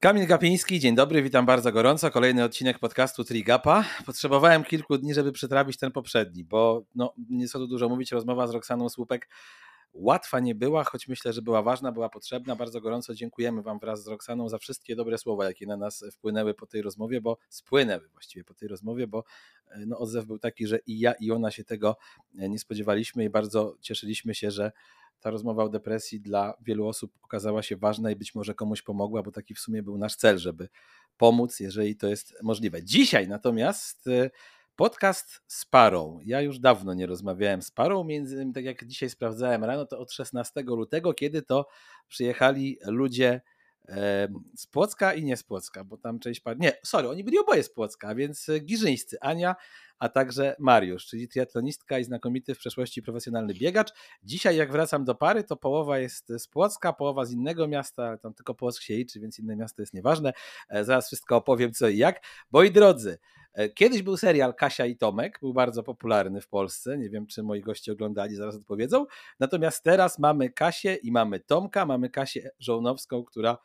[0.00, 2.10] Kamil Gapiński, dzień dobry, witam bardzo gorąco.
[2.10, 3.84] Kolejny odcinek podcastu Trigapa.
[4.06, 8.46] Potrzebowałem kilku dni, żeby przetrawić ten poprzedni, bo no, nie co tu dużo mówić, rozmowa
[8.46, 9.28] z Roxaną Słupek
[9.92, 12.56] łatwa nie była, choć myślę, że była ważna, była potrzebna.
[12.56, 16.54] Bardzo gorąco dziękujemy Wam wraz z Roxaną za wszystkie dobre słowa, jakie na nas wpłynęły
[16.54, 19.24] po tej rozmowie, bo spłynęły właściwie po tej rozmowie, bo
[19.68, 21.96] e, no, odzew był taki, że i ja, i ona się tego
[22.38, 24.72] e, nie spodziewaliśmy i bardzo cieszyliśmy się, że
[25.20, 29.22] ta rozmowa o depresji dla wielu osób okazała się ważna i być może komuś pomogła,
[29.22, 30.68] bo taki w sumie był nasz cel, żeby
[31.16, 32.84] pomóc, jeżeli to jest możliwe.
[32.84, 34.30] Dzisiaj natomiast e,
[34.80, 36.18] podcast z parą.
[36.24, 39.98] Ja już dawno nie rozmawiałem z parą, między innymi tak jak dzisiaj sprawdzałem rano, to
[39.98, 41.66] od 16 lutego, kiedy to
[42.08, 43.40] przyjechali ludzie
[44.56, 46.58] z Płocka i nie z Płocka, bo tam część par...
[46.58, 49.56] Nie, sorry, oni byli oboje z Płocka, więc e, giżyńscy, Ania,
[49.98, 53.90] a także Mariusz, czyli triatlonistka i znakomity w przeszłości profesjonalny biegacz.
[54.22, 58.34] Dzisiaj jak wracam do pary, to połowa jest z Płocka, połowa z innego miasta, tam
[58.34, 60.32] tylko Płock się liczy, więc inne miasto jest nieważne.
[60.68, 62.24] E, zaraz wszystko opowiem co i jak.
[62.52, 63.18] Moi drodzy,
[63.74, 66.98] Kiedyś był serial Kasia i Tomek, był bardzo popularny w Polsce.
[66.98, 69.06] Nie wiem, czy moi goście oglądali, zaraz odpowiedzą.
[69.40, 73.58] Natomiast teraz mamy Kasię i mamy Tomka, mamy Kasię Żołnowską, która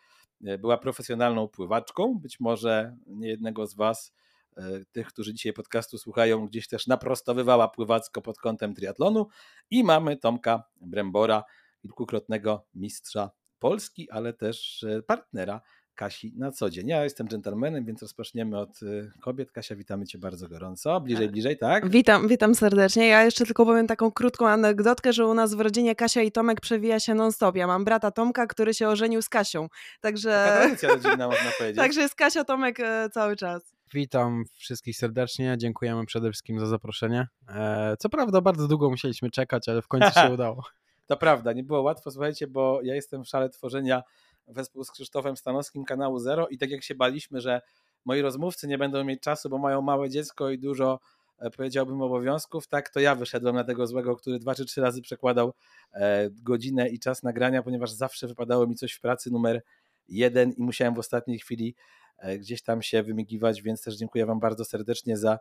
[0.44, 2.20] E, była profesjonalną pływaczką.
[2.20, 4.14] Być może nie jednego z Was,
[4.58, 9.28] e, tych, którzy dzisiaj podcastu słuchają, gdzieś też naprostowywała pływacko pod kątem triatlonu.
[9.70, 11.44] I mamy Tomka Brembora,
[11.82, 15.62] kilkukrotnego mistrza Polski, ale też e, partnera
[15.96, 16.88] Kasi na co dzień.
[16.88, 19.52] Ja jestem dżentelmenem, więc rozpoczniemy od y, kobiet.
[19.52, 21.02] Kasia, witamy Cię bardzo gorąco.
[21.02, 21.90] Bliżej, bliżej, tak?
[21.90, 23.08] Witam, witam serdecznie.
[23.08, 26.62] Ja jeszcze tylko powiem taką krótką anegdotkę, że u nas w rodzinie Kasia i Tomek
[26.62, 27.56] przewija się non-stop.
[27.56, 29.68] Ja mam brata Tomka, który się ożenił z Kasią.
[30.02, 30.60] Także...
[30.82, 31.78] Taka rodzinna, można powiedzieć.
[31.78, 33.76] Także jest Kasia Tomek e, cały czas.
[33.94, 35.56] Witam wszystkich serdecznie.
[35.58, 37.28] Dziękujemy przede wszystkim za zaproszenie.
[37.50, 40.64] E, co prawda bardzo długo musieliśmy czekać, ale w końcu się udało.
[41.08, 44.04] To prawda, nie było łatwo, słuchajcie, bo ja jestem w szale tworzenia
[44.48, 47.62] wespół z Krzysztofem Stanowskim kanału Zero i tak jak się baliśmy, że
[48.06, 51.00] moi rozmówcy nie będą mieć czasu, bo mają małe dziecko i dużo
[51.40, 55.02] e, powiedziałbym obowiązków, tak to ja wyszedłem na tego złego, który dwa czy trzy razy
[55.02, 55.54] przekładał
[55.94, 59.62] e, godzinę i czas nagrania, ponieważ zawsze wypadało mi coś w pracy numer
[60.08, 61.76] jeden i musiałem w ostatniej chwili
[62.18, 65.40] e, gdzieś tam się wymigiwać, więc też dziękuję Wam bardzo serdecznie za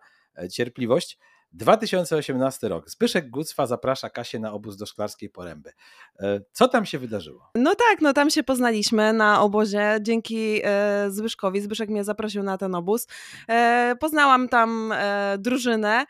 [0.50, 1.19] cierpliwość.
[1.54, 2.91] 2018 rok.
[2.91, 5.72] Zbyszek Gucwa zaprasza Kasię na obóz do Szklarskiej Poręby.
[6.20, 7.50] E, co tam się wydarzyło?
[7.54, 11.60] No tak, no tam się poznaliśmy na obozie dzięki e, Zbyszkowi.
[11.60, 13.06] Zbyszek mnie zaprosił na ten obóz.
[13.48, 14.94] E, poznałam tam
[15.38, 16.04] drużynę.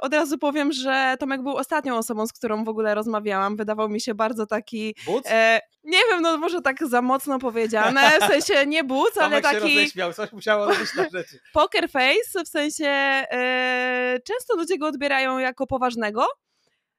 [0.00, 3.56] Od razu powiem, że Tomek był ostatnią osobą, z którą w ogóle rozmawiałam.
[3.56, 4.94] Wydawał mi się bardzo taki...
[5.06, 5.24] But?
[5.84, 9.90] Nie wiem, no może tak za mocno powiedziane, w sensie nie but, ale taki...
[9.90, 11.40] Się coś musiało robić na rzeczy.
[11.52, 13.22] Poker face, w sensie
[14.24, 16.26] często ludzie go odbierają jako poważnego,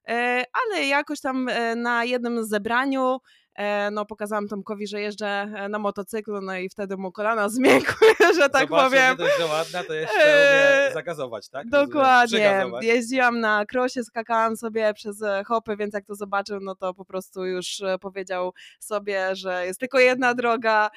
[0.07, 3.19] e, ale jakoś tam e, na jednym zebraniu
[3.55, 8.49] E, no pokazałam Tomkowi, że jeżdżę na motocyklu, no i wtedy mu kolana zmiękły, że
[8.49, 9.17] tak Zobaczę, powiem.
[9.17, 11.69] Zobaczę, że ładna, to jeszcze umie zagazować, tak?
[11.69, 12.63] Dokładnie.
[12.81, 17.45] Jeździłam na krosie, skakałam sobie przez hopy, więc jak to zobaczył, no to po prostu
[17.45, 20.89] już powiedział sobie, że jest tylko jedna droga.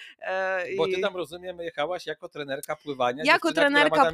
[0.76, 3.24] Bo ty tam, rozumiem, jechałaś jako trenerka pływania.
[3.24, 4.12] Jako trenerka...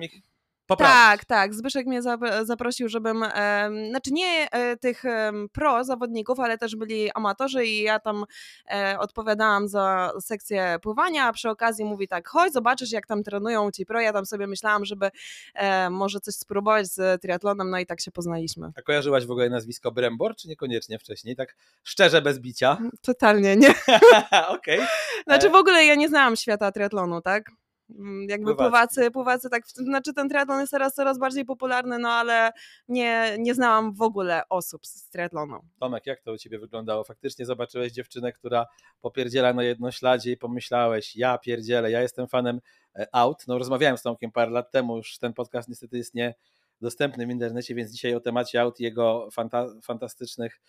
[0.67, 0.95] Poprawić.
[0.95, 1.55] Tak, tak.
[1.55, 2.01] Zbyszek mnie
[2.43, 7.83] zaprosił, żebym, e, znaczy nie e, tych e, pro zawodników, ale też byli amatorzy i
[7.83, 8.25] ja tam
[8.71, 13.71] e, odpowiadałam za sekcję pływania, a przy okazji mówi tak, chodź zobaczysz jak tam trenują
[13.71, 15.11] ci pro, ja tam sobie myślałam, żeby
[15.55, 18.73] e, może coś spróbować z triatlonem, no i tak się poznaliśmy.
[18.77, 22.79] A kojarzyłaś w ogóle nazwisko Brembor, czy niekoniecznie wcześniej, tak szczerze, bez bicia?
[23.03, 23.71] Totalnie nie.
[24.49, 24.79] Okej.
[24.79, 24.87] Okay.
[25.27, 27.51] Znaczy w ogóle ja nie znałam świata triatlonu, tak?
[27.99, 32.53] Mm, jakby pływacy, pływacy tak, znaczy ten triatlon jest teraz coraz bardziej popularny, no ale
[32.89, 35.61] nie, nie znałam w ogóle osób z triatlonu.
[35.81, 37.05] Tomek, jak to u Ciebie wyglądało?
[37.05, 38.67] Faktycznie zobaczyłeś dziewczynę, która
[39.01, 42.61] popierdziela na jednośladzie i pomyślałeś, ja pierdzielę, ja jestem fanem
[42.97, 43.45] e, out.
[43.49, 47.75] No rozmawiałem z Tomkiem parę lat temu, już ten podcast niestety jest niedostępny w internecie,
[47.75, 50.61] więc dzisiaj o temacie out i jego fanta fantastycznych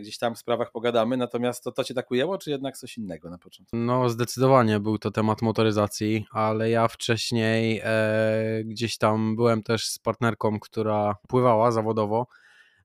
[0.00, 3.30] gdzieś tam w sprawach pogadamy, natomiast to, to cię tak ujęło, czy jednak coś innego
[3.30, 3.76] na początku?
[3.76, 9.98] No zdecydowanie był to temat motoryzacji, ale ja wcześniej e, gdzieś tam byłem też z
[9.98, 12.26] partnerką, która pływała zawodowo.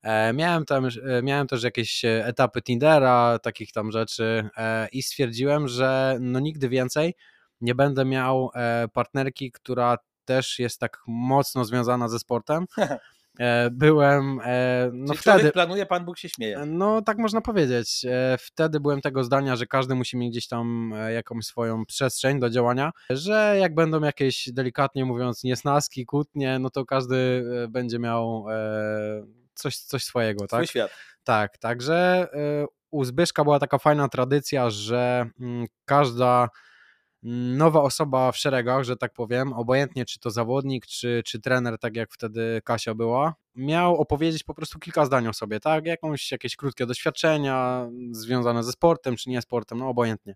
[0.04, 5.68] E, miałem, tam, e, miałem też jakieś etapy Tindera, takich tam rzeczy e, i stwierdziłem,
[5.68, 7.14] że no nigdy więcej
[7.62, 12.66] nie będę miał e, partnerki, która też jest tak mocno związana ze sportem.
[13.40, 14.40] E, byłem.
[14.44, 16.58] E, no Czyli wtedy planuje, Pan Bóg się śmieje.
[16.58, 18.06] E, no tak można powiedzieć.
[18.40, 22.92] Wtedy byłem tego zdania, że każdy musi mieć gdzieś tam jakąś swoją przestrzeń do działania,
[23.10, 28.46] że jak będą jakieś delikatnie mówiąc niesnaski, kłótnie, no to każdy będzie miał
[29.54, 30.60] coś, coś swojego, tak?
[30.60, 30.92] Swój świat.
[31.24, 32.28] Tak, także
[32.92, 36.50] u Zbyszka była taka fajna tradycja, że mm, każda
[37.24, 41.96] nowa osoba w szeregach, że tak powiem, obojętnie czy to zawodnik, czy, czy trener, tak
[41.96, 45.86] jak wtedy Kasia była, miał opowiedzieć po prostu kilka zdań o sobie, tak?
[45.86, 50.36] Jakąś, jakieś krótkie doświadczenia związane ze sportem, czy nie sportem, no obojętnie.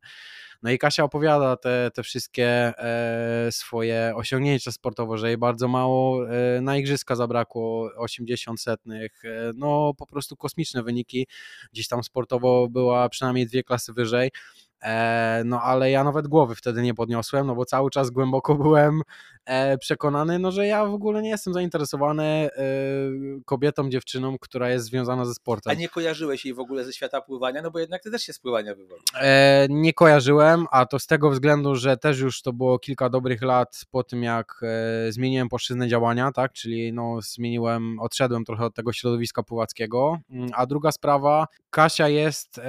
[0.63, 6.29] No i Kasia opowiada te, te wszystkie e, swoje osiągnięcia sportowe, że jej bardzo mało
[6.29, 11.27] e, na igrzyska zabrakło, 80 setnych, e, no po prostu kosmiczne wyniki,
[11.73, 14.31] gdzieś tam sportowo była przynajmniej dwie klasy wyżej,
[15.45, 19.03] no ale ja nawet głowy wtedy nie podniosłem, no bo cały czas głęboko byłem e,
[19.79, 22.49] przekonany, no że ja w ogóle nie jestem zainteresowany e,
[23.45, 25.71] kobietą, dziewczyną, która jest związana ze sportem.
[25.71, 28.33] A nie kojarzyłeś jej w ogóle ze świata pływania, no bo jednak ty też się
[28.33, 29.05] z pływania wywodzisz.
[29.69, 33.81] Nie kojarzyłem, a to z tego względu, że też już to było kilka dobrych lat
[33.91, 34.61] po tym, jak
[35.09, 40.65] zmieniłem płaszczyznę działania, tak, czyli no zmieniłem, odszedłem trochę od tego środowiska pływackiego, mm, a
[40.65, 42.61] druga sprawa, Kasia jest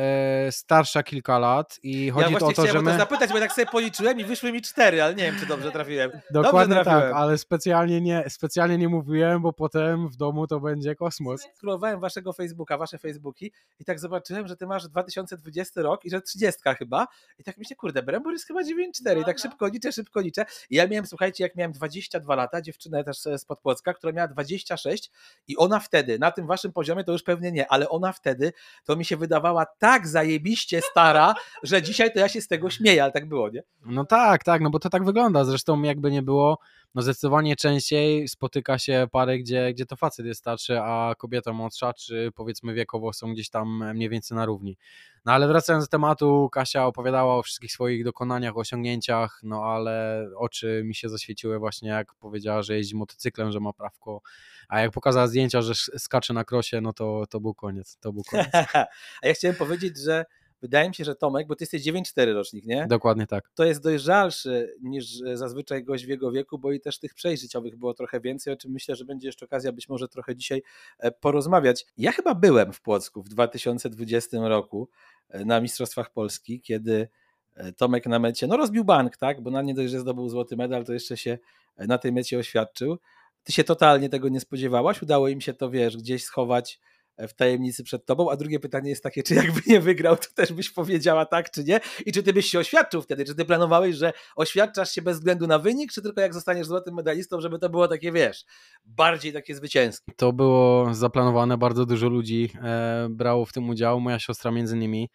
[0.50, 2.92] starsza kilka lat i chodzi ja to o to, że my...
[2.92, 5.72] to zapytać, bo tak sobie policzyłem i wyszły mi cztery, ale nie wiem, czy dobrze
[5.72, 6.10] trafiłem.
[6.30, 11.42] Dokładnie tak, ale specjalnie nie, specjalnie nie mówiłem, bo potem w domu to będzie kosmos.
[11.56, 16.20] Scrollowałem waszego Facebooka, wasze Facebooki i tak zobaczyłem, że ty masz 2020 rok i że
[16.20, 17.06] 30 chyba
[17.38, 20.44] i tak myślę, kurde, Brembor jest chyba 9,4 i tak szybko liczę, szybko liczę.
[20.70, 25.10] I ja miałem, słuchajcie, jak miałem 22 lata, dziewczynę też z Podpłocka, która miała 26
[25.48, 28.52] i ona wtedy, na tym waszym poziomie to już pewnie nie, ale ona wtedy
[28.84, 33.02] to mi się wydawała tak zajebiście stara, że dzisiaj to ja się z tego śmieję,
[33.02, 33.62] ale tak było, nie?
[33.86, 35.44] No tak, tak, no bo to tak wygląda.
[35.44, 36.55] Zresztą jakby nie było,
[36.94, 41.92] no zdecydowanie częściej spotyka się pary, gdzie, gdzie to facet jest starszy, a kobieta młodsza,
[41.92, 44.76] czy powiedzmy wiekowo są gdzieś tam mniej więcej na równi.
[45.24, 50.82] No ale wracając do tematu, Kasia opowiadała o wszystkich swoich dokonaniach, osiągnięciach, no ale oczy
[50.84, 54.20] mi się zaświeciły właśnie jak powiedziała, że jeździ motocyklem, że ma prawko,
[54.68, 58.22] a jak pokazała zdjęcia, że skacze na krosie, no to, to był koniec, to był
[58.30, 58.48] koniec.
[59.22, 60.24] a ja chciałem powiedzieć, że
[60.62, 62.86] wydaje mi się, że Tomek, bo ty jesteś 9-4 rocznik, nie?
[62.86, 63.50] Dokładnie tak.
[63.54, 67.76] To jest dojrzalszy niż zazwyczaj gość w jego wieku, bo i też tych przejść życiowych
[67.76, 70.62] było trochę więcej, o czym myślę, że będzie jeszcze okazja być może trochę dzisiaj
[70.98, 71.86] e, porozmawiać.
[71.98, 74.88] Ja chyba byłem w Płocku w 2020 roku
[75.28, 77.08] e, na Mistrzostwach Polski, kiedy
[77.54, 80.56] e, Tomek na mecie, no rozbił bank, tak, bo na nie dość, że zdobył złoty
[80.56, 81.38] medal, to jeszcze się
[81.78, 82.98] na tej mecie oświadczył.
[83.44, 86.80] Ty się totalnie tego nie spodziewałaś, udało im się to, wiesz, gdzieś schować
[87.18, 90.52] w tajemnicy przed tobą, a drugie pytanie jest takie, czy jakby nie wygrał, to też
[90.52, 91.80] byś powiedziała tak, czy nie?
[92.06, 93.24] I czy ty byś się oświadczył wtedy?
[93.24, 96.94] Czy ty planowałeś, że oświadczasz się bez względu na wynik, czy tylko jak zostaniesz złotym
[96.94, 98.44] medalistą, żeby to było takie, wiesz,
[98.84, 100.12] bardziej takie zwycięskie?
[100.16, 105.08] To było zaplanowane, bardzo dużo ludzi e, brało w tym udział, moja siostra między innymi.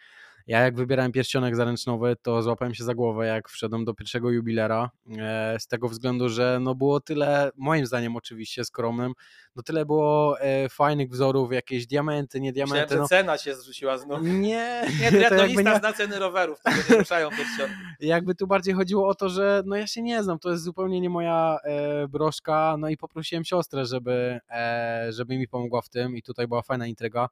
[0.51, 4.89] Ja jak wybierałem pierścionek zaręcznowy, to złapałem się za głowę, jak wszedłem do pierwszego jubilera,
[5.17, 9.13] e, z tego względu, że no było tyle, moim zdaniem oczywiście skromnym,
[9.55, 12.81] no tyle było e, fajnych wzorów, jakieś diamenty, nie diamenty.
[12.81, 13.07] Myślałem, no.
[13.07, 14.19] cena się zrzuciła znów.
[14.23, 14.81] Nie.
[15.01, 15.79] Nie, triatlonista nie...
[15.79, 17.75] zna ceny rowerów, tego nie ruszają pierścionki.
[17.99, 21.01] Jakby tu bardziej chodziło o to, że no ja się nie znam, to jest zupełnie
[21.01, 26.17] nie moja e, broszka, no i poprosiłem siostrę, żeby, e, żeby mi pomogła w tym
[26.17, 27.29] i tutaj była fajna intryga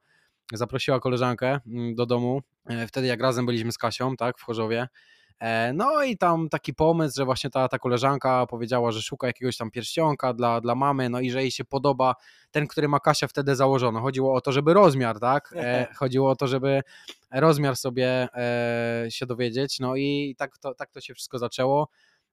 [0.52, 4.88] zaprosiła koleżankę mm, do domu, e, wtedy jak razem byliśmy z Kasią, tak, w Chorzowie,
[5.40, 9.56] e, no i tam taki pomysł, że właśnie ta, ta koleżanka powiedziała, że szuka jakiegoś
[9.56, 12.14] tam pierścionka dla, dla mamy, no i że jej się podoba
[12.50, 14.00] ten, który ma Kasia wtedy założony.
[14.00, 15.54] Chodziło o to, żeby rozmiar, tak?
[15.56, 16.80] E, chodziło o to, żeby
[17.30, 18.28] rozmiar sobie
[19.08, 21.88] się dowiedzieć, no i tak to, tak to się wszystko zaczęło.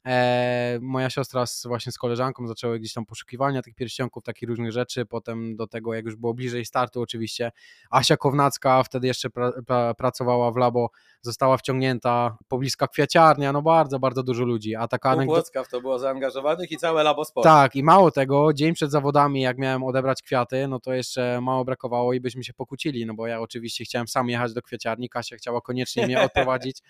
[0.08, 4.72] E, moja siostra z, właśnie z koleżanką zaczęły gdzieś tam poszukiwania tych pierścionków, takich różnych
[4.72, 5.06] rzeczy.
[5.06, 7.52] Potem do tego, jak już było bliżej startu, oczywiście
[7.90, 10.90] Asia Kownacka wtedy jeszcze pra, pra, pracowała w labo,
[11.22, 14.76] została wciągnięta, pobliska kwiaciarnia, no bardzo, bardzo dużo ludzi.
[14.76, 15.64] A taka anegdota...
[15.64, 17.44] w to było zaangażowanych i całe labo sport.
[17.44, 21.66] Tak, i mało tego, dzień przed zawodami, jak miałem odebrać kwiaty, no to jeszcze mało
[21.66, 25.36] brakowało i byśmy się pokłócili, no bo ja oczywiście chciałem sam jechać do kwiaciarni, Kasia
[25.36, 26.82] chciała koniecznie mnie odprowadzić.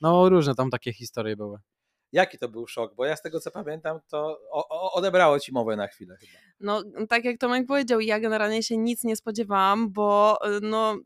[0.00, 1.58] No różne tam takie historie były.
[2.14, 2.94] Jaki to był szok?
[2.94, 4.40] Bo ja z tego co pamiętam, to
[4.92, 6.32] odebrało ci mowę na chwilę chyba.
[6.60, 10.96] No, tak jak Tomek powiedział, ja generalnie się nic nie spodziewałam, bo no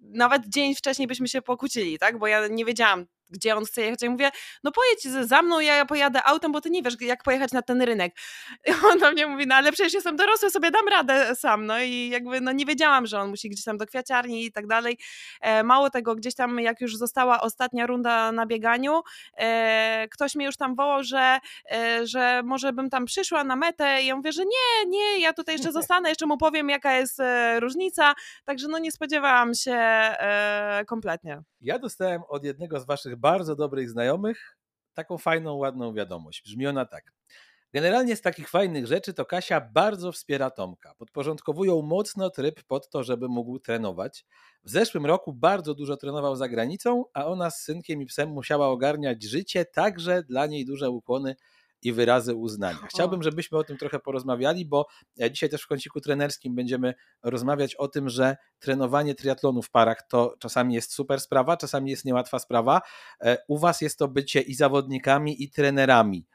[0.00, 2.18] nawet dzień wcześniej byśmy się pokłócili, tak?
[2.18, 4.02] Bo ja nie wiedziałam, gdzie on chce jechać.
[4.02, 4.30] Ja mówię,
[4.64, 7.82] no pojedź za mną, ja pojadę autem, bo ty nie wiesz, jak pojechać na ten
[7.82, 8.14] rynek.
[8.68, 11.66] I on do mnie mówi, no ale przecież jestem dorosły, sobie dam radę sam.
[11.66, 14.66] No i jakby no nie wiedziałam, że on musi gdzieś tam do kwiaciarni i tak
[14.66, 14.98] dalej.
[15.40, 19.02] E, mało tego, gdzieś tam jak już została ostatnia runda na bieganiu,
[19.36, 21.38] e, ktoś mnie już tam wołał, że,
[21.70, 25.32] e, że może bym tam przyszła na metę i ja mówię, że nie, nie, ja
[25.32, 28.14] tutaj jeszcze zostanę, jeszcze mu powiem, jaka jest e, różnica.
[28.44, 31.42] Także no nie spodziewałam się e, kompletnie.
[31.60, 34.56] Ja dostałem od jednego z waszych bardzo dobrych znajomych
[34.94, 36.42] taką fajną, ładną wiadomość.
[36.42, 37.12] Brzmi ona tak.
[37.72, 40.94] Generalnie z takich fajnych rzeczy to Kasia bardzo wspiera Tomka.
[40.94, 44.24] Podporządkowują mocno tryb pod to, żeby mógł trenować.
[44.64, 48.68] W zeszłym roku bardzo dużo trenował za granicą, a ona z synkiem i psem musiała
[48.68, 51.36] ogarniać życie, także dla niej duże ukłony
[51.84, 52.78] i wyrazy uznania.
[52.88, 54.86] Chciałbym, żebyśmy o tym trochę porozmawiali, bo
[55.20, 60.08] e, dzisiaj też w kąciku trenerskim będziemy rozmawiać o tym, że trenowanie triatlonu w parach
[60.08, 62.80] to czasami jest super sprawa, czasami jest niełatwa sprawa.
[63.20, 66.26] E, u Was jest to bycie i zawodnikami, i trenerami.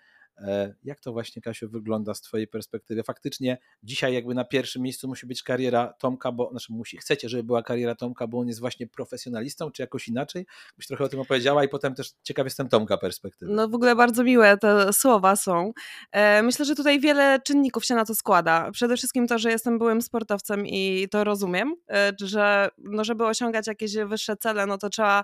[0.41, 3.03] E, jak to właśnie, Kasiu, wygląda z Twojej perspektywy?
[3.03, 7.43] Faktycznie dzisiaj jakby na pierwszym miejscu musi być kariera Tomka, bo znaczy musi, chcecie, żeby
[7.43, 10.45] była kariera Tomka, bo on jest właśnie profesjonalistą, czy jakoś inaczej?
[10.77, 13.51] Byś trochę o tym opowiedziała i potem też ciekaw jestem Tomka perspektywy.
[13.53, 15.73] No w ogóle bardzo miłe te słowa są.
[16.11, 18.71] E, myślę, że tutaj wiele czynników się na to składa.
[18.71, 23.67] Przede wszystkim to, że jestem byłym sportowcem i to rozumiem, e, że no żeby osiągać
[23.67, 25.23] jakieś wyższe cele, no to trzeba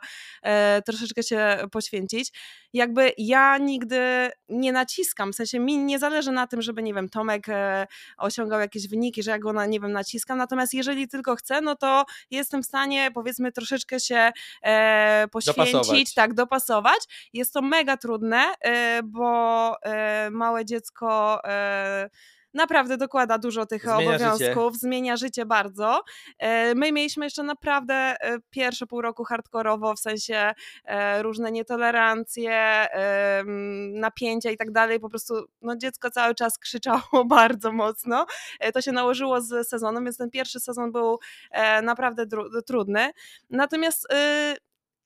[0.86, 2.32] troszeczkę się poświęcić.
[2.74, 6.94] Jakby ja nigdy nie nacisnę naciskam, w sensie mi nie zależy na tym, żeby, nie
[6.94, 11.08] wiem, Tomek e, osiągał jakieś wyniki, że ja go, na, nie wiem, naciskam, natomiast jeżeli
[11.08, 14.32] tylko chcę, no to jestem w stanie, powiedzmy, troszeczkę się
[14.64, 16.14] e, poświęcić, dopasować.
[16.14, 17.30] tak, dopasować.
[17.34, 22.10] Jest to mega trudne, e, bo e, małe dziecko e,
[22.56, 24.80] naprawdę dokłada dużo tych zmienia obowiązków, życie.
[24.80, 26.04] zmienia życie bardzo.
[26.40, 30.54] E, my mieliśmy jeszcze naprawdę e, pierwsze pół roku hardkorowo, w sensie
[30.86, 32.88] e, różne nietolerancje,
[33.94, 35.00] napięcia i tak dalej.
[35.00, 38.26] Po prostu no, dziecko cały czas krzyczało bardzo mocno.
[38.74, 41.20] To się nałożyło z sezonem, więc ten pierwszy sezon był
[41.84, 42.26] naprawdę
[42.68, 43.12] trudny.
[43.50, 44.08] Natomiast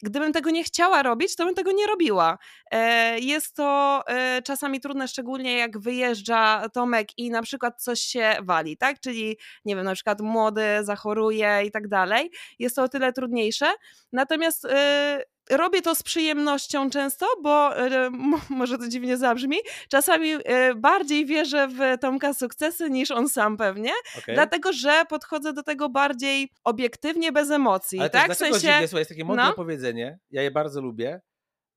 [0.03, 2.37] gdybym tego nie chciała robić, to bym tego nie robiła.
[2.71, 8.35] E, jest to e, czasami trudne, szczególnie jak wyjeżdża Tomek i na przykład coś się
[8.43, 8.99] wali, tak?
[8.99, 12.31] Czyli, nie wiem, na przykład młody zachoruje i tak dalej.
[12.59, 13.71] Jest to o tyle trudniejsze.
[14.11, 18.09] Natomiast e, robię to z przyjemnością często, bo e,
[18.49, 19.57] może to dziwnie zabrzmi,
[19.89, 24.35] czasami e, bardziej wierzę w Tomka sukcesy niż on sam pewnie, okay.
[24.35, 27.99] dlatego że podchodzę do tego bardziej obiektywnie, bez emocji.
[27.99, 28.33] Ale tak?
[28.33, 29.53] w sensie, dziwnie, słuchaj, jest takie modne no?
[29.53, 31.21] powiedzenie, ja je bardzo lubię,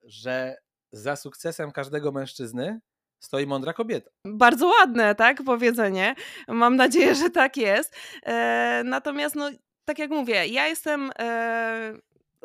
[0.02, 0.56] że
[0.92, 2.80] za sukcesem każdego mężczyzny
[3.20, 4.10] stoi mądra kobieta.
[4.26, 6.14] Bardzo ładne, tak, powiedzenie.
[6.48, 7.96] Mam nadzieję, że tak jest.
[8.22, 9.50] E, natomiast, no,
[9.84, 11.92] tak jak mówię, ja jestem e,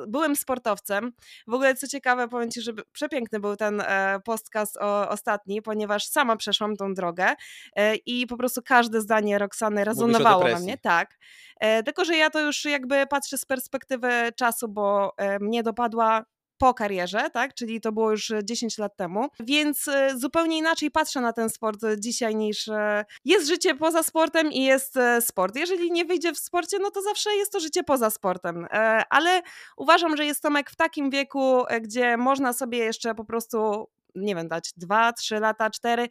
[0.07, 1.11] byłem sportowcem.
[1.47, 6.05] W ogóle co ciekawe, powiem Ci, że przepiękny był ten e, podcast o, ostatni, ponieważ
[6.05, 7.33] sama przeszłam tą drogę
[7.75, 10.77] e, i po prostu każde zdanie Roxany rezonowało we mnie.
[10.77, 11.17] Tak.
[11.59, 16.25] E, tylko, że ja to już jakby patrzę z perspektywy czasu, bo mnie dopadła
[16.57, 17.53] po karierze, tak?
[17.53, 19.29] Czyli to było już 10 lat temu.
[19.39, 24.51] Więc e, zupełnie inaczej patrzę na ten sport dzisiaj niż e, jest życie poza sportem
[24.51, 25.55] i jest e, sport.
[25.55, 28.67] Jeżeli nie wyjdzie w sporcie, no to zawsze jest to życie poza sportem.
[29.09, 29.41] Ale
[29.77, 34.47] uważam, że jest Tomek w takim wieku, gdzie można sobie jeszcze po prostu nie wiem,
[34.47, 36.07] dać dwa, trzy lata, cztery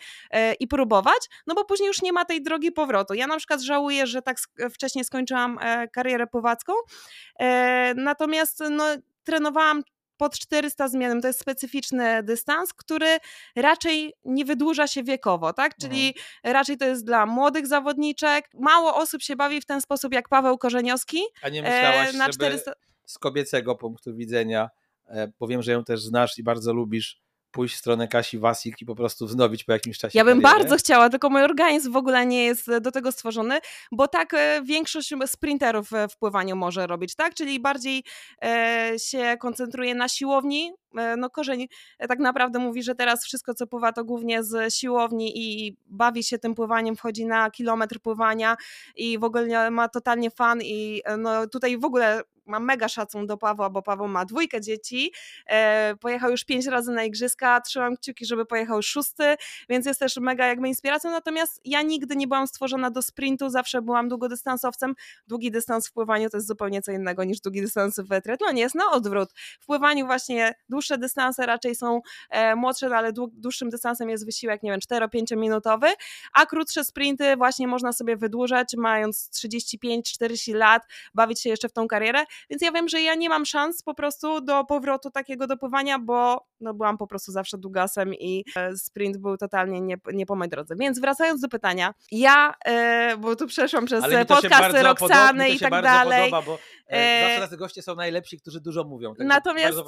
[0.60, 3.14] i próbować, no bo później już nie ma tej drogi powrotu.
[3.14, 4.36] Ja na przykład żałuję, że tak
[4.72, 5.58] wcześniej skończyłam
[5.92, 6.72] karierę pływacką,
[7.96, 8.84] natomiast no,
[9.24, 9.82] trenowałam
[10.16, 13.18] pod 400 zmian to jest specyficzny dystans, który
[13.56, 15.76] raczej nie wydłuża się wiekowo, tak?
[15.76, 16.54] Czyli mhm.
[16.54, 18.48] raczej to jest dla młodych zawodniczek.
[18.54, 21.20] Mało osób się bawi w ten sposób jak Paweł Korzeniowski.
[21.42, 22.72] A nie myślałaś, e, na 400...
[23.06, 24.70] z kobiecego punktu widzenia,
[25.06, 27.25] e, powiem, że ją też znasz i bardzo lubisz,
[27.56, 30.18] pójść w stronę Kasi Wasik i po prostu wznowić po jakimś czasie.
[30.18, 30.58] Ja bym karierę.
[30.58, 33.58] bardzo chciała, tylko mój organizm w ogóle nie jest do tego stworzony,
[33.92, 37.34] bo tak e, większość sprinterów w pływaniu może robić, tak?
[37.34, 38.04] Czyli bardziej
[38.42, 40.72] e, się koncentruje na siłowni.
[40.98, 41.68] E, no korzeń
[42.08, 46.38] tak naprawdę mówi, że teraz wszystko co pływa to głównie z siłowni i bawi się
[46.38, 48.56] tym pływaniem, wchodzi na kilometr pływania
[48.96, 53.36] i w ogóle ma totalnie fan i no tutaj w ogóle mam mega szacun do
[53.36, 55.12] Pawła, bo Paweł ma dwójkę dzieci,
[55.46, 59.36] e, pojechał już pięć razy na igrzyska, trzymam kciuki, żeby pojechał szósty,
[59.68, 63.82] więc jest też mega jakby inspiracją, natomiast ja nigdy nie byłam stworzona do sprintu, zawsze
[63.82, 64.94] byłam długodystansowcem,
[65.26, 68.74] długi dystans w pływaniu to jest zupełnie co innego niż długi dystans w triatlonie, jest
[68.74, 69.32] na odwrót.
[69.60, 70.54] W pływaniu właśnie
[70.86, 72.00] dłuższe dystanse raczej są
[72.30, 75.86] e, młodsze, no ale dłuższym dystansem jest wysiłek, nie wiem, 4-5 minutowy,
[76.32, 80.82] a krótsze sprinty właśnie można sobie wydłużać, mając 35-40 lat,
[81.14, 83.94] bawić się jeszcze w tą karierę, więc ja wiem, że ja nie mam szans po
[83.94, 89.16] prostu do powrotu takiego dopływania, bo no, byłam po prostu zawsze długasem i e, sprint
[89.16, 90.76] był totalnie nie, nie po mojej drodze.
[90.76, 96.30] Więc wracając do pytania, ja, e, bo tu przeszłam przez podcasty Roxany i tak dalej.
[96.30, 96.58] Podoba, bo
[96.90, 99.14] zawsze tacy goście są najlepsi, którzy dużo mówią.
[99.14, 99.78] Tak Natomiast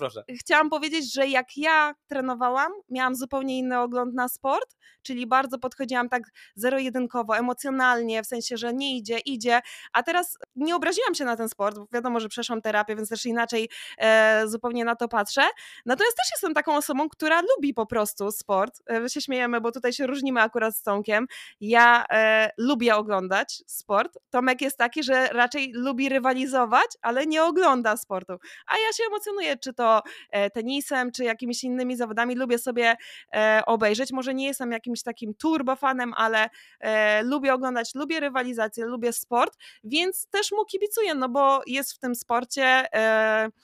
[0.40, 6.08] chciałam powiedzieć, że jak ja trenowałam, miałam zupełnie inny ogląd na sport, czyli bardzo podchodziłam
[6.08, 6.22] tak
[6.54, 9.60] zero-jedynkowo, emocjonalnie, w sensie, że nie idzie, idzie,
[9.92, 13.26] a teraz nie obraziłam się na ten sport, bo wiadomo, że przeszłam terapię, więc też
[13.26, 15.42] inaczej e, zupełnie na to patrzę.
[15.86, 18.82] Natomiast też jestem taką osobą, która lubi po prostu sport.
[18.86, 21.26] E, my się śmiejemy, bo tutaj się różnimy akurat z Tomkiem.
[21.60, 24.18] Ja e, lubię oglądać sport.
[24.30, 28.32] Tomek jest taki, że raczej lubi rywalizować, ale nie ogląda sportu.
[28.66, 32.34] A ja się emocjonuję, czy to e, tenisem, czy jakimiś innymi zawodami.
[32.34, 32.96] Lubię sobie
[33.34, 34.12] e, obejrzeć.
[34.12, 36.48] Może nie jestem jakimś takim turbofanem, ale
[36.80, 41.98] e, lubię oglądać, lubię rywalizację, lubię sport, więc też mu kibicuję, no bo jest w
[41.98, 42.86] tym sporcie.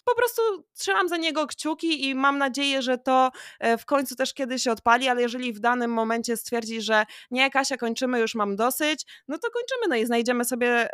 [0.05, 0.43] Po prostu
[0.79, 3.31] trzymam za niego kciuki i mam nadzieję, że to
[3.79, 8.21] w końcu też kiedyś odpali, ale jeżeli w danym momencie stwierdzi, że nie, Kasia, kończymy,
[8.21, 10.89] już mam dosyć, no to kończymy, no i znajdziemy sobie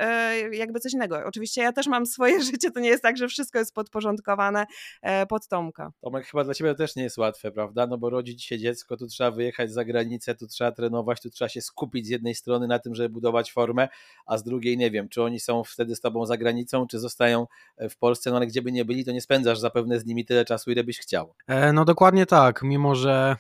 [0.53, 1.21] jakby coś innego.
[1.27, 2.20] Oczywiście ja też mam swoje
[2.53, 4.67] życie, to nie jest tak, że wszystko jest podporządkowane
[5.03, 5.93] e, pod Tomka.
[6.01, 7.87] Tomek, chyba dla Ciebie to też nie jest łatwe, prawda?
[7.87, 11.49] No bo rodzić się dziecko, tu trzeba wyjechać za granicę, tu trzeba trenować, tu trzeba
[11.49, 13.89] się skupić z jednej strony na tym, żeby budować formę,
[14.27, 17.47] a z drugiej nie wiem, czy oni są wtedy z Tobą za granicą, czy zostają
[17.77, 20.25] e, w Polsce, no ale gdzie by nie byli, to nie spędzasz zapewne z nimi
[20.25, 21.35] tyle czasu, ile byś chciał.
[21.47, 23.37] E, no dokładnie tak, mimo że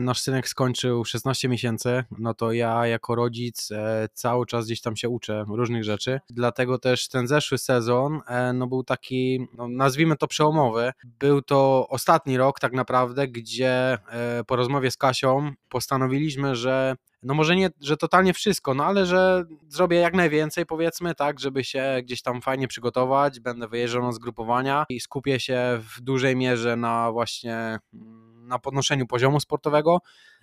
[0.00, 3.68] nasz synek skończył 16 miesięcy, no to ja jako rodzic
[4.14, 8.19] cały czas gdzieś tam się uczę różnych rzeczy, dlatego też ten zeszły sezon
[8.54, 10.92] no był taki, no nazwijmy to przełomowy.
[11.04, 17.34] Był to ostatni rok tak naprawdę, gdzie e, po rozmowie z Kasią postanowiliśmy, że no
[17.34, 22.00] może nie, że totalnie wszystko, no ale że zrobię jak najwięcej powiedzmy, tak, żeby się
[22.02, 27.12] gdzieś tam fajnie przygotować, będę wyjeżdżał na zgrupowania i skupię się w dużej mierze na
[27.12, 29.98] właśnie mm, na podnoszeniu poziomu sportowego,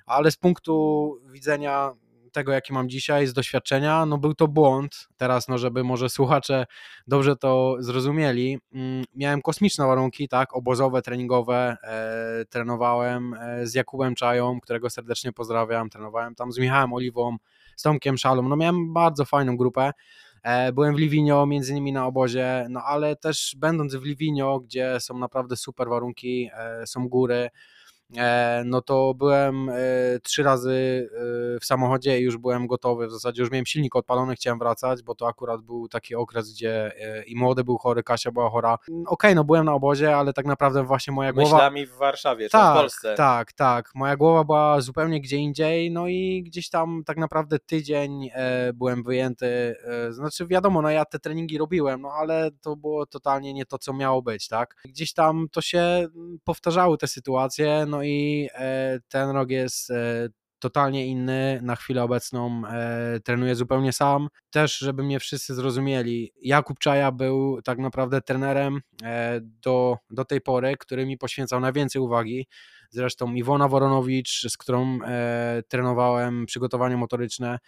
[0.06, 1.94] ale z punktu widzenia
[2.32, 5.08] tego, jaki mam dzisiaj, z doświadczenia, no był to błąd.
[5.18, 6.66] Teraz, no żeby może słuchacze
[7.08, 14.16] dobrze to zrozumieli, mm, miałem kosmiczne warunki, tak, obozowe, treningowe, e, trenowałem e, z Jakubem
[14.16, 17.38] Czają, którego serdecznie pozdrawiam, trenowałem tam z Michałem Oliwą,
[17.76, 19.92] z Tomkiem Szalą, no miałem bardzo fajną grupę,
[20.44, 25.00] e, Byłem w Liwinio, między innymi na obozie, no ale też będąc w Liwinio, gdzie
[25.00, 27.50] są naprawdę super warunki, e, są góry,
[28.66, 29.76] no to byłem e,
[30.24, 31.10] trzy razy
[31.56, 35.04] e, w samochodzie i już byłem gotowy, w zasadzie już miałem silnik odpalony, chciałem wracać,
[35.04, 36.92] bo to akurat był taki okres, gdzie
[37.28, 38.78] i młody był chory, Kasia była chora.
[38.90, 41.56] Mm, okej, okay, no byłem na obozie, ale tak naprawdę właśnie moja głowa...
[41.56, 43.16] Myślami w Warszawie, tak, w Polsce.
[43.16, 48.30] Tak, tak, moja głowa była zupełnie gdzie indziej, no i gdzieś tam tak naprawdę tydzień
[48.74, 49.76] byłem wyjęty,
[50.10, 53.94] znaczy wiadomo, no ja te treningi robiłem, no ale to było totalnie nie to, co
[53.94, 54.76] miało być, tak.
[54.86, 60.30] Gdzieś tam to się mm, powtarzały te sytuacje, no i e, ten rok jest e,
[60.60, 61.60] totalnie inny.
[61.64, 64.28] Na chwilę obecną e, trenuję zupełnie sam.
[64.50, 68.82] Też, żeby mnie wszyscy zrozumieli, Jakub Czaja był tak naprawdę trenerem
[69.42, 72.48] do, do tej pory, który mi poświęcał najwięcej uwagi.
[72.90, 75.00] Zresztą Iwona Woronowicz, z którą
[75.68, 77.60] trenowałem przygotowanie motoryczne,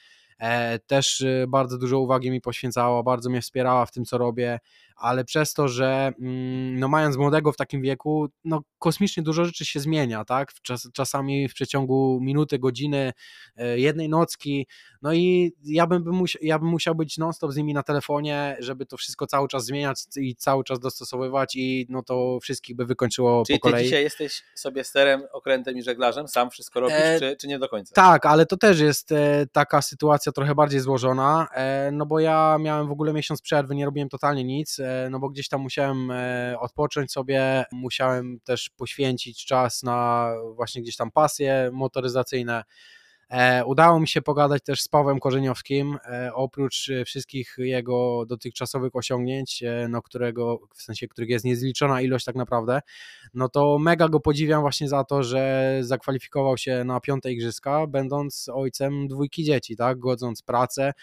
[0.87, 4.59] też bardzo dużo uwagi mi poświęcała, bardzo mnie wspierała w tym, co robię
[4.99, 9.65] ale przez to, że mm, no mając młodego w takim wieku, no kosmicznie dużo rzeczy
[9.65, 10.53] się zmienia, tak?
[10.53, 13.11] Czas, czasami w przeciągu minuty, godziny,
[13.55, 14.67] e, jednej nocki,
[15.01, 18.85] no i ja bym, musiał, ja bym musiał być non-stop z nimi na telefonie, żeby
[18.85, 23.43] to wszystko cały czas zmieniać i cały czas dostosowywać i no to wszystkich by wykończyło
[23.47, 23.79] Czyli po kolei.
[23.79, 27.59] Czyli dzisiaj jesteś sobie sterem, okrętem i żeglarzem, sam wszystko robisz, e, czy, czy nie
[27.59, 27.95] do końca?
[27.95, 32.57] Tak, ale to też jest e, taka sytuacja trochę bardziej złożona, e, no bo ja
[32.59, 36.11] miałem w ogóle miesiąc przerwy, nie robiłem totalnie nic, e, no bo gdzieś tam musiałem
[36.11, 42.63] e, odpocząć sobie, musiałem też poświęcić czas na właśnie gdzieś tam pasje motoryzacyjne.
[43.29, 49.63] E, udało mi się pogadać też z Pawłem Korzeniowskim, e, oprócz wszystkich jego dotychczasowych osiągnięć,
[49.89, 52.81] no którego, w sensie których jest niezliczona ilość tak naprawdę,
[53.33, 58.49] no to mega go podziwiam właśnie za to, że zakwalifikował się na piąte igrzyska, będąc
[58.53, 60.93] ojcem dwójki dzieci, tak, godząc pracę,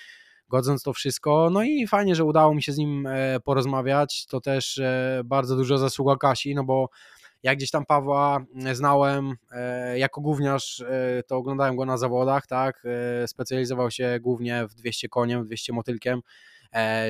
[0.49, 1.51] godząc to wszystko.
[1.53, 4.27] No i fajnie, że udało mi się z nim e, porozmawiać.
[4.27, 6.89] To też e, bardzo dużo zasługa Kasi, no bo
[7.43, 9.35] jak gdzieś tam Pawła e, znałem
[9.97, 10.85] jako gówniarz,
[11.27, 12.83] to oglądałem go na zawodach, tak,
[13.27, 16.21] specjalizował się głównie w 200 koniem, w 200 motylkiem,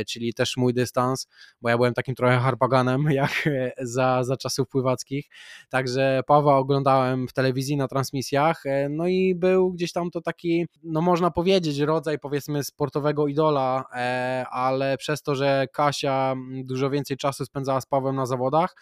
[0.08, 1.28] czyli też mój dystans,
[1.60, 5.26] bo ja byłem takim trochę harpaganem jak za, za czasów pływackich,
[5.68, 10.66] także Pawła oglądałem w telewizji na transmisjach, e, no i był gdzieś tam to taki,
[10.82, 17.16] no można powiedzieć, rodzaj powiedzmy sportowego idola, e, ale przez to, że Kasia dużo więcej
[17.16, 18.74] czasu spędzała z Pawłem na zawodach,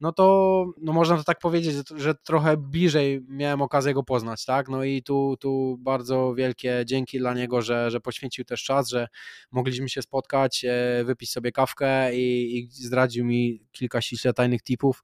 [0.00, 4.68] no to no można to tak powiedzieć, że, trochę bliżej miałem okazję go poznać, tak?
[4.68, 9.08] No i tu, tu bardzo wielkie dzięki dla niego, że, że poświęcił też czas, że
[9.50, 15.02] mogliśmy się spotkać, e, wypić sobie kawkę i, i zdradził mi kilka ściśle tajnych tipów.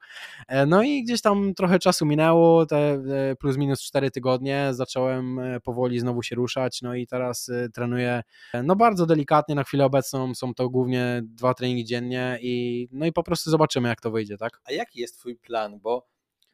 [0.49, 5.41] E, no i gdzieś tam trochę czasu minęło, te e, plus minus cztery tygodnie, zacząłem
[5.65, 8.23] powoli znowu się ruszać, no i teraz trenuję
[8.65, 13.13] no bardzo delikatnie na chwilę obecną, są to głównie dwa treningi dziennie i no i
[13.13, 14.61] po prostu zobaczymy jak to wyjdzie, tak?
[14.65, 16.07] A jaki jest twój plan, bo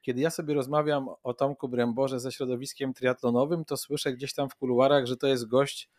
[0.02, 4.54] kiedy ja sobie rozmawiam o Tomku Bremborze ze środowiskiem triatlonowym, to słyszę gdzieś tam w
[4.54, 5.90] kuluarach, że to jest gość,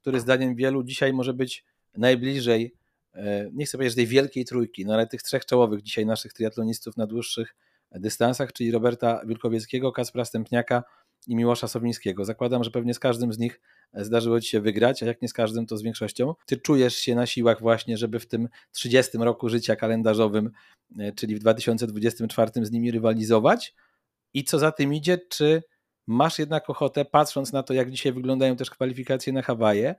[0.00, 1.64] który zdaniem wielu dzisiaj może być
[1.96, 2.74] najbliżej,
[3.14, 6.96] e, nie chcę powiedzieć tej wielkiej trójki, no ale tych trzech czołowych dzisiaj naszych triatlonistów
[6.96, 7.56] na dłuższych
[7.92, 10.82] dystansach, czyli Roberta Wilkowieckiego, Kaspra Stępniaka
[11.26, 12.24] i Miłosza Sowińskiego.
[12.24, 13.60] Zakładam, że pewnie z każdym z nich
[13.94, 16.34] zdarzyło Ci się wygrać, a jak nie z każdym, to z większością.
[16.46, 20.50] Ty czujesz się na siłach właśnie, żeby w tym 30 roku życia kalendarzowym,
[20.98, 23.74] e, czyli w 2024 z nimi rywalizować?
[24.34, 25.62] I co za tym idzie, czy
[26.06, 29.94] masz jednak ochotę, patrząc na to, jak dzisiaj wyglądają też kwalifikacje na Hawaje, e,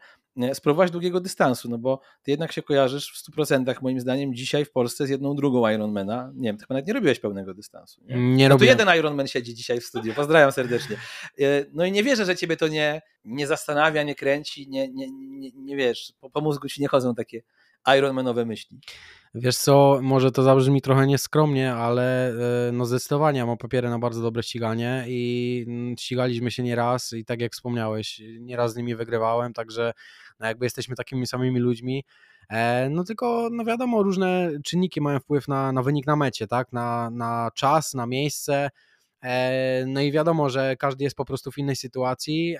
[0.53, 4.71] spróbować długiego dystansu, no bo ty jednak się kojarzysz w 100% moim zdaniem dzisiaj w
[4.71, 6.31] Polsce z jedną drugą Ironmana.
[6.35, 8.01] Nie wiem, chyba nawet nie robiłeś pełnego dystansu.
[8.05, 10.95] Nie, nie no to jeden Ironman siedzi dzisiaj w studiu, pozdrawiam serdecznie.
[11.39, 15.11] E, no i nie wierzę, że ciebie to nie, nie zastanawia, nie kręci, nie, nie,
[15.11, 17.41] nie, nie wiesz, po, po mózgu ci nie chodzą takie
[17.87, 18.79] Ironmanowe myśli.
[19.35, 22.29] Wiesz co, może to zabrzmi trochę nieskromnie, ale
[22.67, 27.25] e, no zdecydowanie mam papiery na bardzo dobre ściganie i mm, ścigaliśmy się nieraz i
[27.25, 29.93] tak jak wspomniałeś, nieraz z nimi wygrywałem, także
[30.39, 32.03] no jakby jesteśmy takimi samymi ludźmi.
[32.49, 36.73] E, no tylko, no wiadomo, różne czynniki mają wpływ na, na wynik na mecie, tak?
[36.73, 38.69] Na, na czas, na miejsce.
[39.23, 42.55] E, no i wiadomo, że każdy jest po prostu w innej sytuacji.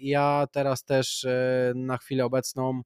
[0.00, 1.26] Ja teraz też
[1.74, 2.82] na chwilę obecną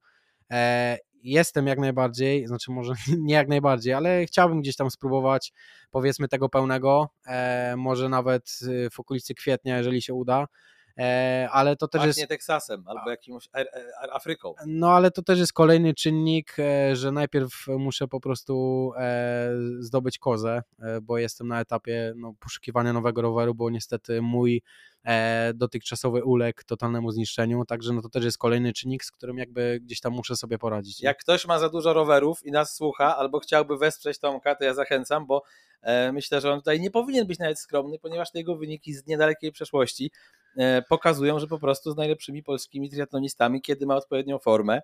[1.22, 5.52] jestem jak najbardziej, znaczy może nie jak najbardziej, ale chciałbym gdzieś tam spróbować
[5.90, 10.46] powiedzmy tego pełnego, e, może nawet y, w okolicy kwietnia, jeżeli się uda.
[10.98, 12.28] E, ale to też Pachnie jest.
[12.28, 13.48] Teksasem albo jakimś
[14.12, 14.54] Afryką.
[14.66, 20.18] No ale to też jest kolejny czynnik, e, że najpierw muszę po prostu e, zdobyć
[20.18, 24.62] kozę, e, bo jestem na etapie no, poszukiwania nowego roweru, bo niestety mój
[25.06, 29.80] E, dotychczasowy uległ totalnemu zniszczeniu, także no to też jest kolejny czynnik, z którym jakby
[29.82, 31.00] gdzieś tam muszę sobie poradzić.
[31.00, 34.74] Jak ktoś ma za dużo rowerów i nas słucha, albo chciałby wesprzeć Tomka, to ja
[34.74, 35.42] zachęcam, bo
[35.82, 39.06] e, myślę, że on tutaj nie powinien być nawet skromny, ponieważ te jego wyniki z
[39.06, 40.41] niedalekiej przeszłości e,
[40.88, 44.80] pokazują, że po prostu z najlepszymi polskimi triatlonistami, kiedy ma odpowiednią formę,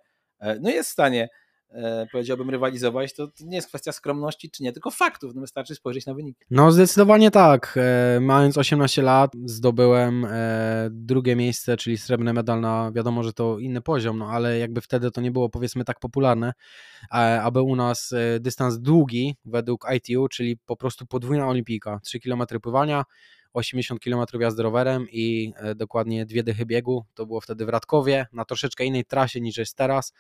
[0.60, 1.28] no jest w stanie
[1.70, 5.34] E, powiedziałbym, rywalizować, to, nie jest kwestia skromności czy nie, tylko faktów.
[5.34, 6.44] No wystarczy spojrzeć na wyniki.
[6.50, 7.74] No zdecydowanie tak.
[7.76, 13.58] E, mając 18 lat zdobyłem e, drugie miejsce, czyli srebrny medal na, wiadomo, że to
[13.58, 16.52] inny poziom, no ale jakby wtedy to nie było powiedzmy tak popularne,
[17.42, 23.04] aby u nas dystans długi według ITU, czyli po prostu podwójna olimpijka, 3 km pływania,
[23.52, 27.04] 80 km jazdy rowerem i dokładnie dwie dychy biegu.
[27.14, 30.12] To było wtedy w Radkowie, na troszeczkę innej trasie niż jest teraz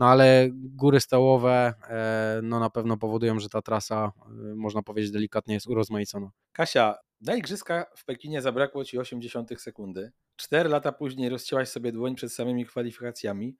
[0.00, 5.10] no ale góry stołowe e, no na pewno powodują, że ta trasa, e, można powiedzieć
[5.10, 6.30] delikatnie, jest urozmaicona.
[6.52, 10.12] Kasia, na igrzyska w Pekinie zabrakło Ci 80 sekundy.
[10.36, 13.56] Cztery lata później rozcięłaś sobie dłoń przed samymi kwalifikacjami.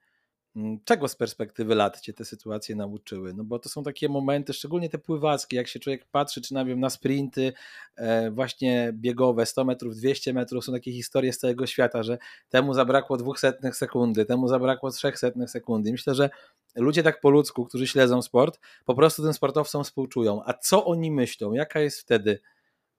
[0.55, 3.33] Mm, czego z perspektywy lat cię te sytuacje nauczyły?
[3.33, 6.65] No bo to są takie momenty, szczególnie te pływackie, jak się człowiek patrzy, czy na,
[6.65, 7.53] wiem, na sprinty
[7.95, 12.17] e, właśnie biegowe, 100 metrów, 200 metrów, są takie historie z całego świata, że
[12.49, 15.91] temu zabrakło dwóch setnych sekundy, temu zabrakło trzech setnych sekundy.
[15.91, 16.29] Myślę, że
[16.75, 20.41] ludzie tak po ludzku, którzy śledzą sport, po prostu tym sportowcom współczują.
[20.45, 21.53] A co oni myślą?
[21.53, 22.39] Jaka jest wtedy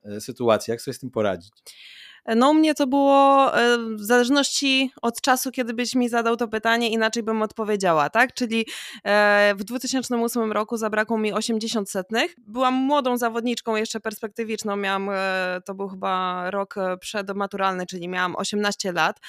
[0.03, 0.73] e, sytuacja?
[0.73, 1.53] Jak sobie z tym poradzić?
[2.25, 6.47] No u mnie to było e, w zależności od czasu, kiedy byś mi zadał to
[6.47, 8.33] pytanie, inaczej bym odpowiedziała, tak?
[8.33, 8.65] Czyli
[9.03, 12.35] e, w 2008 roku zabrakło mi 80 setnych.
[12.37, 18.91] Byłam młodą zawodniczką, jeszcze perspektywiczną, miałam, e, to był chyba rok przedmaturalny, czyli miałam 18
[18.91, 19.19] lat.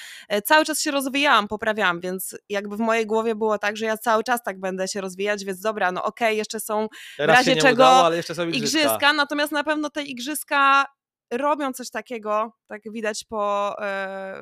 [0.44, 4.24] Cały czas się rozwijałam, poprawiałam, więc jakby w mojej głowie było tak, że ja cały
[4.24, 7.60] czas tak będę się rozwijać, więc dobra, no okej, okay, jeszcze są Teraz w razie
[7.60, 8.10] czego udało,
[8.52, 10.84] igrzyska, natomiast na pewno te igrzyska
[11.32, 14.40] robią coś takiego, tak widać po, e,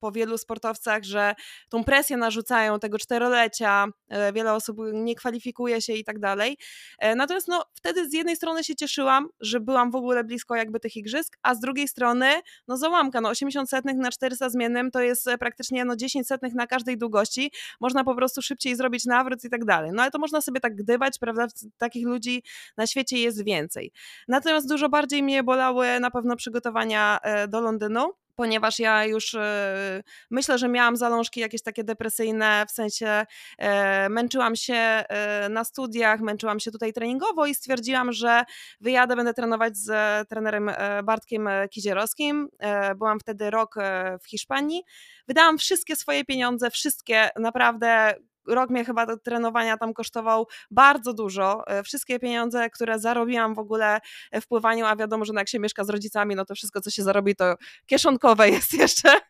[0.00, 1.34] po wielu sportowcach, że
[1.68, 6.58] tą presję narzucają tego czterolecia, e, wiele osób nie kwalifikuje się i tak dalej.
[6.98, 10.80] E, natomiast no, wtedy z jednej strony się cieszyłam, że byłam w ogóle blisko jakby
[10.80, 12.32] tych igrzysk, a z drugiej strony
[12.68, 16.66] no załamka, no 80 setnych na 400 zmiennym to jest praktycznie no 10 setnych na
[16.66, 19.90] każdej długości, można po prostu szybciej zrobić nawrót i tak dalej.
[19.94, 21.46] No ale to można sobie tak gdybać, prawda,
[21.78, 22.42] takich ludzi
[22.76, 23.92] na świecie jest więcej.
[24.28, 30.58] Natomiast dużo bardziej mnie bolały na pewno przygotowania do Londynu, ponieważ ja już e, myślę,
[30.58, 33.26] że miałam zalążki jakieś takie depresyjne, w sensie
[33.58, 38.44] e, męczyłam się e, na studiach, męczyłam się tutaj treningowo i stwierdziłam, że
[38.80, 40.70] wyjadę, będę trenować z trenerem
[41.04, 42.48] Bartkiem Kizierowskim.
[42.96, 43.74] Byłam wtedy rok
[44.22, 44.82] w Hiszpanii.
[45.28, 48.14] Wydałam wszystkie swoje pieniądze, wszystkie, naprawdę
[48.46, 51.66] rok mnie chyba do trenowania tam kosztował bardzo dużo.
[51.66, 54.00] E, wszystkie pieniądze, które zarobiłam w ogóle
[54.42, 57.02] w pływaniu, a wiadomo, że jak się mieszka z rodzicami, no to wszystko, co się
[57.02, 57.54] zarobi, to
[57.86, 59.20] kieszonkowe jest jeszcze.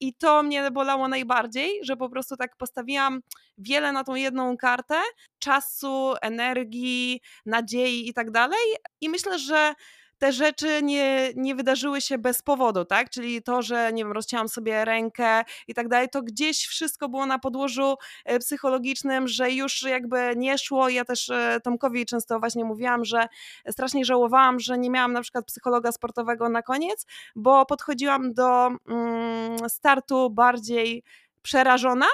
[0.00, 3.20] I to mnie bolało najbardziej, że po prostu tak postawiłam
[3.58, 5.00] wiele na tą jedną kartę
[5.38, 8.76] czasu, energii, nadziei i tak dalej.
[9.00, 9.74] I myślę, że
[10.22, 13.10] te rzeczy nie, nie wydarzyły się bez powodu, tak?
[13.10, 17.26] Czyli to, że nie wiem, rozcięłam sobie rękę i tak dalej, to gdzieś wszystko było
[17.26, 20.88] na podłożu e, psychologicznym, że już jakby nie szło.
[20.88, 23.26] Ja też e, Tomkowi często właśnie mówiłam, że
[23.70, 27.06] strasznie żałowałam, że nie miałam na przykład psychologa sportowego na koniec,
[27.36, 31.02] bo podchodziłam do mm, startu bardziej
[31.42, 32.06] przerażona,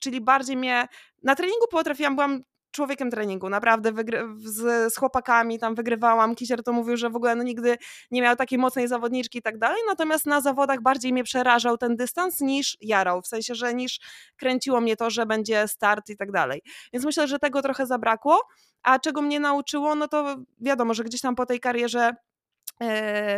[0.00, 0.88] czyli bardziej mnie
[1.22, 3.92] na treningu potrafiłam, byłam człowiekiem treningu, naprawdę
[4.36, 7.76] z, z, chłopakami tam wygrywałam, Kisier to mówił, że w ogóle no, nigdy
[8.10, 11.96] nie miał takiej mocnej zawodniczki i tak dalej, natomiast na zawodach bardziej mnie przerażał ten
[11.96, 14.00] dystans niż jarał, w sensie, że niż
[14.36, 18.40] kręciło mnie to, że będzie start i tak dalej, więc myślę, że tego trochę zabrakło,
[18.82, 22.12] a czego mnie nauczyło, no to wiadomo, że gdzieś tam po tej karierze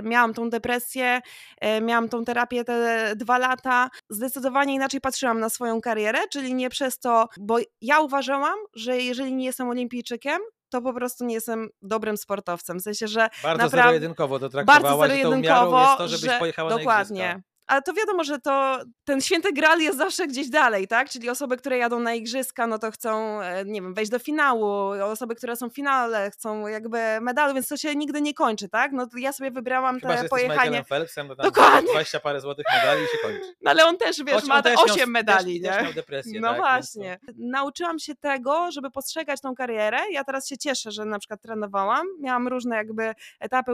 [0.03, 1.20] miałam tą depresję,
[1.61, 3.90] e, miałam tą terapię te dwa lata.
[4.11, 9.35] Zdecydowanie inaczej patrzyłam na swoją karierę, czyli nie przez to, bo ja uważałam, że jeżeli
[9.35, 12.79] nie jestem olimpijczykiem, to po prostu nie jestem dobrym sportowcem.
[12.79, 13.29] W sensie, że.
[13.42, 17.23] Bardzo naprawdę, zero-jedynkowo to traktowałaś, bardzo zero-jedynkowo, jest to, żebyś że, pojechała dokładnie.
[17.23, 21.11] na igrzyska ale to wiadomo, że to ten święty gral jest zawsze gdzieś dalej, tak?
[21.11, 24.66] Czyli osoby, które jadą na igrzyska, no to chcą, e, nie wiem, wejść do finału,
[25.03, 28.92] osoby, które są w finale, chcą jakby medalu, więc to się nigdy nie kończy, tak?
[28.92, 30.85] No ja sobie wybrałam Chyba, te pojechanie.
[30.85, 31.90] Phelpsem, to tam Dokładnie.
[31.92, 33.55] 20 parę złotych medali i się kończy.
[33.62, 35.77] No ale on też, wiesz, Choć ma te 8 miał, medali, też, nie?
[35.77, 36.57] Też miał depresję, no tak?
[36.57, 37.18] właśnie.
[37.27, 37.33] To...
[37.37, 39.98] Nauczyłam się tego, żeby postrzegać tą karierę.
[40.11, 42.07] Ja teraz się cieszę, że na przykład trenowałam.
[42.20, 43.72] Miałam różne jakby etapy,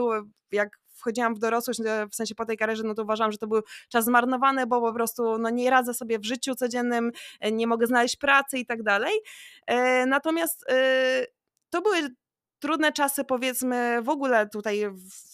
[0.51, 3.47] jak wchodziłam w dorosłość, e, w sensie po tej karierze, no to uważam, że to
[3.47, 7.67] był czas zmarnowany, bo po prostu no, nie radzę sobie w życiu codziennym, e, nie
[7.67, 9.13] mogę znaleźć pracy i tak dalej.
[9.67, 10.65] E, natomiast
[11.69, 12.09] to były
[12.59, 14.85] trudne czasy, powiedzmy, w ogóle tutaj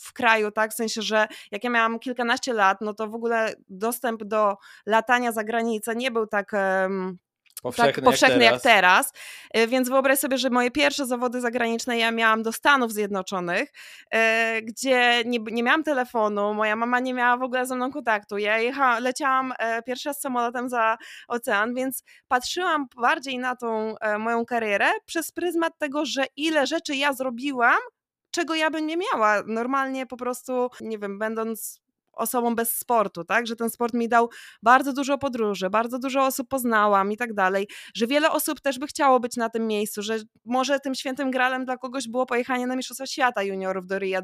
[0.01, 0.71] w, kraju, tak?
[0.71, 5.31] W sensie, że jak ja miałam kilkanaście lat, no to w ogóle dostęp do latania
[5.31, 6.51] za granicę nie był tak.
[6.53, 7.17] Um,
[7.61, 9.13] powszechny, tak powszechny jak, jak teraz.
[9.51, 13.69] E, więc wyobraź sobie, że moje pierwsze zawody zagraniczne ja miałam do Stanów Zjednoczonych,
[14.11, 18.37] e, gdzie nie, nie miałam telefonu, moja mama nie miała w ogóle ze mną kontaktu.
[18.37, 24.87] Ja leciałam e, pierwszy raz samolotem za ocean, więc patrzyłam bardziej na tą moją karierę
[25.05, 27.77] przez pryzmat tego, że ile rzeczy ja zrobiłam,
[28.31, 29.43] czego ja bym nie miała.
[29.47, 31.81] Normalnie po prostu, nie wiem, będąc
[32.17, 33.47] osobą bez sportu, tak?
[33.47, 34.29] Że ten sport mi dał
[34.63, 38.87] bardzo dużo podróży, bardzo dużo osób poznałam i tak dalej, że wiele osób też by
[38.87, 42.75] chciało być na tym miejscu, że może tym świętym gralem dla kogoś było pojechanie na
[42.75, 44.21] Mistrzostwa Świata Juniorów do Rio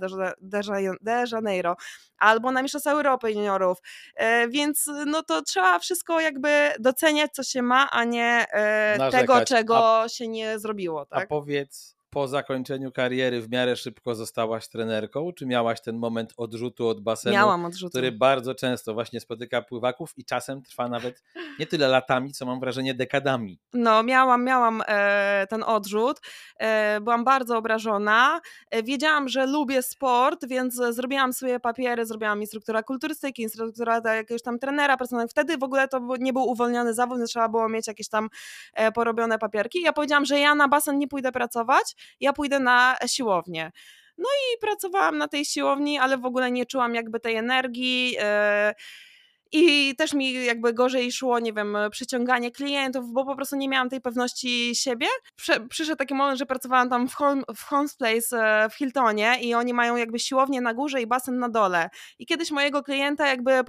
[1.02, 1.76] de Janeiro
[2.18, 3.78] albo na Mistrzostwa Europy Juniorów,
[4.16, 9.46] e, więc no to trzeba wszystko jakby doceniać, co się ma, a nie e, tego,
[9.46, 11.06] czego a, się nie zrobiło.
[11.06, 11.24] Tak?
[11.24, 15.32] A powiedz, po zakończeniu kariery w miarę szybko zostałaś trenerką?
[15.32, 17.90] Czy miałaś ten moment odrzutu od basenu, Miałam odrzutu.
[17.90, 21.24] który bardzo często właśnie spotyka pływaków i czasem trwa nawet
[21.60, 23.60] nie tyle latami, co mam wrażenie dekadami?
[23.74, 26.22] No, miałam, miałam e, ten odrzut.
[26.60, 28.42] E, byłam bardzo obrażona.
[28.72, 34.60] E, wiedziałam, że lubię sport, więc zrobiłam swoje papiery, zrobiłam instruktora kulturystyki, instruktora jakiegoś tam
[34.60, 35.32] trenera personalnego.
[35.32, 38.30] Wtedy w ogóle to nie był uwolniony zawód, więc trzeba było mieć jakieś tam
[38.74, 39.82] e, porobione papierki.
[39.82, 43.72] Ja powiedziałam, że ja na basen nie pójdę pracować, ja pójdę na siłownię.
[44.18, 48.12] No i pracowałam na tej siłowni, ale w ogóle nie czułam jakby tej energii.
[48.12, 48.20] Yy,
[49.54, 53.90] i też mi jakby gorzej szło, nie wiem, przyciąganie klientów, bo po prostu nie miałam
[53.90, 55.08] tej pewności siebie.
[55.36, 59.38] Prze przyszedł taki moment, że pracowałam tam w, home, w Homes Place e, w Hiltonie
[59.42, 61.90] i oni mają jakby siłownię na górze i basen na dole.
[62.20, 63.62] I kiedyś mojego klienta jakby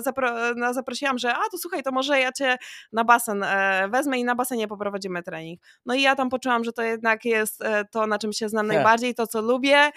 [0.00, 2.56] zapro no, zaprosiłam, że a to słuchaj, to może ja cię
[2.92, 5.60] na basen e, wezmę i na basenie poprowadzimy trening.
[5.86, 8.66] No i ja tam poczułam, że to jednak jest e, to, na czym się znam
[8.66, 9.90] najbardziej, to co lubię.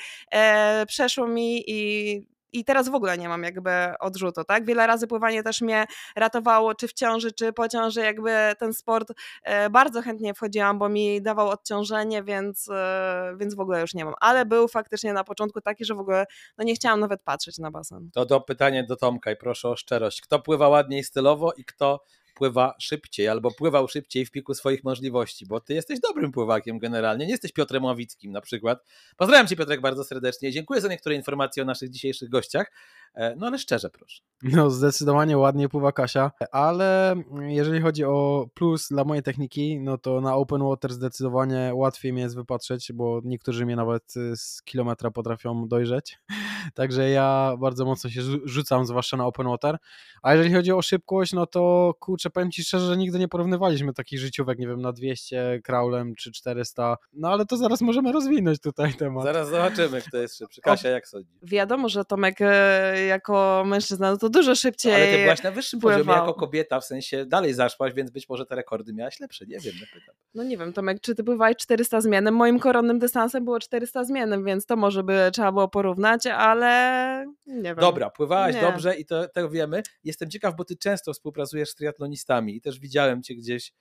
[0.88, 4.65] Przeszło mi i i teraz w ogóle nie mam jakby odrzutu, tak?
[4.65, 5.85] Wiele razy pływanie też mnie
[6.15, 9.11] ratowało, czy w ciąży, czy po ciąży, jakby ten sport
[9.43, 14.05] e, bardzo chętnie wchodziłam, bo mi dawał odciążenie, więc, e, więc w ogóle już nie
[14.05, 14.13] mam.
[14.19, 16.25] Ale był faktycznie na początku taki, że w ogóle
[16.57, 18.09] no nie chciałam nawet patrzeć na basen.
[18.13, 20.21] To do pytanie do Tomka i proszę o szczerość.
[20.21, 22.03] Kto pływa ładniej stylowo i kto
[22.36, 27.26] pływa szybciej albo pływał szybciej w piku swoich możliwości, bo ty jesteś dobrym pływakiem generalnie,
[27.26, 28.84] nie jesteś Piotrem Ławickim na przykład.
[29.17, 32.72] Pozdrawiam cię Piotrek bardzo serdecznie, dziękuję za niektóre informacje o naszych dzisiejszych gościach.
[33.13, 34.21] E, no ale szczerze proszę.
[34.43, 40.21] No, zdecydowanie ładnie pływa Kasia, ale jeżeli chodzi o plus dla mojej techniki, no to
[40.21, 45.12] na open water zdecydowanie łatwiej mnie jest wypatrzeć, bo niektórzy mnie nawet y, z kilometra
[45.12, 46.19] potrafią dojrzeć.
[46.74, 49.78] Także ja bardzo mocno się rzucam, zwłaszcza na open water.
[50.21, 53.93] A jeżeli chodzi o szybkość, no to kurczę, powiem Ci szczerze, że nigdy nie porównywaliśmy
[53.93, 56.97] takich życiówek, nie wiem, na 200 kraulem czy 400.
[57.13, 59.24] No ale to zaraz możemy rozwinąć tutaj temat.
[59.24, 60.62] Zaraz zobaczymy, kto jest szybszy.
[60.62, 61.30] Kasia, jak sądzi?
[61.43, 64.93] Wiadomo, że Tomek e, jako mężczyzna no to dużo szybciej.
[64.93, 65.99] Ale ty byłaś na wyższym pływał.
[65.99, 69.45] poziomie jako kobieta, w sensie dalej zaszłaś, więc być może te rekordy miałaś lepsze.
[69.45, 70.15] Nie wiem, pytam.
[70.33, 72.35] No nie wiem, Tomek, czy ty pływałeś 400 zmiennym?
[72.35, 77.61] Moim koronnym dystansem było 400 zmiennym, więc to może by trzeba było porównać, ale nie
[77.61, 77.75] wiem.
[77.75, 78.61] Dobra, pływałaś Nie.
[78.61, 79.83] dobrze i to, to wiemy.
[80.03, 83.73] Jestem ciekaw, bo ty często współpracujesz z triatlonistami i też widziałem cię gdzieś,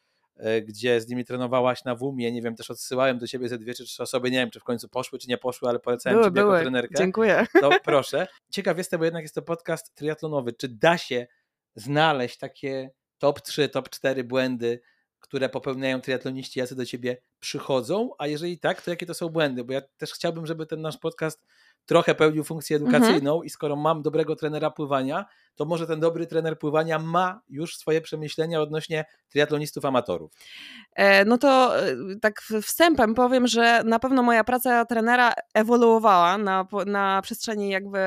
[0.63, 3.85] gdzie z nimi trenowałaś na WUMie, nie wiem, też odsyłałem do ciebie ze dwie czy
[3.85, 6.41] trzy osoby, nie wiem, czy w końcu poszły, czy nie poszły, ale polecałem Były, ciebie
[6.41, 6.61] jako były.
[6.61, 6.95] trenerkę.
[6.99, 7.47] Dziękuję.
[7.61, 8.27] To proszę.
[8.51, 10.53] Ciekaw jestem, bo jednak jest to podcast triatlonowy.
[10.53, 11.27] Czy da się
[11.75, 14.81] znaleźć takie top 3, top 4 błędy,
[15.21, 18.11] które popełniają triatloniści, jacy do ciebie przychodzą?
[18.19, 19.65] A jeżeli tak, to jakie to są błędy?
[19.65, 21.47] Bo ja też chciałbym, żeby ten nasz podcast
[21.87, 26.59] trochę pełnił funkcję edukacyjną i skoro mam dobrego trenera pływania, to może ten dobry trener
[26.59, 30.33] pływania ma już swoje przemyślenia odnośnie triatlonistów amatorów.
[30.97, 36.67] E, No to e, tak wstępem powiem, że na pewno moja praca trenera ewoluowała na,
[36.87, 37.99] na przestrzeni jakby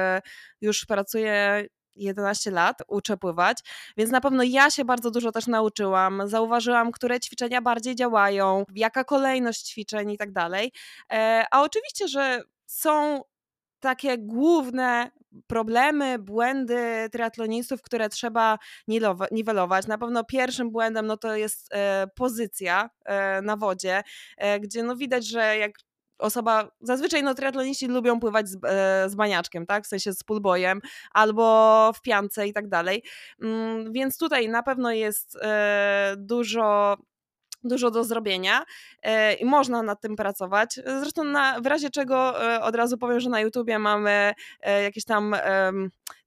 [0.61, 1.65] już pracuję
[1.95, 3.57] 11 lat, uczę pływać,
[3.97, 9.03] więc na pewno ja się bardzo dużo też nauczyłam, zauważyłam, które ćwiczenia bardziej działają, jaka
[9.03, 10.71] kolejność ćwiczeń i tak dalej.
[11.13, 13.21] E, A oczywiście, że są
[13.79, 15.11] takie główne
[15.47, 18.57] problemy, błędy triatlonistów, które trzeba
[18.89, 19.87] niwelowa- niwelować.
[19.87, 24.03] Na pewno pierwszym błędem no to jest e, pozycja e, na wodzie,
[24.61, 25.71] gdzie no widać, że jak
[26.23, 30.81] osoba, zazwyczaj no triatloniści lubią pływać z, e, z baniaczkiem, tak, w sensie z pullboyem
[31.13, 33.03] albo w piance i tak dalej,
[33.41, 36.97] Mm, więc tutaj na pewno jest e, dużo
[37.63, 38.63] dużo do zrobienia
[39.03, 40.79] e, i można nad tym pracować.
[40.85, 45.05] Zresztą na, w razie czego e, od razu powiem, że na YouTubie mamy e, jakieś
[45.05, 45.35] tam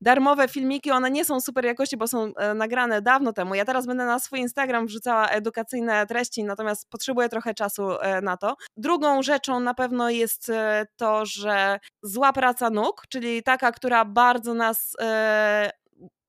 [0.01, 3.55] darmowe filmiki, one nie są super jakości, bo są nagrane dawno temu.
[3.55, 7.89] Ja teraz będę na swój Instagram wrzucała edukacyjne treści, natomiast potrzebuję trochę czasu
[8.23, 8.57] na to.
[8.77, 10.53] Drugą rzeczą na pewno jest
[10.97, 14.97] to, że zła praca nóg, czyli taka, która bardzo nas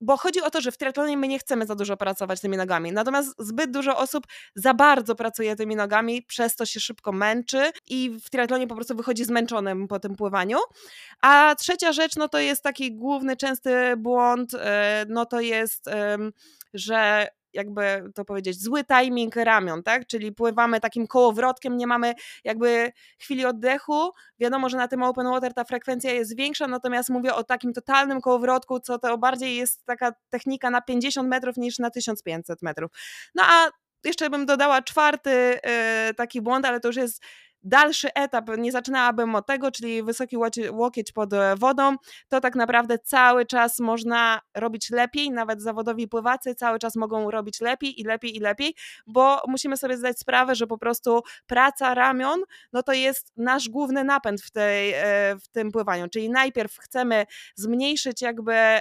[0.02, 2.92] bo chodzi o to, że w triatlonie my nie chcemy za dużo pracować tymi nogami,
[2.92, 8.18] natomiast zbyt dużo osób za bardzo pracuje tymi nogami, przez to się szybko męczy i
[8.24, 10.58] w triatlonie po prostu wychodzi zmęczonym po tym pływaniu.
[11.22, 15.90] A trzecia rzecz, no to jest taki główny, częsty błąd, e, no to jest,
[16.74, 20.08] że jakby to powiedzieć, zły timing ramion, tak?
[20.08, 24.12] Czyli pływamy takim kołowrotkiem, nie mamy jakby chwili oddechu.
[24.40, 28.22] Wiadomo, że na tym open water ta frekwencja jest większa, natomiast mówię o takim totalnym
[28.22, 32.92] kołowrotku, co to bardziej jest taka technika na 50 metrów niż na 1500 metrów.
[33.36, 33.70] No a
[34.04, 35.30] jeszcze bym dodała czwarty
[35.64, 37.24] e, taki błąd, ale to już jest
[37.64, 40.38] dalszy etap, nie zaczynałabym od tego, czyli wysoki
[40.72, 41.96] łokieć pod e, wodą,
[42.30, 47.62] to tak naprawdę cały czas można robić lepiej, nawet zawodowi pływacy cały czas mogą robić
[47.62, 48.76] lepiej i lepiej i lepiej,
[49.08, 52.42] bo musimy sobie zdać sprawę, że po prostu praca ramion,
[52.74, 55.04] no to jest nasz główny napęd w, tej, e,
[55.44, 58.80] w tym pływaniu, czyli najpierw chcemy zmniejszyć jakby...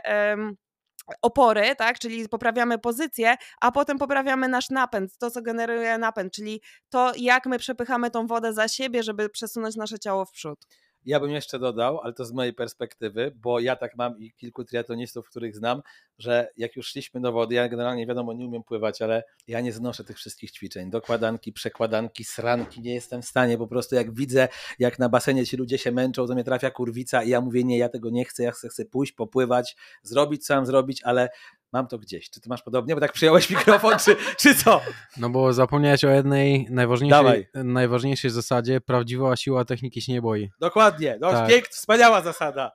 [1.23, 6.63] opory, tak, czyli poprawiamy pozycję, a potem poprawiamy nasz napęd, to co generuje napęd, czyli
[6.89, 10.67] to jak my przepychamy tą wodę za siebie, żeby przesunąć nasze ciało w przód.
[11.07, 14.65] Ja bym jeszcze dodał, ale to z mojej perspektywy, bo ja tak mam i kilku
[14.65, 15.83] triatlonistów, których znam,
[16.19, 19.73] że jak już szliśmy do wody, ja generalnie wiadomo nie umiem pływać, ale ja nie
[19.73, 24.49] znoszę tych wszystkich ćwiczeń, dokładanki, przekładanki, sranki, nie jestem w stanie, po prostu jak widzę,
[24.79, 27.79] jak na basenie ci ludzie się męczą, to mnie trafia kurwica i ja mówię nie,
[27.79, 31.29] ja tego nie chcę, ja chcę, chcę pójść, popływać, zrobić co mam zrobić, ale
[31.73, 32.31] mam to gdzieś.
[32.31, 32.95] Czy ty masz podobnie?
[32.95, 34.81] Bo tak przyjąłeś mikrofon, czy, czy co?
[35.17, 36.71] No bo zapomniałeś o jednej Dawaj.
[36.75, 38.81] najważniejszej, najważniejszej zasadzie.
[38.81, 40.51] Prawdziwa siła techniki się nie boi.
[40.61, 41.51] Dokładnie, no Tak.
[41.69, 42.73] wspaniała zasada.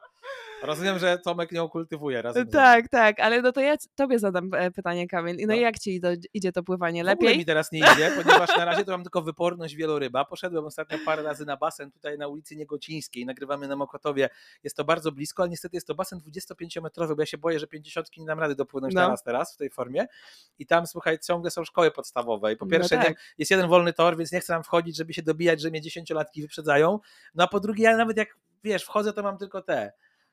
[0.63, 2.47] Rozumiem, że Tomek nią kultywuje razem.
[2.47, 5.35] Tak, tak, ale no to ja tobie zadam e, pytanie, Kamil.
[5.39, 5.53] No, No.
[5.53, 7.03] i jak ci idzie, idzie to pływanie?
[7.03, 7.37] W ogóle Lepiej?
[7.37, 10.25] mi teraz nie idzie, ponieważ na razie to mam tylko wyporność wieloryba.
[10.25, 14.29] Poszedłem ostatnio parę razy na basen tutaj na ulicy Niegocińskiej, nagrywamy na Mokotowie.
[14.63, 17.67] Jest to bardzo blisko, ale niestety jest to basen 25-metrowy, bo ja się boję, że
[17.67, 19.01] 50 nie dam rady dopłynąć No.
[19.01, 20.05] teraz, teraz w tej formie.
[20.59, 22.53] I tam, słuchaj, ciągle są szkoły podstawowe.
[22.53, 23.09] I po No pierwsze, tak.
[23.09, 25.81] nie, jest jeden wolny tor, więc nie chcę tam wchodzić, żeby się dobijać, że mnie
[25.81, 26.99] dziesięciolatki wyprzedzają.
[27.35, 29.91] No a po drugie, ja nawet jak, wiesz, wchodzę, to mam tylko te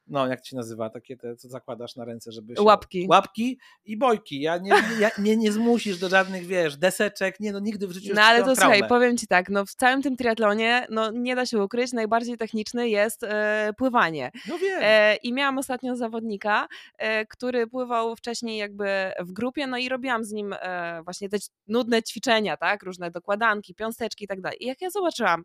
[0.09, 2.63] no jak ci nazywa, takie te, co zakładasz na ręce, żeby się...
[2.63, 3.07] Łapki.
[3.09, 4.41] Łapki i bojki.
[4.41, 8.13] Ja nie, ja, mnie nie zmusisz do żadnych, wiesz, deseczek, nie no, nigdy w życiu
[8.15, 8.61] No ale to traumę.
[8.61, 12.37] słuchaj, powiem ci tak, no w całym tym triatlonie, no nie da się ukryć, najbardziej
[12.37, 14.31] techniczny jest e, pływanie.
[14.49, 14.79] No wiem.
[14.83, 16.69] E, I miałam ostatnio zawodnika,
[16.99, 20.55] e, który pływał wcześniej jakby w grupie, no i robiłam z nim
[21.05, 21.37] właśnie te
[21.69, 24.65] nudne ćwiczenia, tak, różne dokładanki, piąsteczki i tak dalej.
[24.65, 25.45] I jak ja zobaczyłam,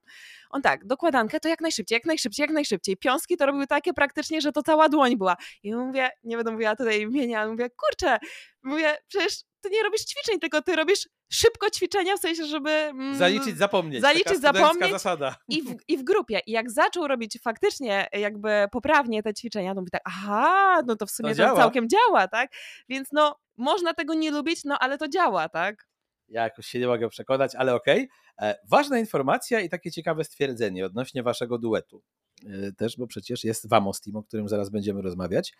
[0.49, 2.97] on tak, dokładankę to jak najszybciej, jak najszybciej, jak najszybciej.
[2.97, 5.37] Piąski to robiły takie praktycznie, że to cała dłoń była.
[5.63, 8.17] I mówię, nie będę mówiła tutaj imienia, ale mówię, kurczę,
[8.63, 12.69] mówię, przecież ty nie robisz ćwiczeń, tylko ty robisz szybko ćwiczenia, w sensie, żeby...
[12.69, 14.01] Mm, Zaliczyć, zapomnieć.
[14.01, 14.91] zaliczyć, zapomnieć.
[14.91, 15.35] zasada.
[15.47, 16.39] i w, I w grupie.
[16.47, 21.05] I jak zaczął robić faktycznie jakby poprawnie te ćwiczenia, to mówi tak, aha, no to
[21.05, 21.57] w sumie to, działa.
[21.57, 22.51] całkiem działa, tak?
[22.89, 25.87] Więc no, można tego nie lubić, no ale to działa, tak?
[26.27, 28.09] Ja jakoś się nie mogę przekonać, ale okej.
[28.41, 32.03] E, Ważna informacja i takie ciekawe stwierdzenie odnośnie waszego duetu.
[32.47, 35.53] E, Też, bo przecież jest Vamos Team, o którym zaraz będziemy rozmawiać.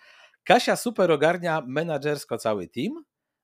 [0.44, 3.04] Kasia super ogarnia menadżersko cały team,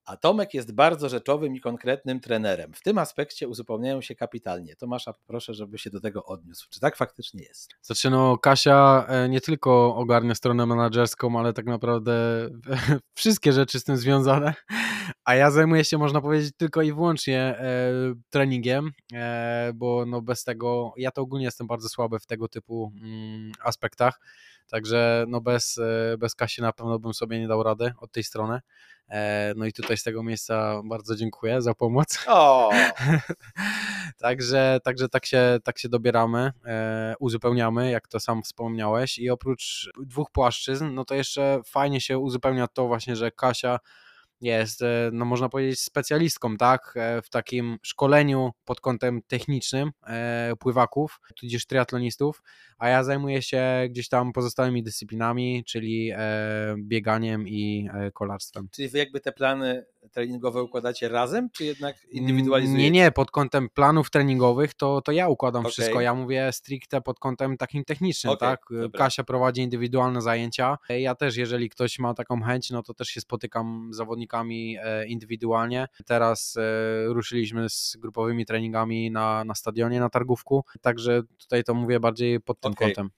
[0.10, 2.74] a Tomek jest bardzo rzeczowym i konkretnym trenerem.
[2.74, 4.76] W tym aspekcie uzupełniają się kapitalnie.
[4.76, 6.68] Tomasza, proszę, żeby się do tego odniósł.
[6.70, 7.72] Czy tak faktycznie jest?
[7.82, 12.14] Znaczy no Kasia e, nie tylko ogarnia stronę menedżerską, ale tak naprawdę
[13.20, 14.54] wszystkie rzeczy z tym związane,
[15.26, 17.92] a ja zajmuję się można powiedzieć tylko i wyłącznie e,
[18.30, 22.92] treningiem, e, bo no bez tego, ja to ogólnie jestem bardzo słaby w tego typu
[23.02, 24.20] mm, aspektach,
[24.68, 25.80] także no bez,
[26.18, 28.60] bez Kasi na pewno bym sobie nie dał rady od tej strony.
[29.10, 32.20] E, No i tutaj z tego miejsca bardzo dziękuję za pomoc.
[32.28, 32.70] O!
[34.18, 39.18] Także, także tak, się, tak się dobieramy, e, uzupełniamy, jak to sam wspomniałeś.
[39.18, 43.80] I oprócz dwóch płaszczyzn, no to jeszcze fajnie się uzupełnia to właśnie, że Kasia
[44.42, 46.94] jest, e, no można powiedzieć, specjalistką, tak,
[47.24, 49.92] w takim szkoleniu pod kątem technicznym
[50.60, 52.42] pływaków, tudzież triatlonistów,
[52.80, 58.68] a ja zajmuję się gdzieś tam pozostałymi dyscyplinami, czyli e, bieganiem i e, kolarstwem.
[58.72, 62.84] Czyli wy jakby te plany treningowe układacie razem, czy jednak indywidualizujecie?
[62.84, 65.72] Nie, nie, pod kątem planów treningowych to, to ja układam Okej.
[65.72, 66.02] wszystko.
[66.02, 68.62] Ja mówię stricte pod kątem takim technicznym, Okej, tak?
[68.72, 68.98] dobra.
[68.98, 70.78] Kasia prowadzi indywidualne zajęcia.
[70.90, 75.08] Ja też, jeżeli ktoś ma taką chęć, no to też się spotykam z zawodnikami e,
[75.08, 75.88] indywidualnie.
[76.06, 76.58] Teraz
[77.06, 82.60] ruszyliśmy z grupowymi treningami na, na stadionie, na targówku, także tutaj to mówię bardziej pod
[82.60, 82.88] tym Okej.
[82.88, 83.10] kątem.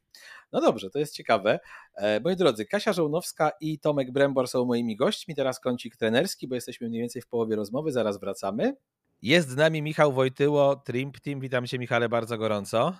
[0.52, 1.60] No dobrze, to jest ciekawe.
[1.96, 5.36] E, Moi drodzy, Kasia Żołnowska i Tomek Brembor są moimi gośćmi.
[5.36, 8.76] Teraz kącik trenerski, bo jesteśmy mniej więcej w połowie rozmowy, zaraz wracamy.
[9.22, 11.40] Jest z nami Michał Wojtyło, Trimp Team.
[11.40, 12.96] Witam Cię Michale bardzo gorąco.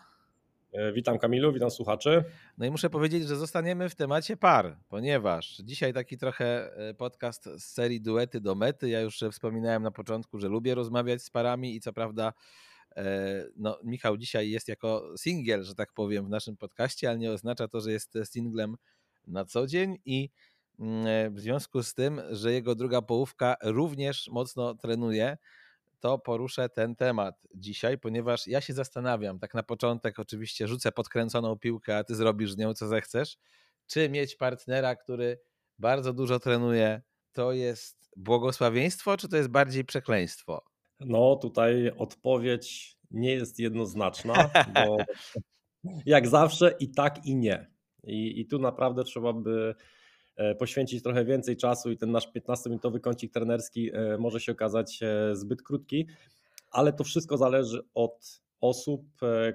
[0.74, 2.24] E, Witam Kamilu, witam słuchaczy.
[2.58, 7.44] No i muszę powiedzieć, że zostaniemy w temacie par, ponieważ dzisiaj taki trochę e, podcast
[7.58, 8.90] z serii Duety do mety.
[8.90, 12.34] Ja już wspominałem na początku, że lubię rozmawiać z parami i co prawda
[13.56, 17.68] no, Michał dzisiaj jest jako singiel, że tak powiem, w naszym podcaście, ale nie oznacza
[17.68, 18.76] to, że jest singlem
[19.28, 20.30] na co dzień i
[20.80, 25.38] mm, e, w związku z tym, że jego druga połówka również mocno trenuje,
[26.00, 31.60] to poruszę ten temat dzisiaj, ponieważ ja się zastanawiam, tak na początek oczywiście rzucę podkręconą
[31.60, 33.38] piłkę, a ty zrobisz z nią co zechcesz,
[33.88, 35.40] czy mieć partnera, który
[35.80, 40.71] bardzo dużo trenuje, to jest błogosławieństwo, czy to jest bardziej przekleństwo?
[41.06, 44.98] No tutaj odpowiedź nie jest jednoznaczna, bo
[46.06, 47.72] jak zawsze i tak i nie.
[48.04, 49.76] I, i tu naprawdę trzeba by
[50.36, 55.00] e, poświęcić trochę więcej czasu i ten nasz 15-minutowy kącik trenerski e, może się okazać
[55.04, 56.08] e, zbyt krótki,
[56.72, 59.02] ale to wszystko zależy od osób,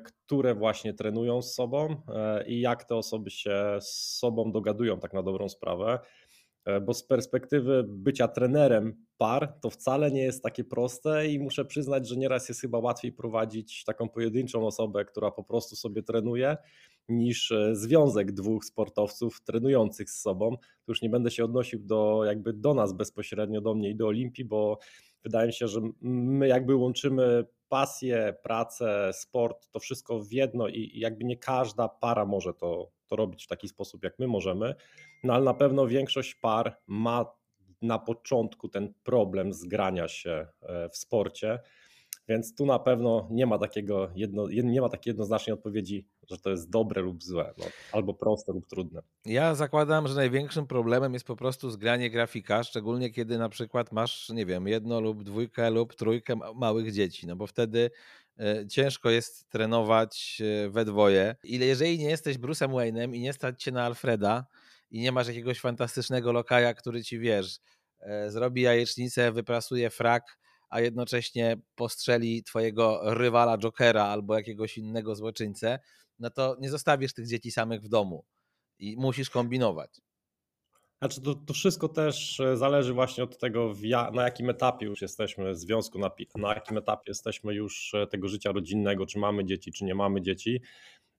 [0.05, 2.03] które właśnie trenują z sobą
[2.47, 5.99] i jak te osoby się z sobą dogadują tak na dobrą sprawę.
[6.67, 11.65] E, Bo z perspektywy bycia trenerem par to wcale nie jest takie proste i muszę
[11.65, 16.57] przyznać, że nieraz jest chyba łatwiej prowadzić taką pojedynczą osobę, która po prostu sobie trenuje,
[17.09, 20.57] niż e, związek dwóch sportowców trenujących z sobą.
[20.57, 24.07] Tu już nie będę się odnosił do jakby do nas bezpośrednio, do mnie i do
[24.07, 24.79] Olimpii, bo
[25.25, 30.91] wydaje mi się, że my jakby łączymy pasję, pracę, sport, to wszystko w jedno i
[30.95, 34.75] i jakby nie każda para może to, to robić w taki sposób, jak my możemy.
[35.25, 37.27] No ale na pewno większość par ma
[37.83, 41.59] na początku ten problem zgrania się e, w sporcie,
[42.29, 46.39] więc tu na pewno nie ma takiego jedno, jed- nie ma takiej jednoznacznej odpowiedzi, że
[46.39, 49.03] to jest dobre lub złe, no, albo proste lub trudne.
[49.25, 54.29] Ja zakładam, że największym problemem jest po prostu zgranie grafika, szczególnie kiedy na przykład masz,
[54.29, 57.91] nie wiem, jedno lub dwójkę lub trójkę ma- małych dzieci, no bo wtedy
[58.69, 61.37] ciężko jest trenować e, we dwoje.
[61.45, 64.47] Ile jeżeli nie jesteś Bruce'em Wayne'em i nie stać cię na Alfreda
[64.91, 67.59] i nie masz jakiegoś fantastycznego lokaja, który ci wiesz,
[68.01, 75.79] e, zrobi jajecznicę, wyprasuje frak, a jednocześnie postrzeli twojego rywala Jokera albo jakiegoś innego złoczyńcę,
[76.19, 78.25] no to nie zostawisz tych dzieci samych w domu.
[78.79, 80.01] i musisz kombinować.
[80.99, 85.03] Znaczy to, to wszystko też e, zależy właśnie od tego, ja, na jakim etapie już
[85.03, 89.45] jesteśmy w związku, na, na jakim etapie jesteśmy już e, tego życia rodzinnego, czy mamy
[89.45, 90.61] dzieci, czy nie mamy dzieci.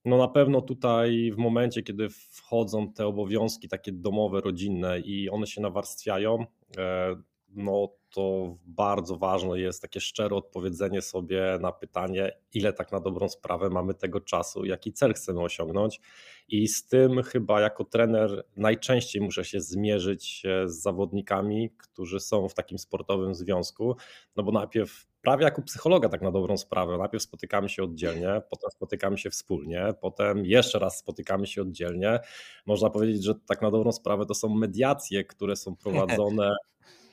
[0.04, 5.46] No na pewno tutaj w momencie, kiedy wchodzą te obowiązki takie domowe, rodzinne i one
[5.46, 6.46] się nawarstwiają,
[6.78, 7.16] e,
[7.48, 13.28] no to bardzo ważne jest takie szczere odpowiedzenie sobie na pytanie, ile tak na dobrą
[13.28, 16.00] sprawę mamy tego czasu, jaki cel chcemy osiągnąć.
[16.48, 22.54] I z tym chyba jako trener najczęściej muszę się zmierzyć z zawodnikami, którzy są w
[22.54, 23.96] takim sportowym związku,
[24.36, 28.70] no bo najpierw prawie jako psychologa tak na dobrą sprawę, najpierw spotykamy się oddzielnie, potem
[28.70, 32.20] spotykamy się wspólnie, potem jeszcze raz spotykamy się oddzielnie.
[32.66, 36.54] Można powiedzieć, że tak na dobrą sprawę to są mediacje, które są prowadzone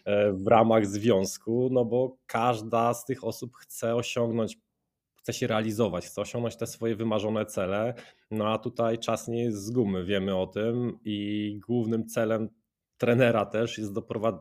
[0.05, 4.57] E, w ramach związku, no bo każda z tych osób chce osiągnąć,
[5.25, 7.93] chce się realizować, chce osiągnąć te swoje wymarzone cele,
[8.31, 12.49] no a tutaj czas nie jest z gumy, wiemy o tym i głównym celem
[12.97, 13.93] trenera też jest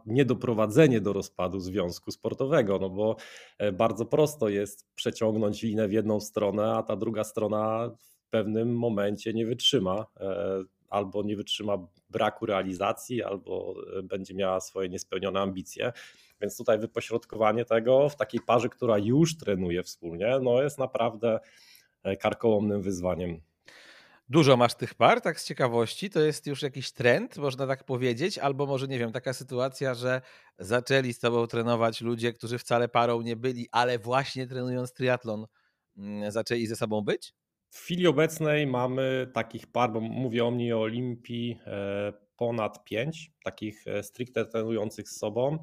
[0.07, 3.17] niedoprowadzenie do rozpadu związku sportowego, no bo
[3.59, 8.77] e, bardzo prosto jest przeciągnąć linę w jedną stronę, a ta druga strona w pewnym
[8.77, 11.79] momencie nie wytrzyma e, albo nie wytrzyma
[12.11, 15.93] braku realizacji, albo e, będzie miała swoje niespełnione ambicje.
[16.41, 21.41] Więc tutaj wypośrodkowanie tego w takiej parze, która już trenuje wspólnie, no jest naprawdę
[22.03, 23.41] e, karkołomnym wyzwaniem.
[24.29, 28.39] Dużo masz tych par, tak z ciekawości, to jest już jakiś trend, można tak powiedzieć,
[28.39, 30.21] albo może nie wiem, taka sytuacja, że
[30.59, 35.47] zaczęli z tobą trenować ludzie, którzy wcale parą nie byli, ale właśnie trenując triatlon
[35.97, 37.35] mm, zaczęli ze sobą być?
[37.71, 43.33] W chwili obecnej mamy takich par, bo mówię o mnie o Olimpii, e, ponad pięć
[43.45, 45.59] takich e, stricte trenujących z sobą.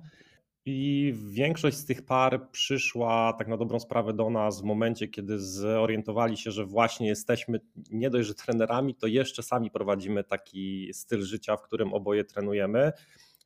[0.65, 5.39] I większość z tych par przyszła tak na dobrą sprawę do nas w momencie, kiedy
[5.39, 7.59] zorientowali się, że właśnie jesteśmy
[7.91, 12.91] nie dość, że trenerami, to jeszcze sami prowadzimy taki styl życia, w którym oboje trenujemy.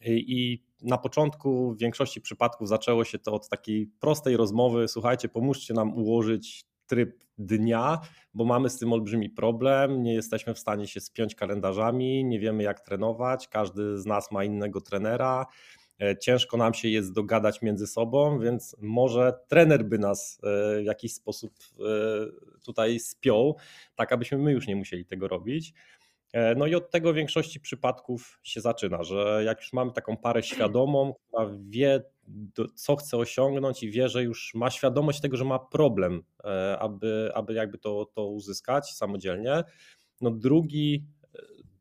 [0.05, 5.74] I na początku w większości przypadków zaczęło się to od takiej prostej rozmowy: słuchajcie, pomóżcie
[5.74, 7.99] nam ułożyć tryb dnia,
[8.34, 12.63] bo mamy z tym olbrzymi problem, nie jesteśmy w stanie się spiąć kalendarzami, nie wiemy
[12.63, 15.45] jak trenować, każdy z nas ma innego trenera.
[16.00, 20.86] E, ciężko nam się jest dogadać między sobą, więc może trener by nas e, w
[20.86, 21.84] jakiś sposób e,
[22.66, 23.58] tutaj spiął,
[23.96, 25.74] tak abyśmy my już nie musieli tego robić.
[26.56, 30.43] No i od tego w większości przypadków się zaczyna, że jak już mamy taką parę
[30.43, 32.04] świadomą, która wie,
[32.76, 36.24] co chce osiągnąć i wie, że już ma świadomość tego, że ma problem,
[36.80, 39.64] aby, aby jakby to, to uzyskać samodzielnie.
[40.22, 41.04] No drugi,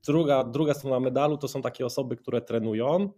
[0.06, 3.12] druga, druga strona medalu to są takie osoby, które trenują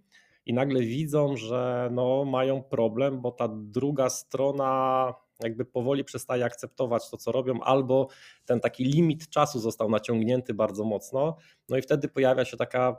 [0.46, 7.10] i nagle widzą, że no, mają problem, bo ta druga strona jakby powoli przestaje akceptować
[7.10, 8.08] to, co robią, albo
[8.44, 11.36] ten taki limit czasu został naciągnięty bardzo mocno.
[11.68, 12.96] No i wtedy pojawia się taka,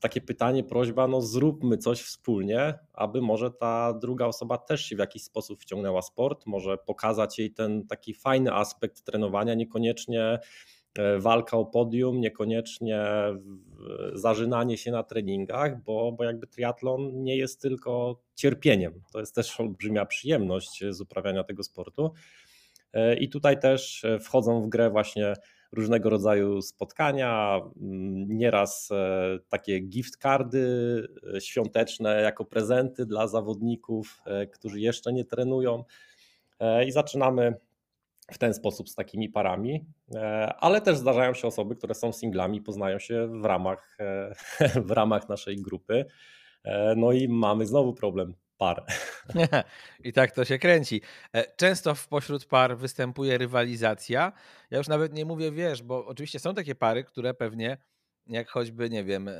[0.00, 4.98] takie pytanie, prośba, no zróbmy coś wspólnie, aby może ta druga osoba też się w
[4.98, 10.38] jakiś sposób wciągnęła sport, może pokazać jej ten taki fajny aspekt trenowania, niekoniecznie
[11.18, 13.04] walka o podium, niekoniecznie
[14.12, 19.02] zażynanie się na treningach, bo, bo jakby triatlon nie jest tylko cierpieniem.
[19.12, 22.12] To jest też olbrzymia przyjemność z uprawiania tego sportu.
[22.92, 25.34] E, I tutaj też e, wchodzą w grę właśnie
[25.72, 27.60] różnego rodzaju spotkania,
[28.26, 28.88] nieraz
[29.48, 31.02] takie gift cardy
[31.40, 34.22] świąteczne jako prezenty dla zawodników,
[34.52, 35.84] którzy jeszcze nie trenują.
[36.86, 37.54] I zaczynamy
[38.32, 42.62] w ten sposób z takimi parami, e, ale też zdarzają się osoby, które są singlami,
[42.62, 44.34] poznają się w ramach, e,
[44.88, 46.04] w ramach naszej grupy.
[46.64, 48.84] E, no i mamy znowu problem par.
[50.04, 51.02] I tak to się kręci.
[51.56, 54.32] Często w pośród par występuje rywalizacja.
[54.70, 57.78] Ja już nawet nie mówię, wiesz, bo oczywiście są takie pary, które pewnie,
[58.26, 59.30] jak choćby, nie wiem,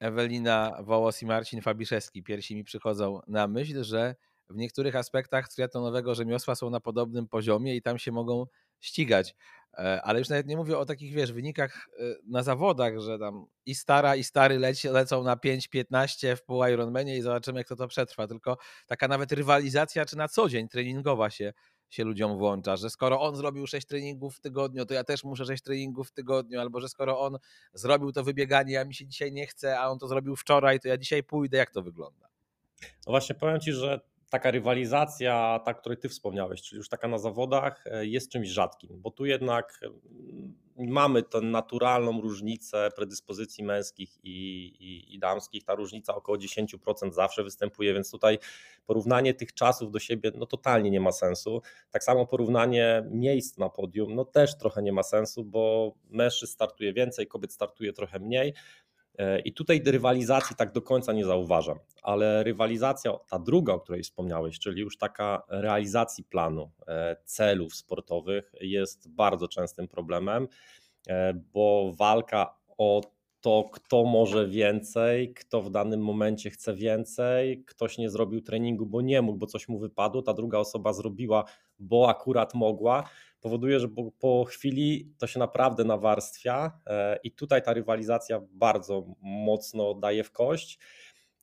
[0.00, 4.14] Ewelina Wołos i Marcin Fabiszewski, pierwsi mi przychodzą na myśl, że
[4.50, 8.46] w niektórych aspektach triatlonowego rzemiosła są na podobnym poziomie i tam się mogą
[8.80, 9.34] ścigać.
[9.78, 13.46] E, ale już nawet nie mówię o takich, wiesz, wynikach e, na zawodach, że tam
[13.66, 17.76] i stara, i stary leci, lecą na 5-15 w pół Ironmanie i zobaczymy, jak to
[17.76, 18.26] to przetrwa.
[18.26, 21.52] Tylko taka nawet rywalizacja, czy na co dzień treningowa się,
[21.90, 25.44] się ludziom włącza, że skoro on zrobił 6 treningów w tygodniu, to ja też muszę
[25.44, 27.38] 6 treningów w tygodniu, albo że skoro on
[27.74, 30.88] zrobił to wybieganie, a mi się dzisiaj nie chce, a on to zrobił wczoraj, to
[30.88, 31.56] ja dzisiaj pójdę.
[31.56, 32.28] Jak to wygląda?
[32.82, 34.00] No właśnie powiem Ci, że
[34.34, 39.00] taka rywalizacja, ta, której ty wspomniałeś, czyli już taka na zawodach, e, jest czymś rzadkim,
[39.00, 39.80] bo tu jednak
[40.76, 45.64] mamy tę naturalną różnicę predyspozycji męskich i, i, i damskich.
[45.64, 48.38] Ta różnica około 10% zawsze występuje, więc tutaj
[48.86, 51.62] porównanie tych czasów do siebie no totalnie nie ma sensu.
[51.90, 56.92] Tak samo porównanie miejsc na podium no też trochę nie ma sensu, bo mężczyzn startuje
[56.92, 58.54] więcej, kobiet startuje trochę mniej.
[59.18, 64.02] E, I tutaj rywalizacji tak do końca nie zauważam, ale rywalizacja, ta druga, o której
[64.02, 70.48] wspomniałeś, czyli już taka realizacji planu, e, celów sportowych, jest bardzo częstym problemem,
[71.08, 73.00] e, bo walka o
[73.40, 79.00] to, kto może więcej, kto w danym momencie chce więcej, ktoś nie zrobił treningu, bo
[79.00, 81.44] nie mógł, bo coś mu wypadło, ta druga osoba zrobiła,
[81.78, 83.04] bo akurat mogła
[83.44, 89.06] powoduje, że po, po chwili to się naprawdę nawarstwia e, i tutaj ta rywalizacja bardzo
[89.20, 90.78] mocno daje w kość.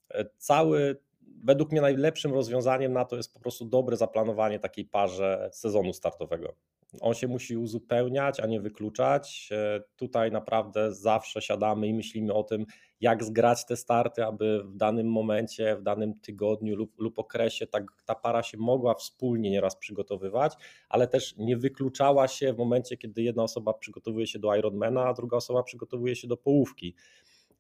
[0.10, 1.02] E, cały,
[1.44, 6.56] według mnie najlepszym rozwiązaniem na to jest po prostu dobre zaplanowanie takiej parze sezonu startowego.
[7.00, 9.50] On się musi uzupełniać, a nie wykluczać.
[9.52, 12.66] E, tutaj naprawdę zawsze siadamy i myślimy o tym,
[13.02, 17.80] jak zgrać te starty, aby w danym momencie, w danym tygodniu lub, lub okresie ta,
[18.06, 20.54] ta para się mogła wspólnie nieraz przygotowywać,
[20.90, 25.14] ale też nie wykluczała się w momencie, kiedy jedna osoba przygotowuje się do Ironmana, a
[25.14, 26.96] druga osoba przygotowuje się do połówki.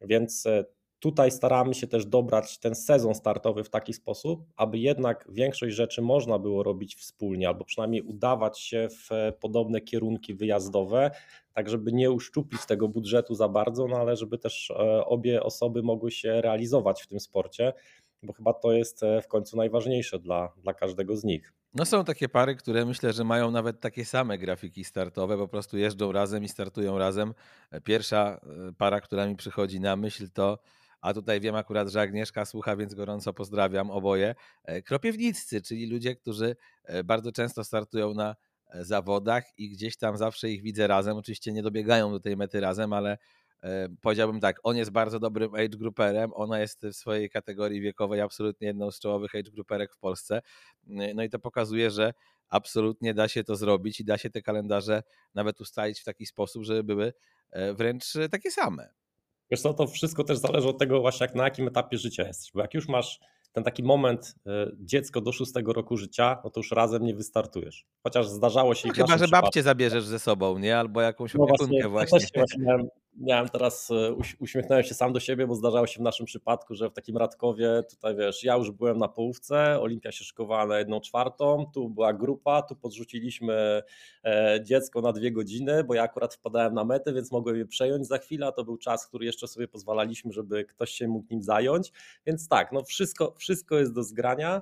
[0.01, 0.65] Więc e,
[1.01, 6.01] Tutaj staramy się też dobrać ten sezon startowy w taki sposób, aby jednak większość rzeczy
[6.01, 11.11] można było robić wspólnie, albo przynajmniej udawać się w e, podobne kierunki wyjazdowe,
[11.53, 15.83] tak żeby nie uszczuplić tego budżetu za bardzo, no ale żeby też e, obie osoby
[15.83, 17.73] mogły się realizować w tym sporcie,
[18.23, 21.53] bo chyba to jest e, w końcu najważniejsze dla, dla każdego z nich.
[21.73, 25.77] No są takie pary, które myślę, że mają nawet takie same grafiki startowe, po prostu
[25.77, 27.33] jeżdżą razem i startują razem.
[27.83, 28.41] Pierwsza
[28.77, 30.57] para, która mi przychodzi na myśl to
[31.01, 34.35] a tutaj wiem akurat, że Agnieszka słucha, więc gorąco pozdrawiam oboje.
[34.63, 38.35] E, kropiewniccy, czyli ludzie, którzy e, bardzo często startują na
[38.67, 41.17] e, zawodach i gdzieś tam zawsze ich widzę razem.
[41.17, 43.17] Oczywiście nie dobiegają do tej mety razem, ale
[44.01, 48.67] powiedziałbym tak, on jest bardzo dobrym age grouperem, ona jest w swojej kategorii wiekowej absolutnie
[48.67, 50.41] jedną z czołowych age grouperek w Polsce.
[51.15, 52.13] No i to pokazuje, że
[52.49, 55.03] absolutnie da się to zrobić i da się te kalendarze
[55.35, 57.13] nawet ustalić w taki sposób, żeby były
[57.75, 59.00] wręcz takie same.
[59.51, 62.51] Wiesz co, to wszystko też zależy od tego właśnie jak na jakim etapie życia jesteś,
[62.53, 63.19] bo jak już masz
[63.51, 67.85] ten taki moment e, dziecko do szóstego roku życia, no to już razem nie wystartujesz.
[68.03, 68.87] Chociaż zdarzało się...
[68.87, 70.77] No chyba, że babcię zabierzesz ze sobą, nie?
[70.77, 72.19] Albo jakąś no opiekunkę właśnie.
[72.19, 72.29] właśnie.
[72.35, 72.87] Ja właśnie miałem,
[73.17, 76.89] miałem teraz, e, uśmiechnąłem się sam do siebie, bo zdarzało się w naszym przypadku, że
[76.89, 81.01] w takim Radkowie, tutaj wiesz, ja już byłem na połówce, Olimpia się szykowała na jedną
[81.01, 83.83] czwartą, tu była grupa, tu podrzuciliśmy
[84.23, 88.07] e, dziecko na dwie godziny, bo ja akurat wpadałem na metę, więc mogłem je przejąć
[88.07, 91.91] za chwilę, to był czas, który jeszcze sobie pozwalaliśmy, żeby ktoś się mógł nim zająć,
[92.25, 94.61] więc tak, no wszystko, wszystko jest do zgrania.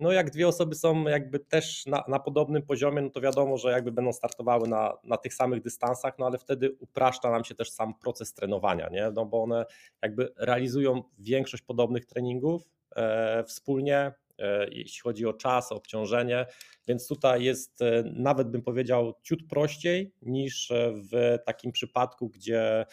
[0.00, 3.70] No jak dwie osoby są jakby też na, na, podobnym poziomie, no to wiadomo, że
[3.70, 7.70] jakby będą startowały na, na tych samych dystansach, no ale wtedy upraszcza nam się też
[7.70, 9.10] sam proces trenowania, nie?
[9.14, 9.64] No bo one
[10.02, 12.62] jakby realizują większość podobnych treningów
[12.96, 16.46] e, wspólnie, e, jeśli chodzi o czas, o obciążenie,
[16.88, 22.86] więc tutaj jest e, nawet bym powiedział ciut prościej niż e, w takim przypadku, gdzie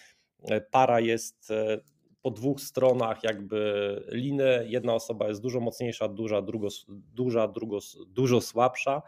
[0.72, 1.54] para jest
[2.26, 4.66] po dwóch stronach jakby liny.
[4.68, 9.02] Jedna osoba jest dużo mocniejsza, duża, drugo, duża drugo, dużo słabsza.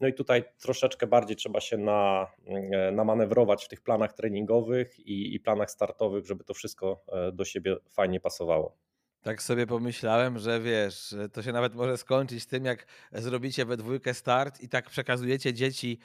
[0.00, 5.34] No i tutaj troszeczkę bardziej trzeba się na, mm, namanewrować w tych planach treningowych i,
[5.34, 8.76] i planach startowych, żeby to wszystko e, do siebie fajnie pasowało.
[9.22, 14.14] Tak sobie pomyślałem, że wiesz, to się nawet może skończyć tym, jak zrobicie we dwójkę
[14.14, 15.98] start i tak przekazujecie dzieci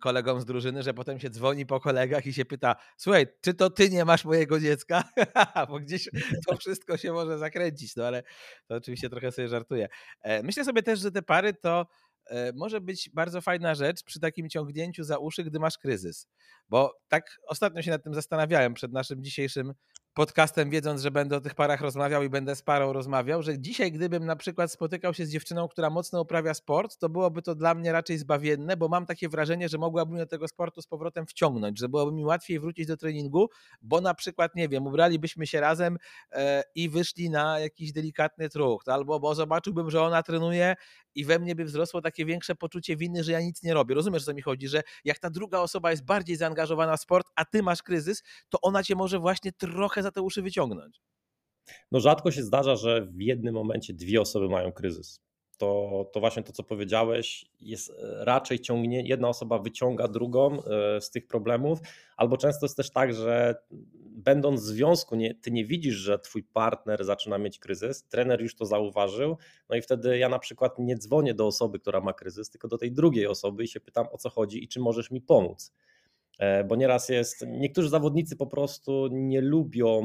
[0.00, 3.70] kolegom z drużyny, że potem się dzwoni po kolegach i się pyta, słuchaj, czy to
[3.70, 5.04] ty nie masz mojego dziecka?
[5.68, 6.08] Bo gdzieś
[6.46, 8.22] to wszystko się może zakręcić, no ale
[8.66, 9.88] to oczywiście trochę sobie żartuję.
[10.22, 11.86] E, myślę sobie też, że te pary to
[12.26, 16.26] e, może być bardzo fajna rzecz przy takim ciągnięciu za uszy, gdy masz kryzys.
[16.68, 19.72] Bo tak ostatnio się nad tym zastanawiałem przed naszym dzisiejszym
[20.14, 23.92] podcastem, wiedząc, że będę o tych parach rozmawiał i będę z parą rozmawiał, że dzisiaj,
[23.92, 27.74] gdybym na przykład spotykał się z dziewczyną, która mocno uprawia sport, to byłoby to dla
[27.74, 31.78] mnie raczej zbawienne, bo mam takie wrażenie, że mogłabym do tego sportu z powrotem wciągnąć,
[31.78, 33.48] że byłoby mi łatwiej wrócić do treningu,
[33.82, 35.98] bo na przykład, nie wiem, ubralibyśmy się razem
[36.32, 40.76] e, i wyszli na jakiś delikatny trucht, albo bo zobaczyłbym, że ona trenuje
[41.14, 43.94] i we mnie by wzrosło takie większe poczucie winy, że ja nic nie robię.
[43.94, 47.26] Rozumiesz, o co mi chodzi, że jak ta druga osoba jest bardziej zaangażowana w sport,
[47.36, 51.00] a ty masz kryzys, to ona cię może właśnie trochę za te uszy wyciągnąć.
[51.92, 55.20] No rzadko się zdarza, że w jednym momencie dwie osoby mają kryzys.
[55.62, 61.00] To, to właśnie to, co powiedziałeś, jest e, raczej ciągnie, jedna osoba wyciąga drugą e,
[61.00, 61.78] z tych problemów,
[62.16, 63.54] albo często jest też tak, że
[64.00, 68.54] będąc w związku, nie, ty nie widzisz, że twój partner zaczyna mieć kryzys, trener już
[68.54, 69.36] to zauważył,
[69.68, 72.78] no i wtedy ja na przykład nie dzwonię do osoby, która ma kryzys, tylko do
[72.78, 75.72] tej drugiej osoby i się pytam o co chodzi i czy możesz mi pomóc.
[76.38, 80.02] E, bo nieraz jest, niektórzy zawodnicy po prostu nie lubią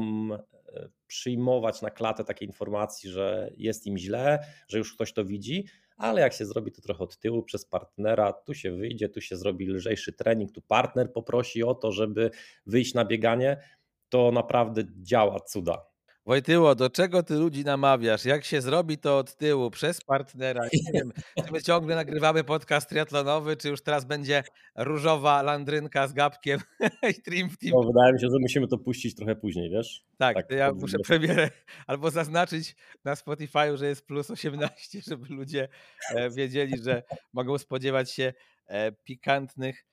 [1.08, 4.38] przyjmować na klatę takiej informacji, że jest im źle,
[4.68, 5.64] że już ktoś to widzi,
[5.96, 9.36] ale jak się zrobi to trochę od tyłu przez partnera, tu się wyjdzie, tu się
[9.36, 12.30] zrobi lżejszy trening, tu partner poprosi o to, żeby
[12.66, 13.62] wyjść na bieganie,
[14.08, 15.86] to naprawdę działa cuda.
[16.28, 18.24] Wojtyło, do czego ty ludzi namawiasz?
[18.24, 20.64] Jak się zrobi to od tyłu, przez partnera?
[20.64, 21.12] Nie wiem,
[21.46, 24.42] czy my ciągle nagrywamy podcast triatlonowy, czy już teraz będzie
[24.76, 26.60] różowa landrynka z gapkiem
[27.18, 27.72] i trim team.
[27.74, 30.04] No, wydaje mi się, że musimy to puścić trochę później, wiesz?
[30.18, 31.50] Tak, tak ja muszę premierę
[31.86, 35.68] albo zaznaczyć na Spotify, że jest plus 18, żeby ludzie
[36.14, 37.02] e, wiedzieli, że
[37.32, 38.32] mogą spodziewać się
[38.66, 39.84] e, pikantnych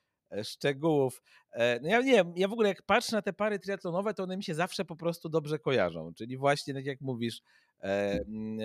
[0.43, 1.21] szczegółów.
[1.51, 4.37] E, no ja nie ja w ogóle jak patrzę na te pary triatlonowe, to one
[4.37, 6.13] mi się zawsze po prostu dobrze kojarzą.
[6.13, 7.41] Czyli właśnie, tak jak mówisz,
[7.83, 8.19] e,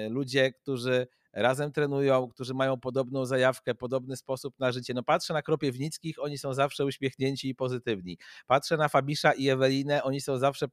[0.08, 4.94] ludzie, którzy razem trenują, którzy mają podobną zajawkę, podobny sposób na życie.
[4.94, 8.18] No patrzę na Kropiewnickich, oni są zawsze uśmiechnięci i pozytywni.
[8.46, 10.66] Patrzę na Fabisza i Ewelinę, oni są zawsze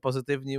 [0.00, 0.56] pozytywni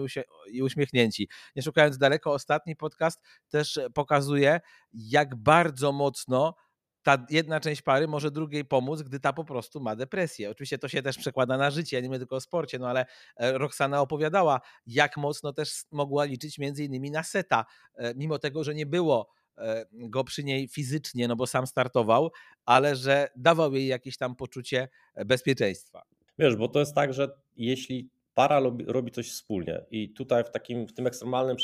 [0.52, 1.30] i uśmiechnięci.
[1.56, 4.62] Nie szukając daleko, ostatni podcast też pokazuje,
[4.94, 6.56] jak bardzo mocno
[7.04, 10.50] ta jedna część pary może drugiej pomóc, gdy ta po prostu ma depresję.
[10.50, 13.06] Oczywiście to się też przekłada na życie, nie tylko o sporcie, no ale
[13.38, 18.64] e, Roxana opowiadała, jak mocno też mogła liczyć między innymi na seta, e, mimo tego,
[18.64, 22.32] że nie było e, go przy niej fizycznie, no bo sam startował,
[22.66, 24.88] ale że dawał jej jakieś tam poczucie
[25.26, 26.04] bezpieczeństwa.
[26.40, 27.28] Wiesz, bo to jest tak, że
[27.58, 31.58] jeśli para robi, robi coś wspólnie i tutaj w takim, w tym ekstremalnym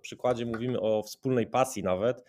[0.00, 2.24] przykładzie mówimy o wspólnej pasji nawet,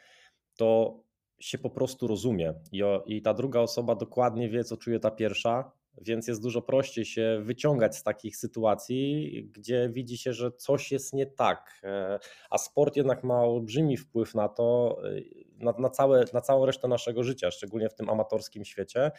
[0.55, 0.99] to
[1.39, 5.71] się po prostu rozumie I, i ta druga osoba dokładnie wie, co czuje ta pierwsza,
[6.01, 11.13] więc jest dużo prościej się wyciągać z takich sytuacji, gdzie widzi się, że coś jest
[11.13, 11.81] nie tak.
[11.83, 12.19] E,
[12.49, 15.21] a sport jednak ma olbrzymi wpływ na to, e,
[15.63, 19.11] na, na, całe, na całą resztę naszego życia, szczególnie w tym amatorskim świecie.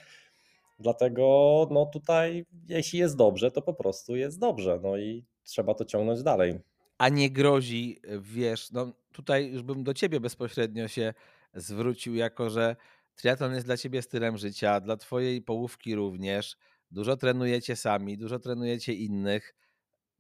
[0.79, 4.81] Dlatego no tutaj, jeśli jest dobrze, to po prostu jest dobrze.
[4.83, 6.61] No i trzeba to ciągnąć dalej.
[6.99, 11.15] A nie grozi, wiesz, no tutaj już bym do ciebie bezpośrednio się
[11.55, 12.77] zwrócił, jako że
[13.15, 16.57] triatlon jest dla ciebie stylem życia, dla twojej połówki również.
[16.91, 19.55] Dużo trenujecie sami, dużo trenujecie innych.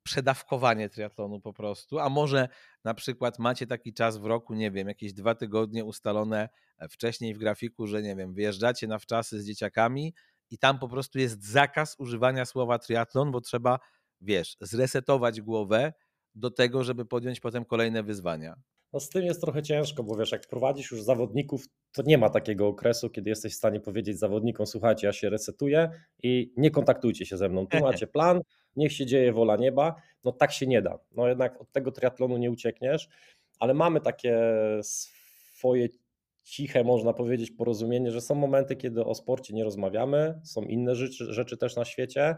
[0.03, 2.49] Przedawkowanie triatlonu po prostu, a może
[2.85, 6.49] na przykład macie taki czas w roku, nie wiem, jakieś dwa tygodnie ustalone
[6.79, 10.14] e, wcześniej w grafiku, że nie wiem, wyjeżdżacie na wczasy z dzieciakami
[10.51, 13.79] i tam po prostu jest zakaz używania słowa triatlon, bo trzeba,
[14.20, 15.93] wiesz, zresetować głowę
[16.35, 18.57] do tego, żeby podjąć potem kolejne wyzwania.
[18.93, 22.30] No z tym jest trochę ciężko, bo wiesz, jak prowadzisz już zawodników, to nie ma
[22.30, 25.91] takiego okresu, kiedy jesteś w stanie powiedzieć zawodnikom, słuchajcie, ja się resetuję
[26.22, 27.66] i nie kontaktujcie się ze mną.
[27.66, 28.41] Tu macie plan,
[28.76, 29.95] niech się dzieje wola nieba.
[30.24, 30.99] No tak się nie da.
[31.12, 33.09] No jednak od tego triatlonu nie uciekniesz,
[33.59, 34.41] ale mamy takie
[34.82, 35.89] swoje
[36.43, 41.32] ciche, można powiedzieć, porozumienie, że są momenty, kiedy o sporcie nie rozmawiamy, są inne rzeczy,
[41.32, 42.36] rzeczy też na świecie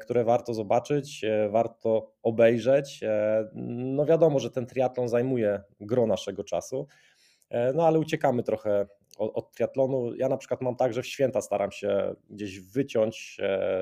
[0.00, 3.02] które warto zobaczyć, e, warto obejrzeć.
[3.02, 6.86] E, no wiadomo, że ten triatlon zajmuje gro naszego czasu,
[7.74, 8.86] no ale uciekamy trochę
[9.18, 10.14] od, od triatlonu.
[10.14, 13.36] Ja na przykład mam tak, że w święta staram się gdzieś wyciąć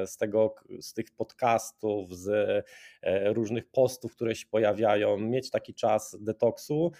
[0.06, 2.66] z, tego, z tych podcastów, z
[3.24, 6.92] różnych postów, które się pojawiają, mieć taki czas detoksu.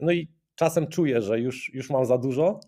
[0.00, 0.28] No i
[0.60, 2.60] czasem czuję, że już, już mam za dużo,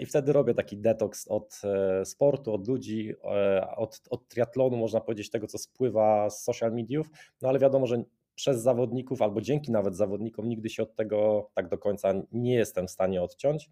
[0.00, 5.00] i wtedy robię taki detoks od e, sportu, od ludzi, e, od, od triatlonu, można
[5.00, 7.10] powiedzieć, tego, co spływa z social mediów.
[7.42, 8.02] No ale wiadomo, że
[8.34, 12.86] przez zawodników albo dzięki nawet zawodnikom nigdy się od tego tak do końca nie jestem
[12.86, 13.70] w stanie odciąć.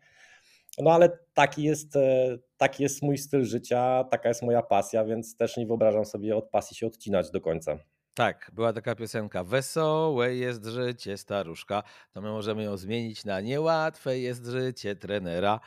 [0.79, 5.37] No ale taki jest, e, taki jest mój styl życia, taka jest moja pasja, więc
[5.37, 7.79] też nie wyobrażam sobie od pasji się odcinać do końca.
[8.17, 14.19] Tak, była taka piosenka Wesołe jest życie staruszka, to my możemy ją zmienić na Niełatwe
[14.19, 15.61] jest życie trenera.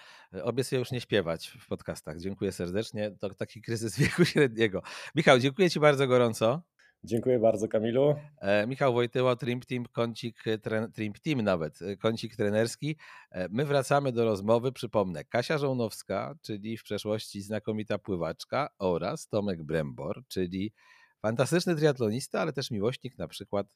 [0.43, 2.19] Obiecuję już nie śpiewać w podcastach.
[2.19, 3.11] Dziękuję serdecznie.
[3.11, 4.81] To taki kryzys wieku średniego.
[5.15, 6.61] Michał, dziękuję Ci bardzo gorąco.
[7.03, 8.15] Dziękuję bardzo, Kamilu.
[8.41, 12.95] E, Michał Wojtyła, Trimp Team, kącik, tren, Trimp Team nawet, e, kącik trenerski.
[13.31, 14.71] E, my wracamy do rozmowy.
[14.71, 20.73] Przypomnę, Kasia Żołnowska, czyli w przeszłości znakomita pływaczka oraz Tomek Brembor, czyli
[21.21, 23.67] Fantastyczny triatlonista, ale też miłośnik na przykład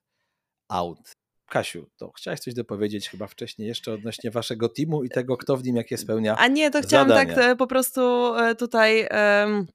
[0.69, 1.13] aut.
[1.49, 5.63] Kasiu, to chciałaś coś dopowiedzieć chyba wcześniej jeszcze odnośnie waszego teamu i tego, kto w
[5.63, 8.01] nim jakie spełnia A nie, to chciałam tak e, po prostu
[8.35, 9.09] e, tutaj...
[9.45, 9.67] Um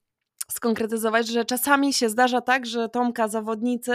[0.52, 3.92] skonkretyzować, że czasami się zdarza tak, że Tomka zawodnicy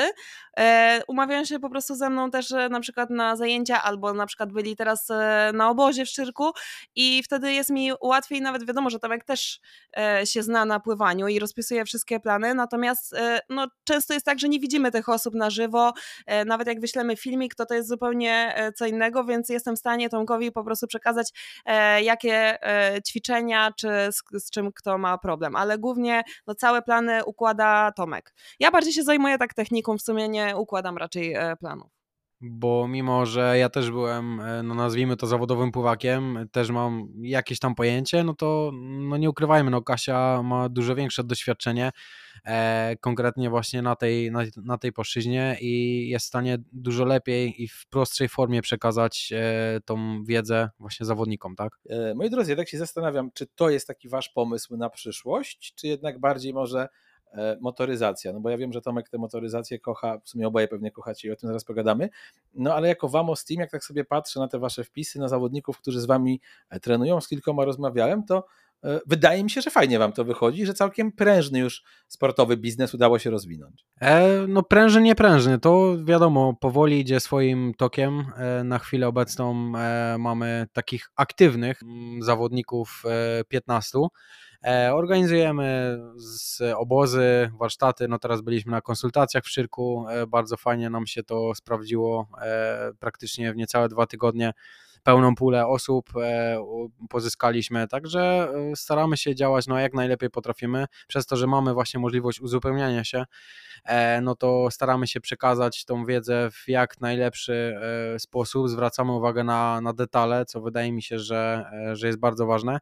[0.58, 4.26] e, umawiają się po prostu ze mną też e, na przykład na zajęcia albo na
[4.26, 6.52] przykład byli teraz e, na obozie w Szczyrku
[6.96, 9.60] i wtedy jest mi łatwiej, nawet wiadomo, że Tomek też
[9.98, 14.40] e, się zna na pływaniu i rozpisuje wszystkie plany, natomiast e, no, często jest tak,
[14.40, 15.94] że nie widzimy tych osób na żywo,
[16.46, 20.52] nawet jak wyślemy filmik, to to jest zupełnie co innego, więc jestem w stanie Tomkowi
[20.52, 21.30] po prostu przekazać
[22.02, 22.58] jakie
[23.08, 28.34] ćwiczenia, czy z, z czym kto ma problem, ale głównie no całe plany układa Tomek.
[28.60, 32.03] Ja bardziej się zajmuję tak techniką, w sumie nie układam raczej planów
[32.44, 37.60] bo mimo, że ja też byłem, e, no nazwijmy to zawodowym pływakiem, też mam jakieś
[37.60, 41.92] tam pojęcie, no to no nie ukrywajmy, no Kasia ma dużo większe doświadczenie,
[42.46, 47.64] e, konkretnie właśnie na tej, na, na, tej płaszczyźnie i jest w stanie dużo lepiej
[47.64, 51.80] i w prostszej formie przekazać e, tą wiedzę właśnie zawodnikom, tak?
[51.90, 55.74] E, moi drodzy, ja tak się zastanawiam, czy to jest taki wasz pomysł na przyszłość,
[55.76, 56.88] czy jednak bardziej może
[57.62, 61.28] motoryzacja, no bo ja wiem, że Tomek tę motoryzację kocha, w sumie oboje pewnie kochacie
[61.28, 62.10] i o tym zaraz pogadamy,
[62.54, 65.78] no ale jako Vamos Team, jak tak sobie patrzę na te wasze wpisy, na zawodników,
[65.78, 68.46] którzy z wami e, trenują, z kilkoma rozmawiałem, to
[68.84, 72.94] e, wydaje mi się, że fajnie wam to wychodzi, że całkiem prężny już sportowy biznes
[72.94, 73.86] udało się rozwinąć.
[74.02, 78.26] E, no prężny, nie prężny, to wiadomo, powoli idzie swoim tokiem.
[78.38, 83.04] E, na chwilę obecną e, mamy takich aktywnych mm, zawodników
[83.48, 84.08] 15, E,
[84.94, 88.08] organizujemy z obozy, warsztaty.
[88.08, 90.06] No teraz byliśmy na konsultacjach w Szyrku.
[90.10, 92.28] E, bardzo fajnie nam się to sprawdziło.
[92.42, 94.54] E, praktycznie w niecałe dwa tygodnie
[95.04, 96.10] pełną pulę osób
[97.10, 100.86] pozyskaliśmy, także staramy się działać no, jak najlepiej potrafimy.
[101.08, 103.24] Przez to, że mamy właśnie możliwość uzupełniania się,
[104.22, 107.80] no to staramy się przekazać tą wiedzę w jak najlepszy
[108.18, 108.70] sposób.
[108.70, 112.80] Zwracamy uwagę na, na detale, co wydaje mi się, że, że jest bardzo ważne.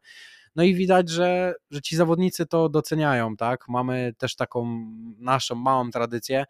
[0.56, 3.68] No i widać, że, że ci zawodnicy to doceniają, tak?
[3.68, 4.86] Mamy też taką
[5.18, 6.44] naszą małą tradycję,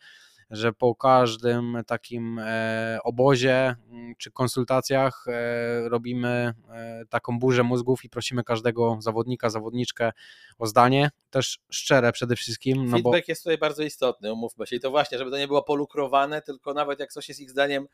[0.53, 8.05] że po każdym takim e, obozie mm, czy konsultacjach e, robimy e, taką burzę mózgów
[8.05, 10.13] i prosimy każdego zawodnika, zawodniczkę
[10.59, 12.85] o zdanie, też szczere przede wszystkim.
[12.85, 13.31] No Feedback bo...
[13.31, 14.77] jest tutaj bardzo istotny, umówmy się.
[14.77, 17.87] I to właśnie, żeby to nie było polukrowane, tylko nawet jak coś jest ich zdaniem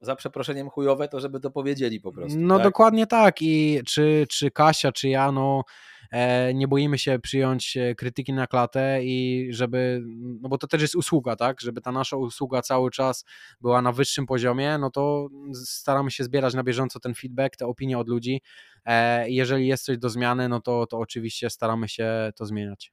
[0.00, 2.38] za przeproszeniem chujowe, to żeby to powiedzieli po prostu.
[2.40, 2.64] No tak?
[2.64, 5.64] dokładnie tak i czy, czy Kasia, czy ja, no
[6.10, 10.02] e, nie boimy się przyjąć e, krytyki na klatę i żeby,
[10.40, 13.24] no bo to też jest usługa, tak, żeby ta nasza usługa cały czas
[13.60, 15.28] była na wyższym poziomie, no to
[15.64, 18.42] staramy się zbierać na bieżąco ten feedback, te opinie od ludzi.
[18.84, 22.92] E, jeżeli jest coś do zmiany, no to, to oczywiście staramy się to zmieniać.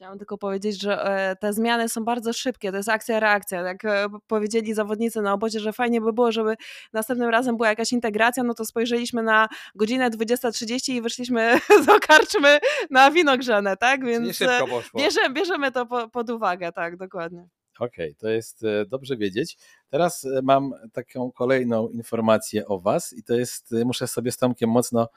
[0.00, 3.60] Chciałam tylko powiedzieć, że e, te zmiany są bardzo szybkie, to jest akcja-reakcja.
[3.60, 6.54] Jak e, powiedzieli zawodnicy na obozie, że fajnie by było, żeby
[6.92, 12.58] następnym razem była jakaś integracja, no to spojrzeliśmy na godzinę 20.30 i wyszliśmy do karczmy
[12.90, 14.04] na winogrzane, tak?
[14.04, 14.60] Więc e,
[14.96, 17.48] bierzemy, bierzemy to pod uwagę, tak, dokładnie.
[17.80, 19.56] Okej, okay, to jest dobrze wiedzieć.
[19.90, 25.08] Teraz mam taką kolejną informację o Was i to jest, muszę sobie z Tomkiem mocno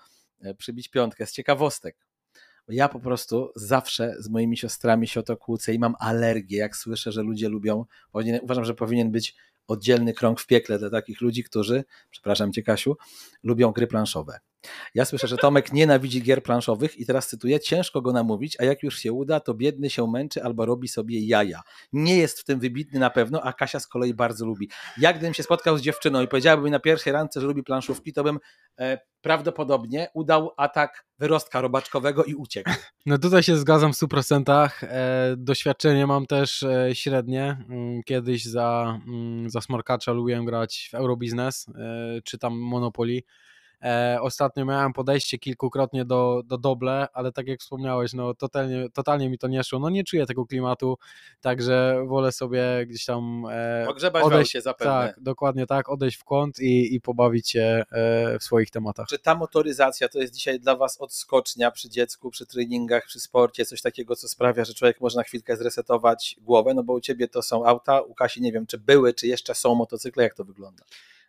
[0.57, 1.97] przybić piątkę z ciekawostek.
[2.67, 6.75] Ja po prostu zawsze z moimi siostrami się o to kłócę i mam alergię, jak
[6.75, 7.85] słyszę, że ludzie lubią.
[8.41, 9.35] Uważam, że powinien być
[9.67, 12.97] oddzielny krąg w piekle dla takich ludzi, którzy, przepraszam cię Kasiu,
[13.43, 14.39] lubią gry planszowe.
[14.95, 18.83] Ja słyszę, że Tomek nienawidzi gier planszowych i teraz cytuję, ciężko go namówić, a jak
[18.83, 21.61] już się uda, to biedny się męczy albo robi sobie jaja.
[21.93, 24.69] Nie jest w tym wybitny na pewno, a Kasia z kolei bardzo lubi.
[24.97, 28.13] Jak gdybym się spotkał z dziewczyną i powiedziałaby mi na pierwszej randce, że lubi planszówki,
[28.13, 28.39] to bym
[28.79, 32.71] e, prawdopodobnie udał atak wyrostka robaczkowego i uciekł.
[33.05, 34.69] No tutaj się zgadzam w 100%.
[34.83, 37.57] E, doświadczenie mam też e, średnie.
[37.69, 43.21] Mm, kiedyś za, mm, za smarkacza lubiłem grać w Eurobiznes, e, czy tam Monopoly.
[43.83, 49.29] E, ostatnio miałem podejście kilkukrotnie do, do doble, ale tak jak wspomniałeś, no totalnie, totalnie
[49.29, 49.79] mi to nie szło.
[49.79, 50.97] No nie czuję tego klimatu,
[51.41, 54.93] także wolę sobie gdzieś tam e, Pogrzebać odejść, się zapewne.
[54.93, 59.07] Tak, dokładnie tak, odejść w kąt i, i pobawić się e, w swoich tematach.
[59.07, 63.65] Czy ta motoryzacja to jest dzisiaj dla Was odskocznia przy dziecku, przy treningach, przy sporcie,
[63.65, 67.27] coś takiego, co sprawia, że człowiek może na chwilkę zresetować głowę, no bo u Ciebie
[67.27, 70.43] to są auta, u Kasi nie wiem, czy były, czy jeszcze są motocykle, jak to
[70.43, 70.83] wygląda?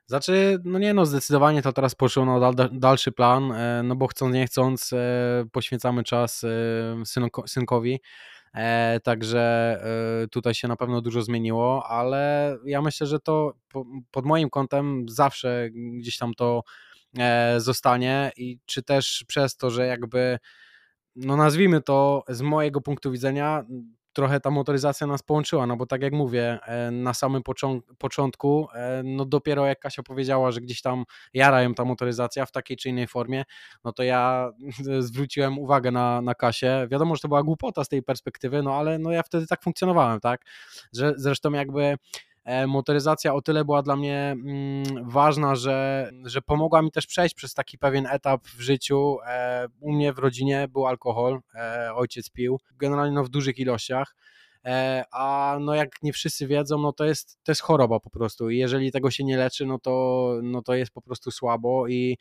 [0.06, 4.06] Znaczy, no nie no, zdecydowanie to teraz poszło na dal, dalszy plan, e, no bo
[4.06, 8.00] chcąc nie chcąc e, poświęcamy czas e, synkowi,
[9.02, 9.78] także
[10.30, 13.54] tutaj się na pewno dużo zmieniło, ale ja myślę, że to
[14.10, 16.62] pod moim kątem zawsze gdzieś tam to
[17.56, 20.38] zostanie i czy też przez to, że jakby
[21.16, 23.64] no nazwijmy to z mojego punktu widzenia
[24.14, 27.42] trochę ta motoryzacja nas połączyła, no bo tak jak mówię, e, na samym
[27.98, 31.04] początku, e, no dopiero jak Kasia powiedziała, że gdzieś tam
[31.34, 33.44] jara ją ta motoryzacja w takiej czy innej formie,
[33.84, 34.50] no to ja
[35.00, 36.86] zwróciłem uwagę na, na Kasię.
[36.90, 40.20] Wiadomo, że to była głupota z tej perspektywy, no ale no ja wtedy tak funkcjonowałem,
[40.20, 40.40] tak,
[40.92, 41.96] że zresztą jakby
[42.66, 47.54] motoryzacja o tyle była dla mnie mm, ważna, że, że pomogła mi też przejść przez
[47.54, 49.16] taki pewien etap w życiu.
[49.26, 54.16] E, u mnie w rodzinie był alkohol, e, ojciec pił, generalnie no w dużych ilościach.
[54.64, 58.50] E, a no jak nie wszyscy wiedzą, no to jest, to jest choroba po prostu.
[58.50, 61.88] I jeżeli tego się nie leczy, no to, no to jest po prostu słabo.
[61.88, 62.18] I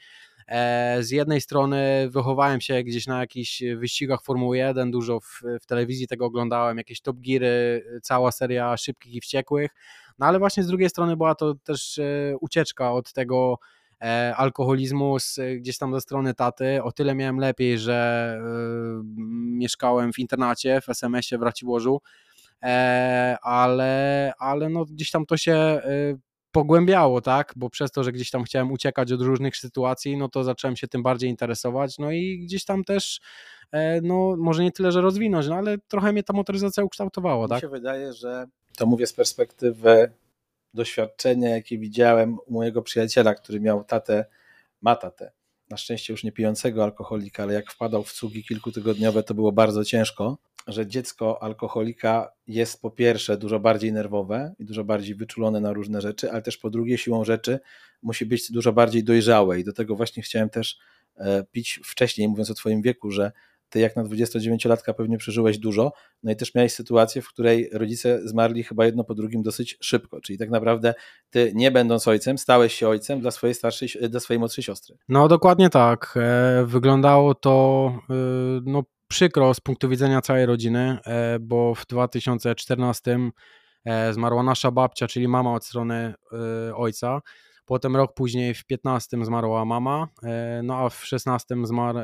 [0.48, 5.66] e, z jednej strony wychowałem się gdzieś na jakichś wyścigach Formuły 1, dużo w, w
[5.66, 9.72] telewizji tego oglądałem, jakieś Top Geary, cała seria Szybkich i Wściekłych,
[10.20, 13.60] no ale właśnie z drugiej strony była to też e, ucieczka od tego
[14.36, 16.84] alkoholizmu z, gdzieś tam ze strony taty.
[16.84, 19.04] O tyle miałem lepiej, że y,
[19.58, 22.02] mieszkałem w internacie w SMS-ie w Raciborzu,
[23.42, 25.82] ale, ale no gdzieś tam to się e,
[26.52, 30.44] pogłębiało, tak, bo przez to, że gdzieś tam chciałem uciekać od różnych sytuacji, no to
[30.44, 33.22] zacząłem się tym bardziej interesować, no i gdzieś tam też,
[33.72, 37.58] e, no może nie tyle, że rozwinąć, no ale trochę mnie ta motoryzacja ukształtowała, tak.
[37.58, 38.46] Mi się wydaje, że
[38.78, 40.12] to mówię z perspektywy
[40.74, 44.26] doświadczenia, jakie widziałem u mojego przyjaciela, który miał tatę,
[44.82, 45.32] ma tatę,
[45.70, 49.86] na szczęście już nie pijącego alkoholika, ale jak wpadał w cugi kilkutygodniowe, to było bardzo
[49.86, 50.38] ciężko
[50.68, 56.02] że dziecko alkoholika jest po pierwsze dużo bardziej nerwowe i dużo bardziej wyczulone na różne
[56.02, 57.60] rzeczy, ale też po drugie siłą rzeczy
[58.02, 60.78] musi być dużo bardziej dojrzałe i do tego właśnie chciałem też
[61.18, 63.32] e, pić wcześniej, mówiąc o twoim wieku, że
[63.74, 65.94] ty jak na 29-latka pewnie przeżyłeś dużo,
[66.24, 70.22] no i też miałeś sytuację, w której rodzice zmarli chyba jedno po drugim dosyć szybko,
[70.22, 70.94] czyli tak naprawdę
[71.30, 74.98] ty nie będąc ojcem, stałeś się ojcem dla swojej starszej, dla swojej młodszej siostry.
[75.10, 76.14] No dokładnie tak.
[76.18, 78.14] E, wyglądało to e,
[78.66, 78.84] no
[79.14, 83.20] przykro z punktu widzenia całej rodziny, e, bo w 2014
[83.86, 86.14] e, zmarła nasza babcia, czyli mama od strony
[86.70, 87.22] e, ojca.
[87.66, 90.08] Potem rok później w 15 zmarła mama,
[90.64, 92.00] no a w 16 zmarł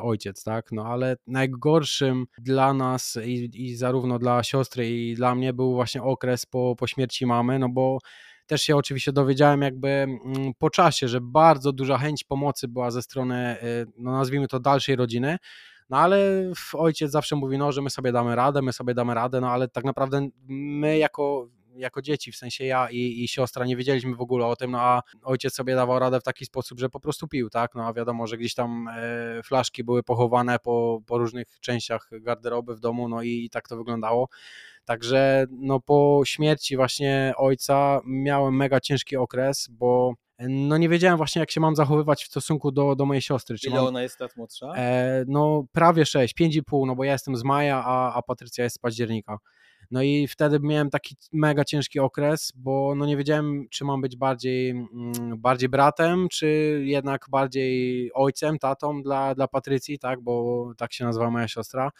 [0.00, 0.72] ojciec, tak?
[0.72, 6.02] No ale najgorszym dla nas i, i zarówno dla siostry i dla mnie był właśnie
[6.02, 7.98] okres po, po śmierci mamy, no bo
[8.46, 10.18] też się oczywiście dowiedziałem jakby mm,
[10.58, 13.56] po czasie, że bardzo duża chęć pomocy była ze strony,
[13.98, 15.38] no nazwijmy to dalszej rodziny,
[15.90, 16.18] no ale
[16.74, 19.68] ojciec zawsze mówi, no, że my sobie damy radę, my sobie damy radę, no ale
[19.68, 24.20] tak naprawdę my jako jako dzieci, w sensie ja i, i siostra nie wiedzieliśmy w
[24.20, 27.28] ogóle o tym, no a ojciec sobie dawał radę w taki sposób, że po prostu
[27.28, 31.46] pił, tak, no a wiadomo, że gdzieś tam e, flaszki były pochowane po, po różnych
[31.60, 34.28] częściach garderoby w domu, no i, i tak to wyglądało.
[34.84, 41.40] Także no po śmierci właśnie ojca miałem mega ciężki okres, bo no nie wiedziałem właśnie,
[41.40, 43.58] jak się mam zachowywać w stosunku do, do mojej siostry.
[43.58, 44.72] Czy Ile mam, ona jest lat młodsza?
[44.76, 48.76] E, no prawie 6, 5,5, no bo ja jestem z maja, a, a Patrycja jest
[48.76, 49.38] z października.
[49.90, 54.16] No i wtedy miałem taki mega ciężki okres, bo no nie wiedziałem, czy mam być
[54.16, 54.92] bardziej, mm,
[55.38, 61.30] bardziej bratem, czy jednak bardziej ojcem, tatą dla, dla Patrycji, tak, bo tak się nazywa
[61.30, 61.90] moja siostra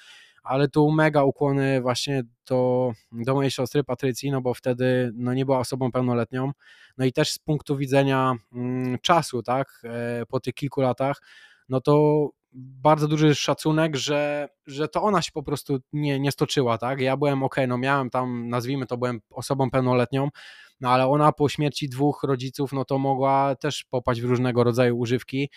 [0.44, 5.44] ale tu mega ukłony właśnie do, do mojej siostry Patrycji, no bo wtedy no nie
[5.44, 6.52] była osobą pełnoletnią,
[6.98, 11.22] no i też z punktu widzenia mm, czasu, tak, e, po tych kilku latach,
[11.68, 16.78] no to bardzo duży szacunek, że, że to ona się po prostu nie, nie stoczyła,
[16.78, 20.28] tak, ja byłem ok, no miałem tam, nazwijmy to, byłem osobą pełnoletnią,
[20.80, 24.98] no ale ona po śmierci dwóch rodziców, no to mogła też popaść w różnego rodzaju
[24.98, 25.50] używki,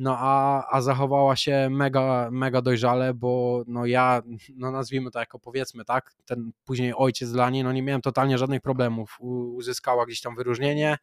[0.00, 4.22] no a, a zachowała się mega, mega dojrzale, bo no ja,
[4.56, 8.38] no nazwijmy to jako powiedzmy, tak, ten później ojciec dla niej, no nie miałem totalnie
[8.38, 10.98] żadnych problemów, uzyskała gdzieś tam wyróżnienie,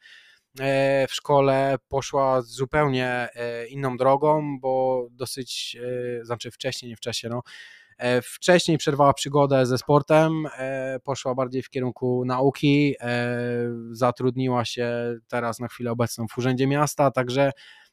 [0.60, 5.78] e, w szkole poszła zupełnie e, inną drogą, bo dosyć,
[6.22, 7.42] e, znaczy wcześniej, nie wcześniej, no,
[8.24, 10.48] Wcześniej przerwała przygodę ze sportem,
[11.04, 12.96] poszła bardziej w kierunku nauki,
[13.92, 17.52] zatrudniła się teraz na chwilę obecną w Urzędzie Miasta, także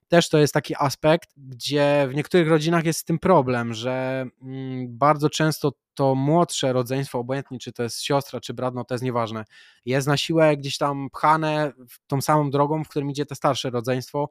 [0.09, 4.99] też to jest taki aspekt, gdzie w niektórych rodzinach jest z tym problem, że mm,
[4.99, 9.05] bardzo często to młodsze rodzeństwo, obojętnie czy to jest siostra, czy brat, no to jest
[9.05, 9.45] nieważne,
[9.85, 11.73] jest na siłę gdzieś tam pchane
[12.07, 14.29] tą samą drogą, w którym idzie to starsze rodzeństwo.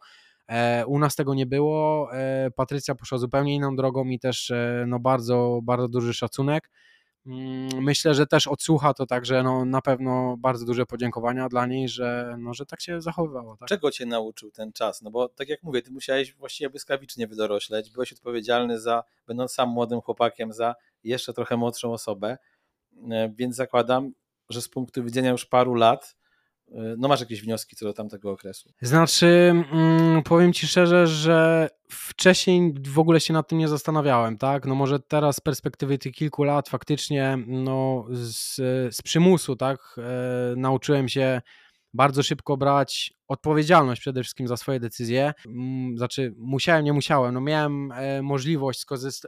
[0.47, 2.09] E, u nas tego nie było.
[2.13, 6.71] E, Patrycja poszła zupełnie inną drogą i też e, no bardzo, bardzo duży szacunek.
[7.26, 11.89] Mm, myślę, że też odsłucha to także no, na pewno bardzo duże podziękowania dla niej,
[11.89, 13.57] że, no, że tak się zachowywała.
[13.57, 13.69] Tak?
[13.69, 15.01] Czego cię nauczył ten czas?
[15.01, 19.69] No bo tak jak mówię, ty musiałeś właściwie błyskawicznie wydorośleć, byłeś odpowiedzialny za, będąc sam
[19.69, 22.38] młodym chłopakiem, za jeszcze trochę młodszą osobę,
[23.11, 24.13] e, więc zakładam,
[24.49, 26.15] że z punktu widzenia już paru lat
[26.97, 28.70] no masz jakieś wnioski co do tamtego okresu?
[28.82, 34.66] Znaczy, mm, powiem Ci szczerze, że wcześniej w ogóle się nad tym nie zastanawiałem, tak?
[34.66, 38.55] No może teraz z perspektywy tych kilku lat faktycznie no z,
[38.95, 39.95] z przymusu, tak?
[39.97, 41.41] E, nauczyłem się
[41.93, 45.33] bardzo szybko brać odpowiedzialność przede wszystkim za swoje decyzje.
[45.95, 47.33] Znaczy, musiałem, nie musiałem.
[47.33, 48.85] No miałem e, możliwość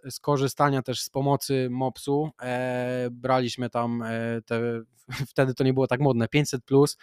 [0.09, 2.29] skorzystania też z pomocy MOPS-u.
[2.41, 4.81] E, braliśmy tam e, te,
[5.31, 6.97] wtedy to nie było tak modne, 500 plus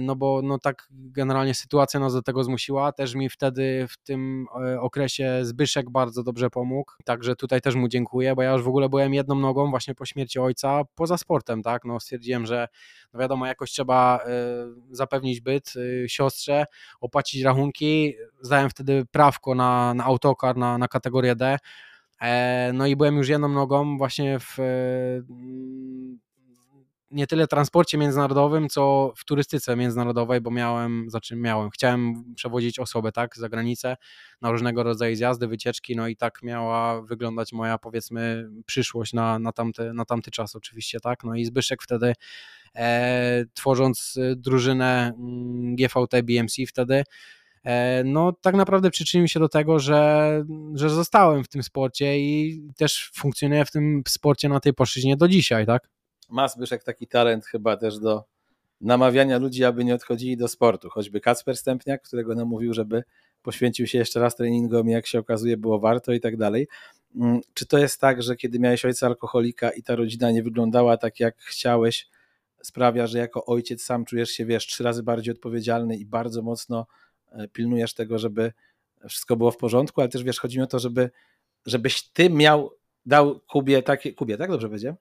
[0.00, 2.92] no bo no tak generalnie sytuacja nas do tego zmusiła.
[2.92, 7.88] Też mi wtedy w tym e, okresie Zbyszek bardzo dobrze pomógł, także tutaj też mu
[7.88, 11.62] dziękuję, bo ja już w ogóle byłem jedną nogą właśnie po śmierci ojca poza sportem,
[11.62, 12.68] tak, no stwierdziłem, że
[13.12, 14.30] no wiadomo, jakoś trzeba e,
[14.90, 15.74] zapewnić byt
[16.06, 16.64] siostrze,
[17.00, 21.58] opłacić rachunki, zdałem wtedy prawko na, na autokar, na, na kategorię D,
[22.72, 24.58] no i byłem już jedną nogą właśnie w
[27.10, 33.12] nie tyle transporcie międzynarodowym, co w turystyce międzynarodowej, bo miałem, znaczy miałem, chciałem przewozić osobę,
[33.12, 33.96] tak, za granicę
[34.40, 39.52] na różnego rodzaju zjazdy, wycieczki, no i tak miała wyglądać moja, powiedzmy, przyszłość na, na,
[39.52, 42.12] tamty, na tamty czas oczywiście, tak, no i Zbyszek wtedy
[42.74, 47.04] e, tworząc drużynę mm, GVT BMC wtedy,
[47.64, 50.44] e, no tak naprawdę przyczynił się do tego, że,
[50.74, 55.28] że zostałem w tym sporcie i też funkcjonuję w tym sporcie na tej płaszczyźnie do
[55.28, 55.97] dzisiaj, tak?
[56.28, 58.24] Ma Zbyszek taki talent chyba też do
[58.80, 60.90] namawiania ludzi, aby nie odchodzili do sportu.
[60.90, 63.04] Choćby Kacper Stępniak, którego namówił, żeby
[63.42, 66.68] poświęcił się jeszcze raz treningom jak się okazuje było warto i tak dalej.
[67.16, 70.96] Mm, czy to jest tak, że kiedy miałeś ojca alkoholika i ta rodzina nie wyglądała
[70.96, 72.08] tak jak chciałeś,
[72.62, 76.86] sprawia, że jako ojciec sam czujesz się, wiesz, trzy razy bardziej odpowiedzialny i bardzo mocno
[77.32, 78.52] e, pilnujesz tego, żeby
[79.08, 81.10] wszystko było w porządku, ale też wiesz, chodzi mi o to, żeby,
[81.66, 82.70] żebyś ty miał,
[83.06, 84.94] dał Kubie takie, Kubie, tak dobrze będzie?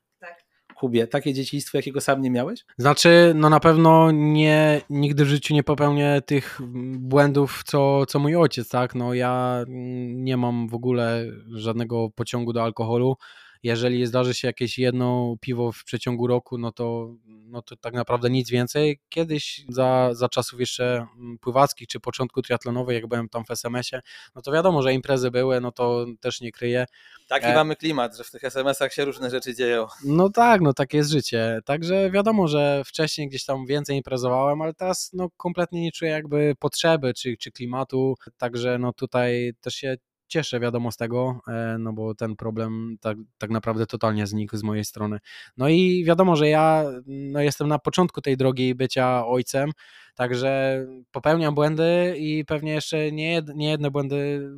[0.79, 2.65] Kubie, takie dzieciństwo, jakiego sam nie miałeś?
[2.77, 6.59] Znaczy, no na pewno nie, nigdy w życiu nie popełnię tych
[6.97, 8.95] błędów, co, co mój ojciec, tak?
[8.95, 9.63] No ja
[10.07, 13.17] nie mam w ogóle żadnego pociągu do alkoholu.
[13.63, 18.29] Jeżeli zdarzy się jakieś jedno piwo w przeciągu roku, no to, no to tak naprawdę
[18.29, 18.99] nic więcej.
[19.09, 21.07] Kiedyś za, za czasów jeszcze
[21.41, 24.01] pływackich czy początku triatlonowej, jak byłem tam w SMS-ie,
[24.35, 26.85] no to wiadomo, że imprezy były, no to też nie kryję.
[27.27, 27.55] Taki e...
[27.55, 29.87] mamy klimat, że w tych SMS-ach się różne rzeczy dzieją.
[30.05, 31.59] No tak, no takie jest życie.
[31.65, 36.53] Także wiadomo, że wcześniej gdzieś tam więcej imprezowałem, ale teraz no kompletnie nie czuję jakby
[36.59, 39.97] potrzeby czy, czy klimatu, także no tutaj też się
[40.27, 44.63] cieszę, wiadomo, z tego, e, no bo ten problem tak, tak naprawdę totalnie znikł z
[44.63, 45.19] mojej strony.
[45.57, 49.71] No i wiadomo, że ja no jestem na początku tej drogi bycia ojcem,
[50.15, 54.49] także popełniam błędy i pewnie jeszcze nie, nie jedne błędy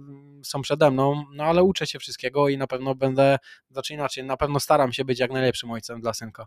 [0.43, 3.37] są przede mną, no ale uczę się wszystkiego i na pewno będę,
[3.71, 6.45] znaczy inaczej, na pewno staram się być jak najlepszym ojcem dla synka.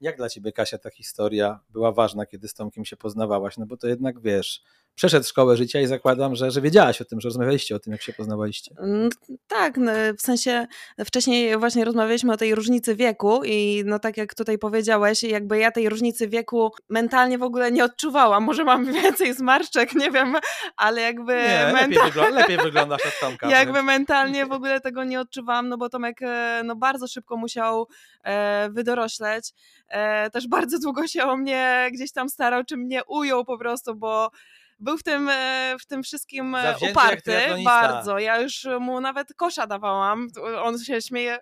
[0.00, 3.56] Jak dla ciebie, Kasia, ta historia była ważna, kiedy z Tomkiem się poznawałaś?
[3.56, 4.62] No bo to jednak wiesz,
[4.96, 8.02] przeszedł szkołę życia i zakładam, że, że wiedziałaś o tym, że rozmawialiście o tym, jak
[8.02, 8.74] się poznawaliście.
[8.78, 9.10] Mm,
[9.48, 10.66] tak, no, w sensie
[11.06, 15.70] wcześniej właśnie rozmawialiśmy o tej różnicy wieku i no tak jak tutaj powiedziałeś, jakby ja
[15.70, 18.44] tej różnicy wieku mentalnie w ogóle nie odczuwałam.
[18.44, 20.36] Może mam więcej zmarszczek, nie wiem,
[20.76, 21.34] ale jakby...
[21.34, 21.88] Nie, mental...
[21.88, 23.50] lepiej, wygląda, lepiej wyglądasz od Tomka.
[23.58, 27.88] jakby mentalnie w ogóle tego nie odczuwałam, no bo Tomek e, no bardzo szybko musiał
[28.24, 29.52] e, wydorośleć.
[29.88, 33.94] E, też bardzo długo się o mnie gdzieś tam starał, czy mnie ujął po prostu,
[33.94, 34.30] bo
[34.78, 37.32] był w tym, e, w tym wszystkim e, Zawzięty uparty
[37.64, 38.18] bardzo.
[38.18, 40.28] Ja już mu nawet kosza dawałam.
[40.62, 41.38] On się śmieje.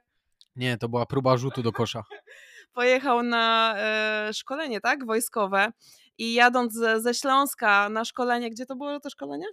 [0.57, 2.03] Nie, to była próba rzutu do kosza.
[2.75, 5.07] Pojechał na e, szkolenie, tak?
[5.07, 5.73] Wojskowe.
[6.19, 9.47] I jadąc ze Śląska na szkolenie, gdzie to było to szkolenie?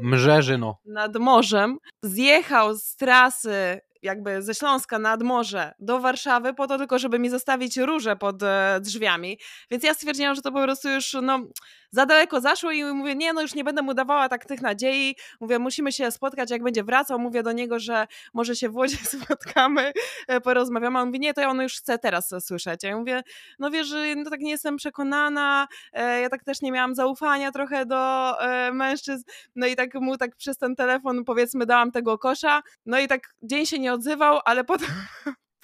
[0.00, 0.78] Mrzeżyno.
[0.84, 1.78] Nad morzem.
[2.02, 7.30] Zjechał z trasy jakby ze Śląska nad morze do Warszawy po to tylko, żeby mi
[7.30, 8.36] zostawić róże pod
[8.80, 9.38] drzwiami.
[9.70, 11.40] Więc ja stwierdziłam, że to po prostu już no,
[11.94, 15.16] za daleko zaszło i mówię, nie, no już nie będę mu dawała tak tych nadziei.
[15.40, 17.18] Mówię, musimy się spotkać, jak będzie wracał.
[17.18, 19.92] Mówię do niego, że może się w Łodzi spotkamy,
[20.28, 20.98] e, porozmawiamy.
[20.98, 22.82] On mówi, nie, to ja on już chce teraz słyszeć.
[22.82, 23.22] Ja mówię,
[23.58, 27.86] no wiesz, no tak nie jestem przekonana, e, ja tak też nie miałam zaufania trochę
[27.86, 28.34] do
[28.72, 29.24] mężczyzn.
[29.56, 32.62] No i tak mu tak przez ten telefon powiedzmy dałam tego kosza.
[32.86, 34.88] No i tak dzień się nie odzywał, ale potem,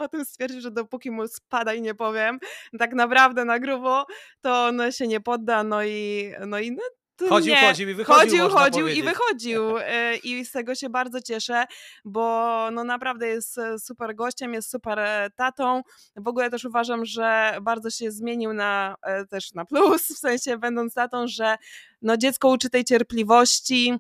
[0.01, 2.39] potem stwierdził, że dopóki mu spada i nie powiem
[2.79, 4.07] tak naprawdę na grubo,
[4.41, 6.83] to on się nie podda, no i, no i no,
[7.29, 7.61] Chodził, nie.
[7.61, 8.21] chodził i wychodził.
[8.21, 9.05] Chodził, chodził powiedzieć.
[9.05, 9.79] i wychodził.
[9.79, 11.65] E, I z tego się bardzo cieszę,
[12.05, 15.83] bo no naprawdę jest e, super gościem, jest super e, tatą.
[16.17, 18.95] W ogóle też uważam, że bardzo się zmienił na
[19.31, 21.57] też na plus, w sensie będąc tatą, że
[22.03, 23.95] no dziecko uczy tej cierpliwości,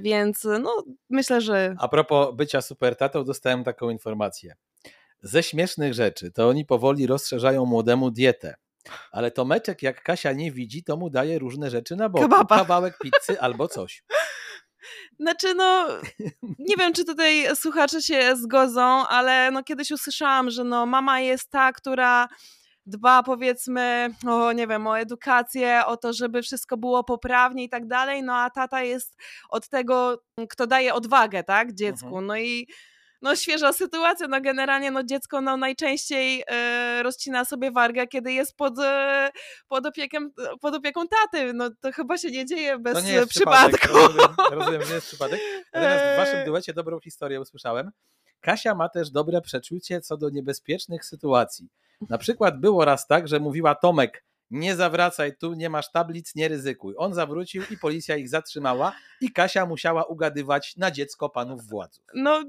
[0.00, 1.74] więc no myślę, że...
[1.78, 4.54] A propos bycia super tatą, dostałem taką informację.
[5.22, 8.54] Ze śmiesznych rzeczy to oni powoli rozszerzają młodemu dietę.
[9.12, 12.22] Ale Tomeczek, jak Kasia nie widzi, to mu daje różne rzeczy na bok.
[12.22, 12.58] Kebaba.
[12.58, 14.02] Kawałek pizzy albo coś.
[15.20, 15.88] Znaczy, no,
[16.58, 21.50] nie wiem, czy tutaj słuchacze się zgodzą, ale no kiedyś usłyszałam, że no mama jest
[21.50, 22.28] ta, która
[22.86, 27.86] dba powiedzmy o, nie wiem, o edukację, o to, żeby wszystko było poprawnie i tak
[27.86, 29.16] dalej, no a tata jest
[29.48, 32.06] od tego, kto daje odwagę, tak, dziecku.
[32.06, 32.26] Mhm.
[32.26, 32.66] No i
[33.22, 38.56] no świeża sytuacja, no generalnie no dziecko no najczęściej e, rozcina sobie wargę, kiedy jest
[38.56, 39.30] pod, e,
[39.68, 43.30] pod, opiekiem, pod opieką taty, no to chyba się nie dzieje bez To nie jest
[43.30, 43.76] przypadku.
[43.76, 44.02] przypadek.
[44.02, 45.40] Rozumiem, rozumiem, nie jest przypadek.
[45.74, 47.90] Natomiast w waszym duecie dobrą historię usłyszałem.
[48.40, 51.68] Kasia ma też dobre przeczucie co do niebezpiecznych sytuacji.
[52.08, 56.48] Na przykład było raz tak, że mówiła Tomek, nie zawracaj tu, nie masz tablic, nie
[56.48, 56.94] ryzykuj.
[56.98, 62.04] On zawrócił i policja ich zatrzymała i Kasia musiała ugadywać na dziecko panów władzów.
[62.14, 62.42] No,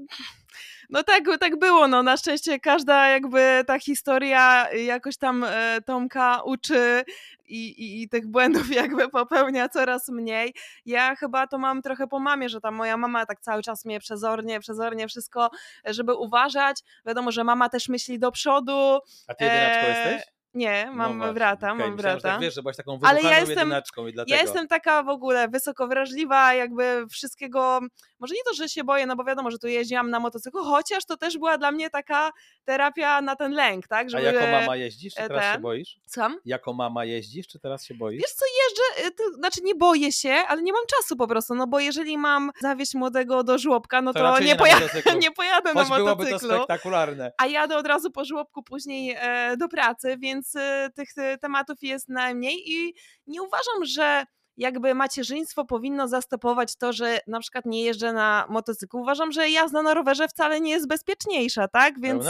[0.90, 1.88] no tak, tak było.
[1.88, 7.04] No, na szczęście każda jakby ta historia jakoś tam e, Tomka uczy
[7.46, 10.54] i, i, i tych błędów jakby popełnia coraz mniej.
[10.86, 14.00] Ja chyba to mam trochę po mamie, że tam moja mama tak cały czas mnie
[14.00, 15.50] przezornie, przezornie wszystko,
[15.84, 16.80] żeby uważać.
[17.06, 18.98] Wiadomo, że mama też myśli do przodu.
[19.28, 20.33] A ty jedynaczką E, jesteś?
[20.54, 22.34] Nie, No mam właśnie, brata, okej, mam myślałem, że brata.
[22.34, 24.36] Tak wiesz, że byłaś taką Ale ja jestem- jedynaczką i dlatego.
[24.36, 27.80] Ja jestem taka w ogóle wysoko wrażliwa, jakby wszystkiego,
[28.20, 31.04] może nie to, że się boję, no bo wiadomo, że tu jeździłam na motocyklu, chociaż
[31.04, 32.30] to też była dla mnie taka
[32.64, 34.06] terapia na ten lęk, tak?
[34.06, 34.22] A Żeby...
[34.22, 35.96] jako mama jeździsz, czy e, teraz się ten- boisz?
[36.06, 36.38] Słucham?
[36.44, 38.22] Jako mama jeździsz, czy teraz się boisz?
[38.22, 41.54] Wiesz co, jeżdżę, y, to znaczy nie boję się, ale nie mam czasu po prostu,
[41.54, 45.18] no bo jeżeli mam zawieźć młodego do żłobka, no To to, nie, nie poja- motocyklu.
[45.24, 46.56] nie pojadę Choć na byłoby to motocyklu.
[46.56, 47.32] spektakularne.
[47.38, 51.82] a jadę od razu po żłobku później e, do pracy, więc e, tych e, tematów
[51.82, 52.94] jest najmniej i
[53.26, 54.24] nie uważam, że
[54.56, 59.00] jakby macierzyństwo powinno zastopować to, że na przykład nie jeżdżę na motocyklu.
[59.00, 62.00] Uważam, że jazda na rowerze wcale nie jest bezpieczniejsza, tak?
[62.00, 62.24] Więc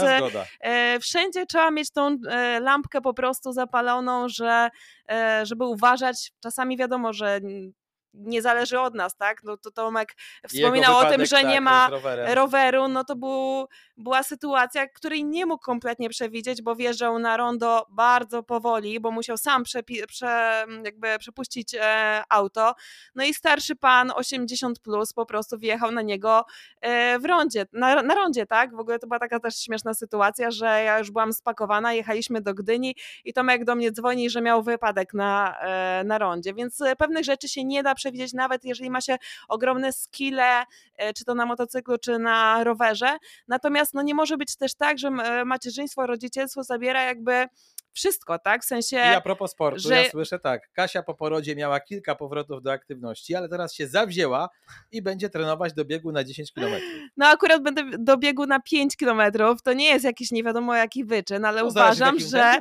[0.59, 4.69] e, wszędzie trzeba mieć tą e, lampkę po prostu zapaloną, że,
[5.09, 6.31] e, żeby uważać.
[6.43, 7.71] Czasami wiadomo, że n-
[8.17, 9.43] nie zależy od nas, tak?
[9.43, 10.15] No to Tomek
[10.47, 11.89] wspominał o tym, wypadek, że tak, nie ma
[12.35, 13.67] roweru, no to był,
[13.97, 19.37] była sytuacja, której nie mógł kompletnie przewidzieć, bo wjeżdżał na rondo bardzo powoli, bo musiał
[19.37, 22.73] sam przepi- prze, jakby przepuścić e, auto.
[23.15, 26.45] No i starszy pan 80 plus po prostu wjechał na niego
[26.81, 28.75] e, w rondzie, na, na rondzie, tak?
[28.75, 32.53] W ogóle to była taka też śmieszna sytuacja, że ja już byłam spakowana, jechaliśmy do
[32.53, 36.95] Gdyni i Tomek do mnie dzwoni, że miał wypadek na, e, na rondzie, więc e,
[36.95, 39.17] pewnych rzeczy się nie da przewidzieć, nawet jeżeli ma się
[39.47, 40.63] ogromne skille,
[40.97, 43.17] e, czy to na motocyklu, czy na rowerze.
[43.47, 47.47] Natomiast no, nie może być też tak, że e, macierzyństwo, rodzicielstwo zabiera jakby
[47.95, 48.61] wszystko, tak?
[48.63, 48.95] W sensie.
[48.97, 52.71] I a propos sportu, że- ja słyszę tak, Kasia po porodzie miała kilka powrotów do
[52.71, 54.49] aktywności, ale teraz się zawzięła
[54.91, 56.73] i będzie trenować do biegu na 10 km.
[57.17, 59.61] No akurat będę do biegu na 5 kilometrów.
[59.61, 62.53] To nie jest jakiś nie wiadomo jaki wyczyn, ale uważam, że.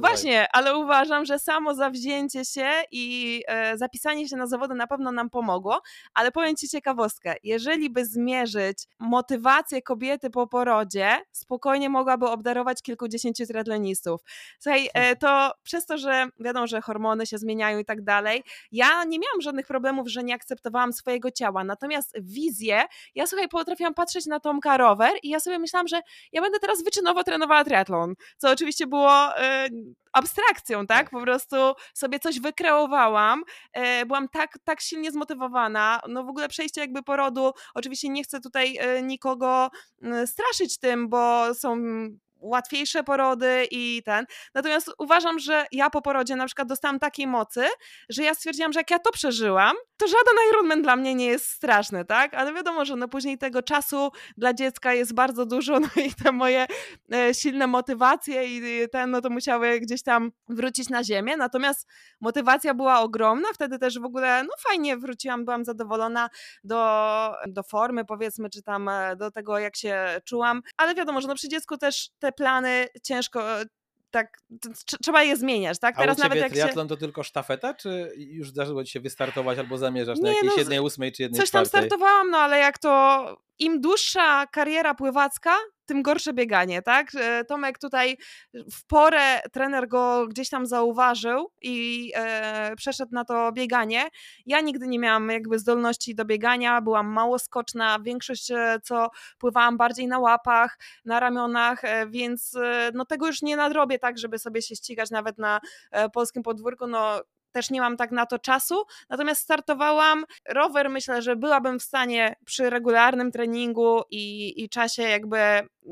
[0.00, 0.08] No.
[0.08, 5.12] Właśnie, ale uważam, że samo zawzięcie się i e, zapisanie się na zawody na pewno
[5.12, 5.80] nam pomogło,
[6.14, 7.34] ale powiem Ci ciekawostkę.
[7.42, 14.20] Jeżeli by zmierzyć motywację kobiety po porodzie, spokojnie mogłaby obdarować kilkudziesięciu triatlonistów.
[14.68, 19.04] Słuchaj, e, to przez to, że wiadomo, że hormony się zmieniają i tak dalej, ja
[19.04, 22.82] nie miałam żadnych problemów, że nie akceptowałam swojego ciała, natomiast wizję,
[23.14, 26.00] ja słuchaj, potrafiłam patrzeć na Tomka rower i ja sobie myślałam, że
[26.32, 29.68] ja będę teraz wyczynowo trenowała triatlon, co oczywiście było e,
[30.12, 31.10] abstrakcją, tak?
[31.10, 31.56] Po prostu
[31.94, 33.42] sobie coś wykreowałam,
[33.72, 38.40] e, byłam tak, tak silnie zmotywowana, no w ogóle przejście jakby porodu, oczywiście nie chcę
[38.40, 39.70] tutaj nikogo
[40.02, 41.76] m, straszyć tym, bo są
[42.40, 44.26] łatwiejsze porody i ten.
[44.54, 47.64] Natomiast uważam, że ja po porodzie na przykład dostałam takiej mocy,
[48.08, 51.46] że ja stwierdziłam, że jak ja to przeżyłam, to żaden Ironman dla mnie nie jest
[51.46, 52.34] straszny, tak?
[52.34, 56.32] Ale wiadomo, że no później tego czasu dla dziecka jest bardzo dużo, no i te
[56.32, 56.66] moje
[57.12, 61.36] e, silne motywacje i ten, no to musiały gdzieś tam wrócić na ziemię.
[61.36, 61.86] Natomiast
[62.20, 66.28] motywacja była ogromna, wtedy też w ogóle, no fajnie wróciłam, byłam zadowolona
[66.64, 70.62] do, do formy, powiedzmy, czy tam e, do tego, jak się czułam.
[70.76, 73.60] Ale wiadomo, że no przy dziecku też te plany ciężko.
[73.60, 73.64] e,
[74.10, 74.38] Tak,
[75.02, 75.94] trzeba je zmieniać, tak?
[75.96, 76.54] A Teraz u ciebie nawet jak się.
[76.54, 80.52] triatlon to tylko sztafeta, czy już zdarzyło ci się wystartować albo zamierzasz na Nie, jakiejś
[80.52, 81.88] no, jednej ósmej czy jednej Coś tam czwartej?
[81.88, 85.54] startowałam, no ale jak to im dłuższa kariera pływacka,
[85.88, 87.10] tym gorsze bieganie, tak?
[87.48, 88.16] Tomek tutaj
[88.54, 94.08] w porę trener go gdzieś tam zauważył i e, przeszedł na to bieganie.
[94.46, 99.76] Ja nigdy nie miałam jakby zdolności do biegania, byłam mało skoczna, większość e, co pływałam
[99.76, 104.38] bardziej na łapach, na ramionach, e, więc e, no tego już nie nadrobię tak, żeby
[104.38, 105.60] sobie się ścigać nawet na
[106.12, 107.20] polskim podwórku, no
[107.52, 110.24] też nie mam tak na to czasu, natomiast startowałam.
[110.48, 115.38] Rower myślę, że byłabym w stanie przy regularnym treningu i, i czasie jakby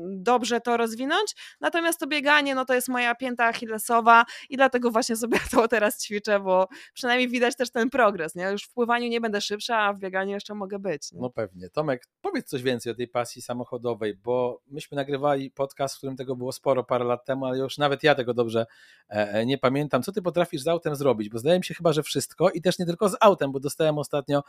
[0.07, 5.15] dobrze to rozwinąć, natomiast to bieganie, no to jest moja pięta achillesowa i dlatego właśnie
[5.15, 8.43] sobie to teraz ćwiczę, bo przynajmniej widać też ten progres, nie?
[8.43, 11.11] Już w pływaniu nie będę szybsza, a w bieganiu jeszcze mogę być.
[11.11, 11.21] Nie?
[11.21, 11.69] No pewnie.
[11.69, 16.35] Tomek, powiedz coś więcej o tej pasji samochodowej, bo myśmy nagrywali podcast, w którym tego
[16.35, 18.65] było sporo parę lat temu, ale już nawet ja tego dobrze
[19.09, 20.03] e, nie pamiętam.
[20.03, 21.29] Co ty potrafisz z autem zrobić?
[21.29, 23.97] Bo zdaje mi się chyba, że wszystko i też nie tylko z autem, bo dostałem
[23.97, 24.43] ostatnio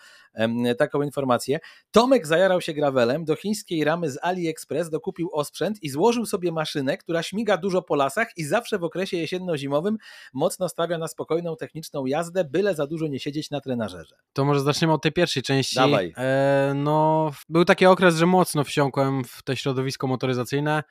[0.79, 1.59] taką informację.
[1.91, 6.97] Tomek zajarał się gravelem, do chińskiej ramy z AliExpress dokupił osprzęt i złożył sobie maszynę,
[6.97, 9.97] która śmiga dużo po lasach i zawsze w okresie jesienno-zimowym
[10.35, 14.17] mocno stawia na spokojną techniczną jazdę, byle za dużo nie siedzieć na trenażerze.
[14.33, 15.77] To może zaczniemy od tej pierwszej części.
[15.77, 16.15] Dawaj.
[16.17, 20.83] E, no, był taki okres, że mocno wsiąkłem w to środowisko motoryzacyjne.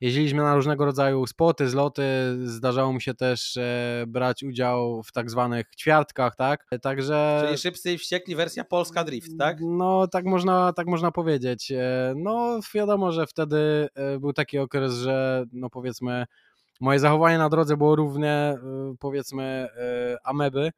[0.00, 2.02] Jeździliśmy na różnego rodzaju spoty, zloty,
[2.44, 6.66] zdarzało mi się też e, brać udział w tak zwanych ćwiartkach, tak?
[6.82, 7.42] Także...
[7.44, 9.58] Czyli szybcy i wściekli wersja polska drift, tak?
[9.60, 11.72] No, tak można, tak można powiedzieć.
[11.72, 16.26] E, no, wiadomo, że wtedy e, był taki okres, że no powiedzmy
[16.80, 18.58] moje zachowanie na drodze było równie e,
[18.98, 20.70] powiedzmy e, ameby,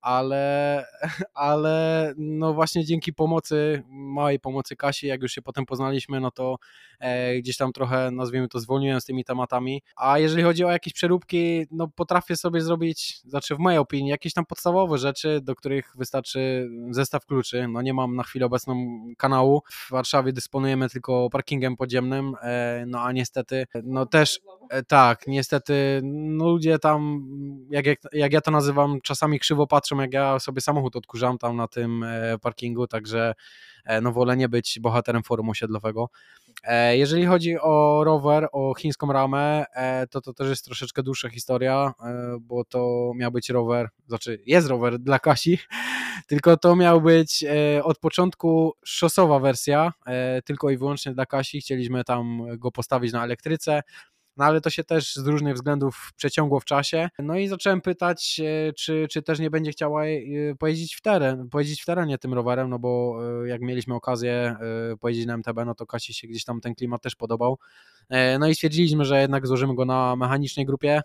[0.00, 0.84] ale,
[1.34, 6.56] ale no właśnie dzięki pomocy, małej pomocy Kasi, jak już się potem poznaliśmy, no to
[7.00, 9.82] e, gdzieś tam trochę, nazwijmy to, zwolniłem z tymi tematami.
[9.96, 14.32] A jeżeli chodzi o jakieś przeróbki, no potrafię sobie zrobić, znaczy w mojej opinii, jakieś
[14.34, 17.68] tam podstawowe rzeczy, do których wystarczy zestaw kluczy.
[17.68, 18.74] No nie mam na chwilę obecną
[19.18, 19.62] kanału.
[19.70, 24.40] W Warszawie dysponujemy tylko parkingiem podziemnym, e, no a niestety, no też
[24.70, 27.26] E, tak, niestety no ludzie tam,
[27.70, 31.56] jak, jak, jak ja to nazywam, czasami krzywo patrzą, jak ja sobie samochód odkurzam tam
[31.56, 33.34] na tym e, parkingu, także
[33.84, 36.10] e, no wolę nie być bohaterem forum osiedlowego.
[36.90, 39.64] Jeżeli chodzi o rower, o chińską ramę,
[40.10, 41.92] to to też jest troszeczkę dłuższa historia,
[42.40, 45.58] bo to miał być rower, znaczy jest rower dla Kasi,
[46.28, 47.44] tylko to miał być
[47.82, 49.92] od początku szosowa wersja,
[50.44, 51.60] tylko i wyłącznie dla Kasi.
[51.60, 53.82] Chcieliśmy tam go postawić na elektryce,
[54.40, 57.08] no ale to się też z różnych względów przeciągło w czasie.
[57.18, 60.18] No i zacząłem pytać, e, czy, czy też nie będzie chciała e,
[60.58, 64.56] pojeździć w teren, pojeździć w terenie tym rowerem, no bo e, jak mieliśmy okazję
[65.00, 67.58] pojeździć na MTB, no to Kasi się gdzieś tam ten klimat też podobał.
[68.38, 71.00] No i stwierdziliśmy, że jednak złożymy go na mechanicznej grupie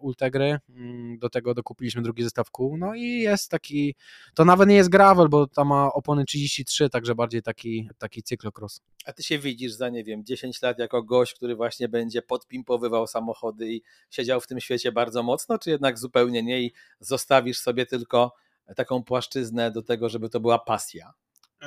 [0.00, 0.58] Ultegry.
[0.68, 2.76] Mm, do tego dokupiliśmy drugi zestaw kół.
[2.76, 3.94] No i jest taki,
[4.34, 8.82] to nawet nie jest gravel, bo tam ma opony 33, także bardziej taki, taki cyklocross.
[9.04, 13.06] A ty się widzisz za, nie wiem, 10 lat jako gość, który właśnie będzie podpimpowywał
[13.06, 17.86] samochody i siedział w tym świecie bardzo mocno, czy jednak zupełnie nie i zostawisz sobie
[17.86, 18.34] tylko
[18.76, 21.12] taką płaszczyznę do tego, żeby to była pasja?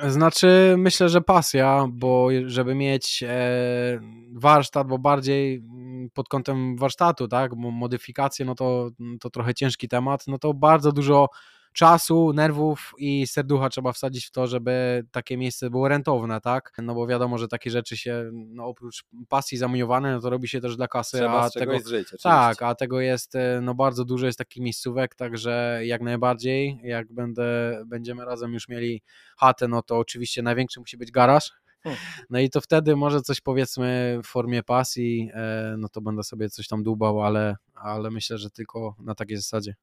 [0.06, 4.00] Znaczy, myślę, że pasja, bo żeby mieć e,
[4.32, 8.90] warsztat, bo bardziej mm, pod kątem warsztatu, tak, modyfikacje, no to,
[9.20, 11.28] to trochę ciężki temat, no to bardzo dużo
[11.78, 16.72] czasu, nerwów i serducha trzeba wsadzić w to, żeby takie miejsce było rentowne, tak?
[16.82, 20.60] No bo wiadomo, że takie rzeczy się, no oprócz pasji zamiłowane, no to robi się
[20.60, 24.26] też dla kasy, trzeba a tego żyć, tak, a tego jest, e, no bardzo dużo
[24.26, 29.02] jest takich miejscówek, także jak najbardziej, jak będę, będziemy razem już mieli
[29.36, 31.52] chatę, no to oczywiście największy musi być garaż,
[31.82, 32.00] hmm.
[32.30, 36.50] no i to wtedy może coś powiedzmy w formie pasji, e, no to będę sobie
[36.50, 39.74] coś tam dłubał, ale, ale myślę, że tylko na takiej zasadzie.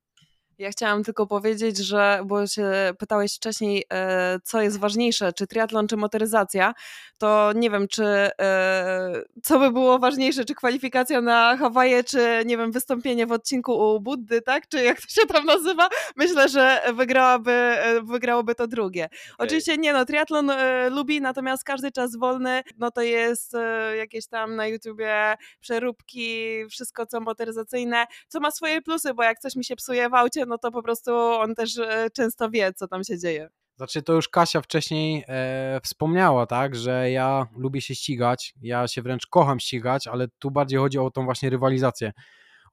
[0.57, 5.87] Ja chciałam tylko powiedzieć, że, bo się pytałeś wcześniej, e, co jest ważniejsze, czy triatlon,
[5.87, 6.73] czy motoryzacja,
[7.17, 12.57] to nie wiem, czy e, co by było ważniejsze, czy kwalifikacja na Hawaje, czy nie
[12.57, 14.67] wiem, wystąpienie w odcinku u Buddy, tak?
[14.67, 15.89] Czy jak to się tam nazywa?
[16.15, 19.05] Myślę, że wygrałaby, e, wygrałoby to drugie.
[19.05, 19.35] Okay.
[19.37, 20.51] Oczywiście nie, no, triatlon
[20.91, 23.53] lubi, natomiast każdy czas wolny, no to jest
[23.97, 29.55] jakieś tam na YouTubie przeróbki, wszystko co motoryzacyjne, co ma swoje plusy, bo jak coś
[29.55, 32.87] mi się psuje w aucie, no to po prostu on też e, często wie, co
[32.87, 33.49] tam się dzieje.
[33.77, 39.01] Znaczy to już Kasia wcześniej e, wspomniała, tak, że ja lubię się ścigać, ja się
[39.01, 42.11] wręcz kocham ścigać, ale tu bardziej chodzi o tą właśnie rywalizację,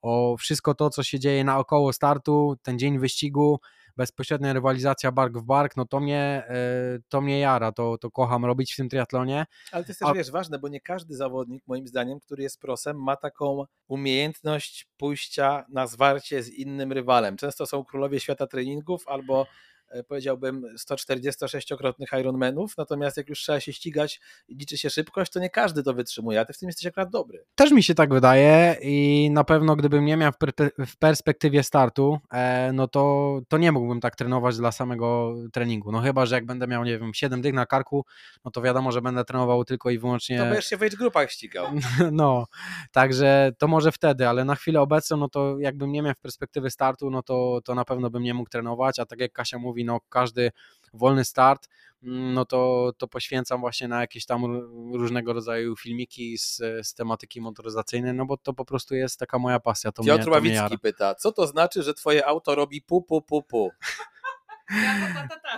[0.01, 3.59] o wszystko to, co się dzieje naokoło startu, ten dzień wyścigu,
[3.97, 8.45] bezpośrednia rywalizacja bark w bark, no to mnie, e, to mnie jara, to, to kocham
[8.45, 9.45] robić w tym triatlonie.
[9.71, 10.13] Ale to jest też, A...
[10.13, 15.65] wiesz, ważne, bo nie każdy zawodnik, moim zdaniem, który jest prosem, ma taką umiejętność pójścia
[15.69, 17.37] na zwarcie z innym rywalem.
[17.37, 19.47] Często są królowie świata treningów albo
[20.07, 25.49] powiedziałbym 146-krotnych Ironmanów, natomiast jak już trzeba się ścigać i liczy się szybkość, to nie
[25.49, 27.45] każdy to wytrzymuje, a ty w tym jesteś akurat dobry.
[27.55, 30.31] Też mi się tak wydaje i na pewno gdybym nie miał
[30.87, 35.99] w perspektywie startu, e, no to, to nie mógłbym tak trenować dla samego treningu, no
[35.99, 38.05] chyba, że jak będę miał, nie wiem, 7 dych na karku,
[38.45, 40.37] no to wiadomo, że będę trenował tylko i wyłącznie...
[40.37, 41.67] To będziesz się w age grupach ścigał.
[42.11, 42.45] No,
[42.91, 46.69] także to może wtedy, ale na chwilę obecną, no to jakbym nie miał w perspektywie
[46.69, 49.82] startu, no to, to na pewno bym nie mógł trenować, a tak jak Kasia mówi,
[49.83, 50.51] robi, no każdy
[50.93, 51.69] wolny start,
[52.03, 54.45] mm, no to, to poświęcam właśnie na jakieś tam
[54.93, 59.59] różnego rodzaju filmiki z, z tematyki motoryzacyjnej, no bo to po prostu jest taka moja
[59.59, 59.91] pasja.
[59.91, 63.01] To Piotr mnie, to mnie Ławicki pyta, co to znaczy, że twoje auto robi pu,
[63.01, 63.69] pu, pu, pu?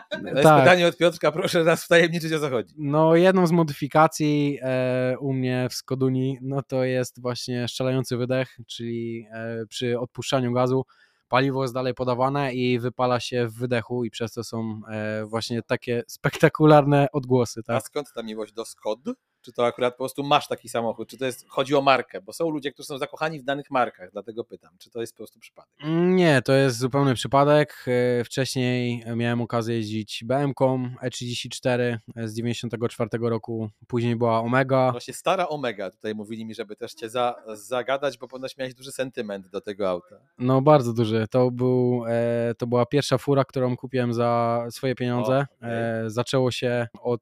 [0.10, 0.64] To jest Tak.
[0.64, 2.73] pytanie od Piotrka, proszę nas wtajemniczyć o co chodzi.
[2.77, 8.57] No, jedną z modyfikacji e, u mnie w Skoduni, no to jest właśnie strzelający wydech,
[8.68, 10.85] czyli e, przy odpuszczaniu gazu
[11.30, 15.61] paliwo jest dalej podawane i wypala się w wydechu i przez to są e, właśnie
[15.61, 17.84] takie spektakularne odgłosy, A tak?
[17.84, 18.99] skąd ta miłość do Skod?
[19.45, 21.09] Czy to akurat po prostu masz taki samochód?
[21.09, 22.22] Czy to jest, chodzi o markę?
[22.22, 25.17] Bo są ludzie, którzy są zakochani w danych markach, dlatego pytam, czy to jest po
[25.17, 25.72] prostu przypadek?
[26.05, 27.85] Nie, to jest zupełny przypadek.
[28.19, 34.91] E, Wcześniej miałem okazję jeździć BM-ką E34 z 94 roku, później była Omega.
[34.91, 38.91] Właśnie stara Omega, tutaj mówili mi, żeby też cię za, zagadać, bo ponoć miałeś duży
[38.91, 40.15] sentyment do tego auta.
[40.38, 41.26] No bardzo duży.
[41.31, 45.45] To, był, e, to była pierwsza fura, którą kupiłem za swoje pieniądze.
[45.61, 47.22] O, e, zaczęło się od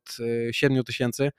[0.50, 1.32] e, 7 tysięcy,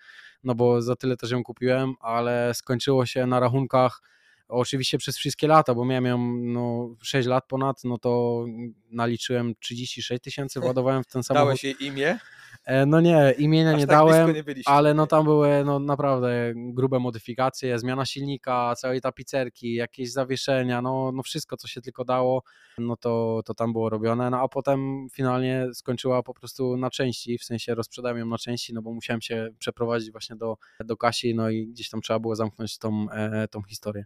[0.44, 4.02] no bo za tyle też ją kupiłem, ale skończyło się na rachunkach
[4.48, 8.44] oczywiście przez wszystkie lata, bo miałem ją no, 6 lat ponad, no to
[8.90, 11.46] naliczyłem 36 tysięcy, władowałem w ten samochód.
[11.46, 12.18] Dałeś jej imię?
[12.64, 14.32] E, no nie, imienia Aż nie tak dałem.
[14.32, 14.42] nie.
[14.66, 21.12] Ale no tam były no, naprawdę grube modyfikacje, zmiana silnika, całej tapicerki, jakieś zawieszenia, no,
[21.12, 22.42] no wszystko co się tylko dało,
[22.78, 27.38] no to, to tam było robione, no a potem finalnie skończyła po prostu na części,
[27.38, 31.34] w sensie rozprzedałem ją na części, no bo musiałem się przeprowadzić właśnie do, do Kasi,
[31.34, 34.04] no i gdzieś tam trzeba było zamknąć tą, e, tą historię.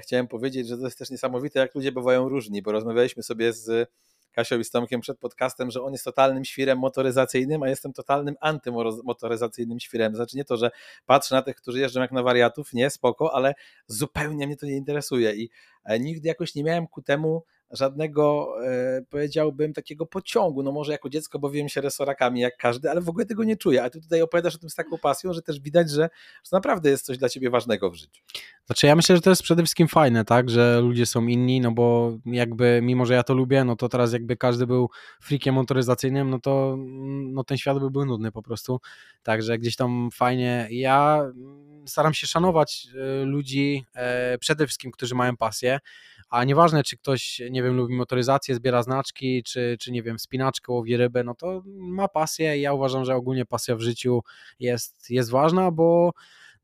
[0.00, 3.90] Chciałem powiedzieć, że to jest też niesamowite, jak ludzie bywają różni, bo rozmawialiśmy sobie z
[4.36, 8.34] Kasią i z Tomkiem przed podcastem, że on jest totalnym świrem motoryzacyjnym, a jestem totalnym
[8.40, 10.16] antymotoryzacyjnym świrem.
[10.16, 10.70] Znaczy nie to, że
[11.06, 13.54] patrzę na tych, którzy jeżdżą jak na wariatów, nie, spoko, ale
[13.86, 15.50] zupełnie mnie to nie interesuje i
[15.84, 20.62] e, nigdy jakoś nie miałem ku temu żadnego, e, powiedziałbym, takiego pociągu.
[20.62, 23.82] No może jako dziecko bawiłem się resorakami jak każdy, ale w ogóle tego nie czuję.
[23.82, 26.08] A ty tutaj opowiadasz o tym z taką pasją, że też widać, że,
[26.44, 28.22] że naprawdę jest coś dla ciebie ważnego w życiu.
[28.66, 31.72] Znaczy ja myślę, że to jest przede wszystkim fajne, tak, że ludzie są inni, no
[31.72, 34.90] bo jakby mimo, że ja to lubię, no to teraz jakby każdy był
[35.20, 36.76] freakiem motoryzacyjnym, no to
[37.32, 38.80] no ten świat by był nudny po prostu,
[39.22, 45.14] także gdzieś tam fajnie, ja mm, staram się szanować e, ludzi e, przede wszystkim, którzy
[45.14, 45.78] mają pasję,
[46.28, 50.72] a nieważne, czy ktoś, nie wiem, lubi motoryzację, zbiera znaczki, czy, czy nie wiem, spinaczkę,
[50.72, 54.22] łowi rybę, no to ma pasję i ja uważam, że ogólnie pasja w życiu
[54.60, 56.12] jest, jest ważna, bo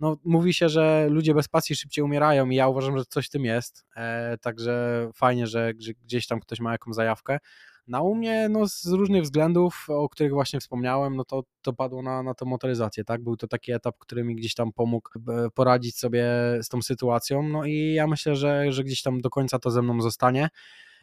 [0.01, 3.30] no, mówi się, że ludzie bez pasji szybciej umierają i ja uważam, że coś w
[3.30, 7.39] tym jest, e, także fajnie, że, że gdzieś tam ktoś ma jakąś zajawkę.
[7.86, 12.02] Na u mnie no, z różnych względów, o których właśnie wspomniałem, no to, to padło
[12.02, 13.22] na, na tą motoryzację, tak?
[13.22, 15.10] Był to taki etap, który mi gdzieś tam pomógł
[15.54, 16.24] poradzić sobie
[16.62, 19.82] z tą sytuacją, no i ja myślę, że, że gdzieś tam do końca to ze
[19.82, 20.48] mną zostanie.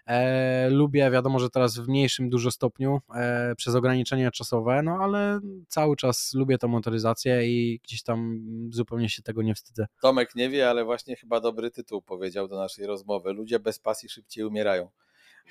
[0.09, 5.39] E, lubię, wiadomo, że teraz w mniejszym dużo stopniu e, przez ograniczenia czasowe, no ale
[5.67, 9.87] cały czas lubię tą motoryzację i gdzieś tam zupełnie się tego nie wstydzę.
[10.01, 13.33] Tomek nie wie, ale właśnie chyba dobry tytuł powiedział do naszej rozmowy.
[13.33, 14.89] Ludzie bez pasji szybciej umierają.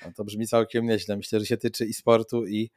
[0.05, 1.17] No to brzmi całkiem nieźle.
[1.17, 2.69] Myślę, że się tyczy i sportu, i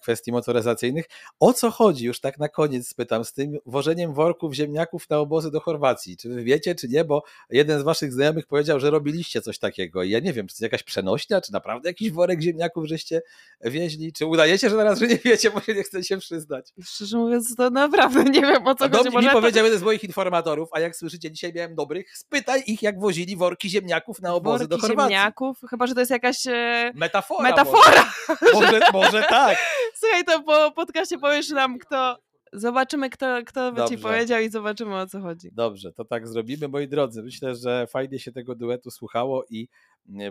[0.00, 1.04] kwestii motoryzacyjnych.
[1.40, 5.50] O co chodzi, już tak na koniec spytam, z tym wożeniem worków ziemniaków na obozy
[5.50, 6.16] do Chorwacji?
[6.16, 7.04] Czy wy wiecie, czy nie?
[7.04, 10.02] Bo jeden z waszych znajomych powiedział, że robiliście coś takiego.
[10.02, 13.22] I ja nie wiem, czy to jest jakaś przenośnia, czy naprawdę jakiś worek ziemniaków żeście
[13.60, 14.12] wieźli?
[14.12, 16.72] Czy udajecie, że teraz, że nie wiecie, bo się nie chcecie przyznać?
[16.84, 19.08] Szczerze mówiąc, to naprawdę nie wiem o co A chodzi.
[19.10, 22.62] mnie mi to- powiedział jeden z moich informatorów, a jak słyszycie, dzisiaj miałem dobrych, spytaj
[22.66, 25.14] ich, jak wozili worki ziemniaków na obozy worki do Chorwacji.
[25.14, 27.42] ziemniaków, chyba że to jest jakaś e, Metafora.
[27.50, 28.12] metafora.
[28.54, 29.58] Może, może, może tak.
[29.94, 32.16] Słuchaj, to po podcaście powiesz nam, kto.
[32.52, 34.08] Zobaczymy, kto, kto by ci Dobrze.
[34.08, 35.50] powiedział i zobaczymy o co chodzi.
[35.52, 37.22] Dobrze, to tak zrobimy, moi drodzy.
[37.22, 39.68] Myślę, że fajnie się tego duetu słuchało i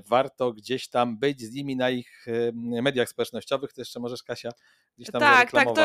[0.05, 3.73] warto gdzieś tam być z nimi na ich mediach społecznościowych.
[3.73, 4.49] To jeszcze możesz, Kasia,
[4.97, 5.81] gdzieś tam Tak, tak, to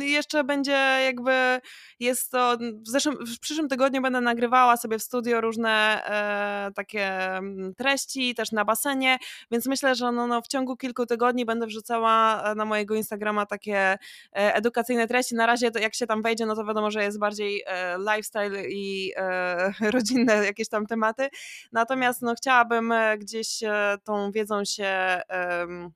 [0.00, 1.60] jeszcze będzie jakby
[2.00, 7.30] jest to w, zeszłym, w przyszłym tygodniu będę nagrywała sobie w studio różne e, takie
[7.76, 9.18] treści, też na basenie,
[9.50, 13.46] więc myślę, że no, no, w ciągu kilku tygodni będę wrzucała e, na mojego Instagrama
[13.46, 13.98] takie e,
[14.32, 15.34] edukacyjne treści.
[15.34, 18.68] Na razie to jak się tam wejdzie, no to wiadomo, że jest bardziej e, lifestyle
[18.68, 21.28] i e, rodzinne jakieś tam tematy.
[21.72, 25.20] Natomiast no, chciałabym e, gdzieś e, tą wiedzą się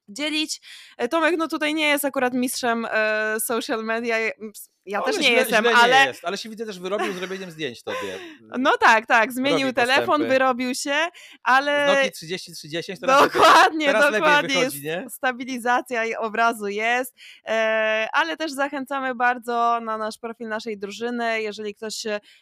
[0.09, 0.61] dzielić.
[0.97, 4.16] E, Tomek no tutaj nie jest akurat mistrzem e, social media.
[4.86, 7.51] Ja też nie źle, jestem, źle nie ale jest, ale się widzę też wyrobił zrobieniem
[7.51, 8.19] zdjęć tobie.
[8.59, 10.28] no tak, tak, zmienił Robi telefon, postępy.
[10.28, 16.15] wyrobił się, Z ale Nokia 3030 teraz lepiej- dokładnie, teraz dokładnie wychodzi, jest, stabilizacja i
[16.15, 17.15] obrazu jest,
[17.47, 21.94] e, ale też zachęcamy bardzo na nasz profil naszej drużyny, jeżeli ktoś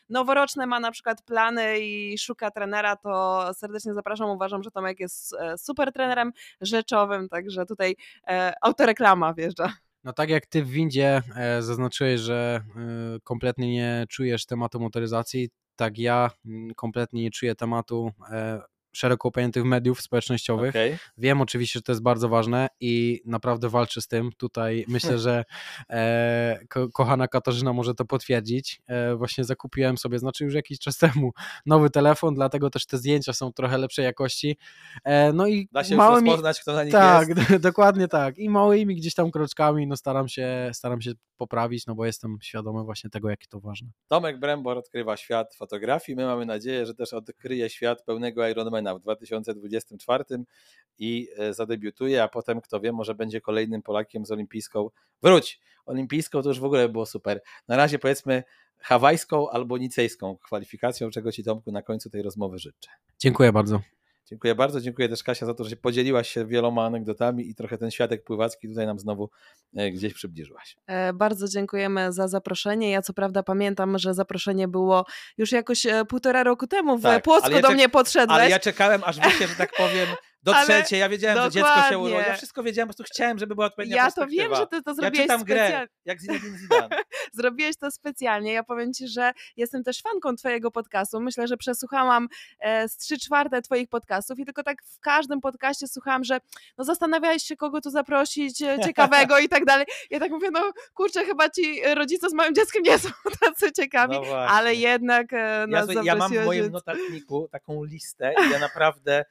[0.09, 5.35] noworoczne ma na przykład plany i szuka trenera, to serdecznie zapraszam, uważam, że Tomek jest
[5.35, 7.97] e, super trenerem rzeczowym, także tutaj
[8.29, 9.73] e, autoreklama wjeżdża.
[10.05, 15.49] No tak jak ty w windzie e, zaznaczyłeś, że e, kompletnie nie czujesz tematu motoryzacji,
[15.77, 18.63] tak ja mm, kompletnie nie czuję tematu e,
[18.93, 20.71] szeroko pojętych mediów społecznościowych.
[20.71, 20.99] Okej.
[21.19, 24.31] Wiem oczywiście, że to jest bardzo ważne i naprawdę walczę z tym.
[24.37, 25.45] Tutaj myślę, że
[25.91, 28.83] e, ko kochana Katarzyna może to potwierdzić.
[28.87, 31.33] E, właśnie zakupiłem sobie, znaczy już jakiś czas temu,
[31.67, 34.57] nowy telefon, dlatego też te zdjęcia są trochę lepszej jakości.
[35.05, 37.57] E, no i Da się już małymi, rozpoznać, kto na nich tak, jest.
[37.71, 38.39] dokładnie tak.
[38.39, 42.85] I małymi gdzieś tam kroczkami no staram się, staram się poprawić, no bo jestem świadomy
[42.85, 43.89] właśnie tego, jakie to ważne.
[44.09, 46.17] Tomek Brembor odkrywa świat fotografii.
[46.17, 50.25] My mamy nadzieję, że też odkryje świat pełnego Ironmana w 2024
[50.99, 54.91] i e, zadebiutuje, a potem, kto wie, może będzie kolejnym Polakiem z olimpijską.
[55.23, 55.61] Wróć!
[55.87, 57.41] Olimpijską to już w ogóle było super.
[57.69, 58.43] Na razie powiedzmy
[58.79, 62.91] hawajską albo nicejską kwalifikacją, czego Ci Tomku na końcu tej rozmowy życzę.
[63.19, 63.81] Dziękuję bardzo.
[64.27, 67.79] Dziękuję bardzo, dziękuję też Kasia za to, że się podzieliłaś się wieloma anegdotami i trochę
[67.79, 69.31] ten światek pływacki tutaj nam znowu
[69.77, 70.77] e, gdzieś przybliżyłaś.
[70.87, 72.91] E, Bardzo dziękujemy za zaproszenie.
[72.91, 75.05] Ja co prawda pamiętam, że zaproszenie było
[75.39, 76.99] już jakoś e, półtora roku temu.
[76.99, 78.39] W Tak, Płocku do mnie podszedłeś.
[78.39, 80.07] Ale ja czekałem, aż wy się, że tak powiem,
[80.47, 80.97] Ale dotrzecie.
[80.97, 81.99] Ja wiedziałem, że dziecko się dokładnie.
[81.99, 82.29] urodzi.
[82.29, 84.91] Ja wszystko wiedziałem, po prostu chciałem, żeby była odpowiednia Ja to wiem, że ty to
[84.91, 85.89] Ja zrobiłeś czytam grę, specjalnie.
[86.05, 86.97] jak Zinedine Zidane.
[87.33, 88.53] Zrobiłeś to specjalnie.
[88.53, 91.21] Ja powiem ci, że jestem też fanką twojego podcastu.
[91.21, 92.29] Myślę, że przesłuchałam
[92.61, 96.39] e, z trzy czwarte twoich podcastów i tylko tak w każdym podcaście słuchałam, że
[96.79, 99.87] no zastanawiałeś się, kogo tu zaprosić e, ciekawego i tak dalej.
[100.11, 103.09] Ja tak mówię, no kurczę, chyba ci rodzice z małym dzieckiem nie są
[103.41, 107.85] tacy ciekawi, No ale jednak e, Ja, nas sobie- ja mam w moim notatniku taką
[107.85, 109.25] listę i ja naprawdę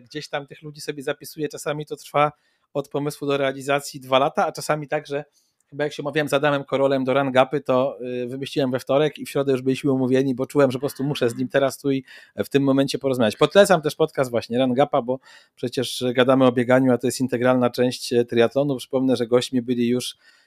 [0.00, 1.48] gdzieś tam tych ludzi sobie zapisuję.
[1.48, 2.32] Czasami to trwa
[2.74, 5.24] od pomysłu do realizacji dwa lata, a czasami tak, że
[5.70, 9.26] chyba jak się umawiałem z Adamem Korolem do Rangapy, to y, wymyśliłem we wtorek i
[9.26, 11.90] w środę już byliśmy umówieni, bo czułem, że po prostu muszę z nim teraz tu
[11.90, 12.04] i
[12.36, 13.36] w tym momencie porozmawiać.
[13.36, 15.18] Podlecam też podcast właśnie Rangapa, bo
[15.54, 18.76] przecież gadamy o bieganiu, a to jest integralna część e, triatlonu.
[18.76, 20.41] Przypomnę, że gośćmi byli już E,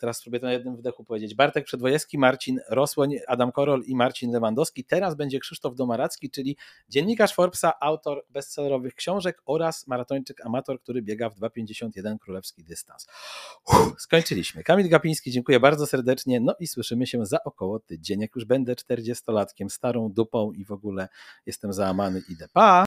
[0.00, 1.34] Teraz spróbuję to na jednym wdechu powiedzieć.
[1.34, 4.84] Bartek Przedwojewski, Marcin Rosłoń, Adam Korol i Marcin Lewandowski.
[4.84, 6.56] Teraz będzie Krzysztof Domaracki, czyli
[6.88, 13.06] dziennikarz Forbesa, autor bestsellerowych książek oraz maratończyk amator, który biega w 2,51 królewski dystans.
[13.68, 14.62] Uff, skończyliśmy.
[14.62, 16.40] Kamil Gapiński, dziękuję bardzo serdecznie.
[16.40, 18.20] No i słyszymy się za około tydzień.
[18.20, 21.08] Jak już będę 40-latkiem, starą dupą i w ogóle
[21.46, 22.48] jestem załamany, idę.
[22.52, 22.74] Pa!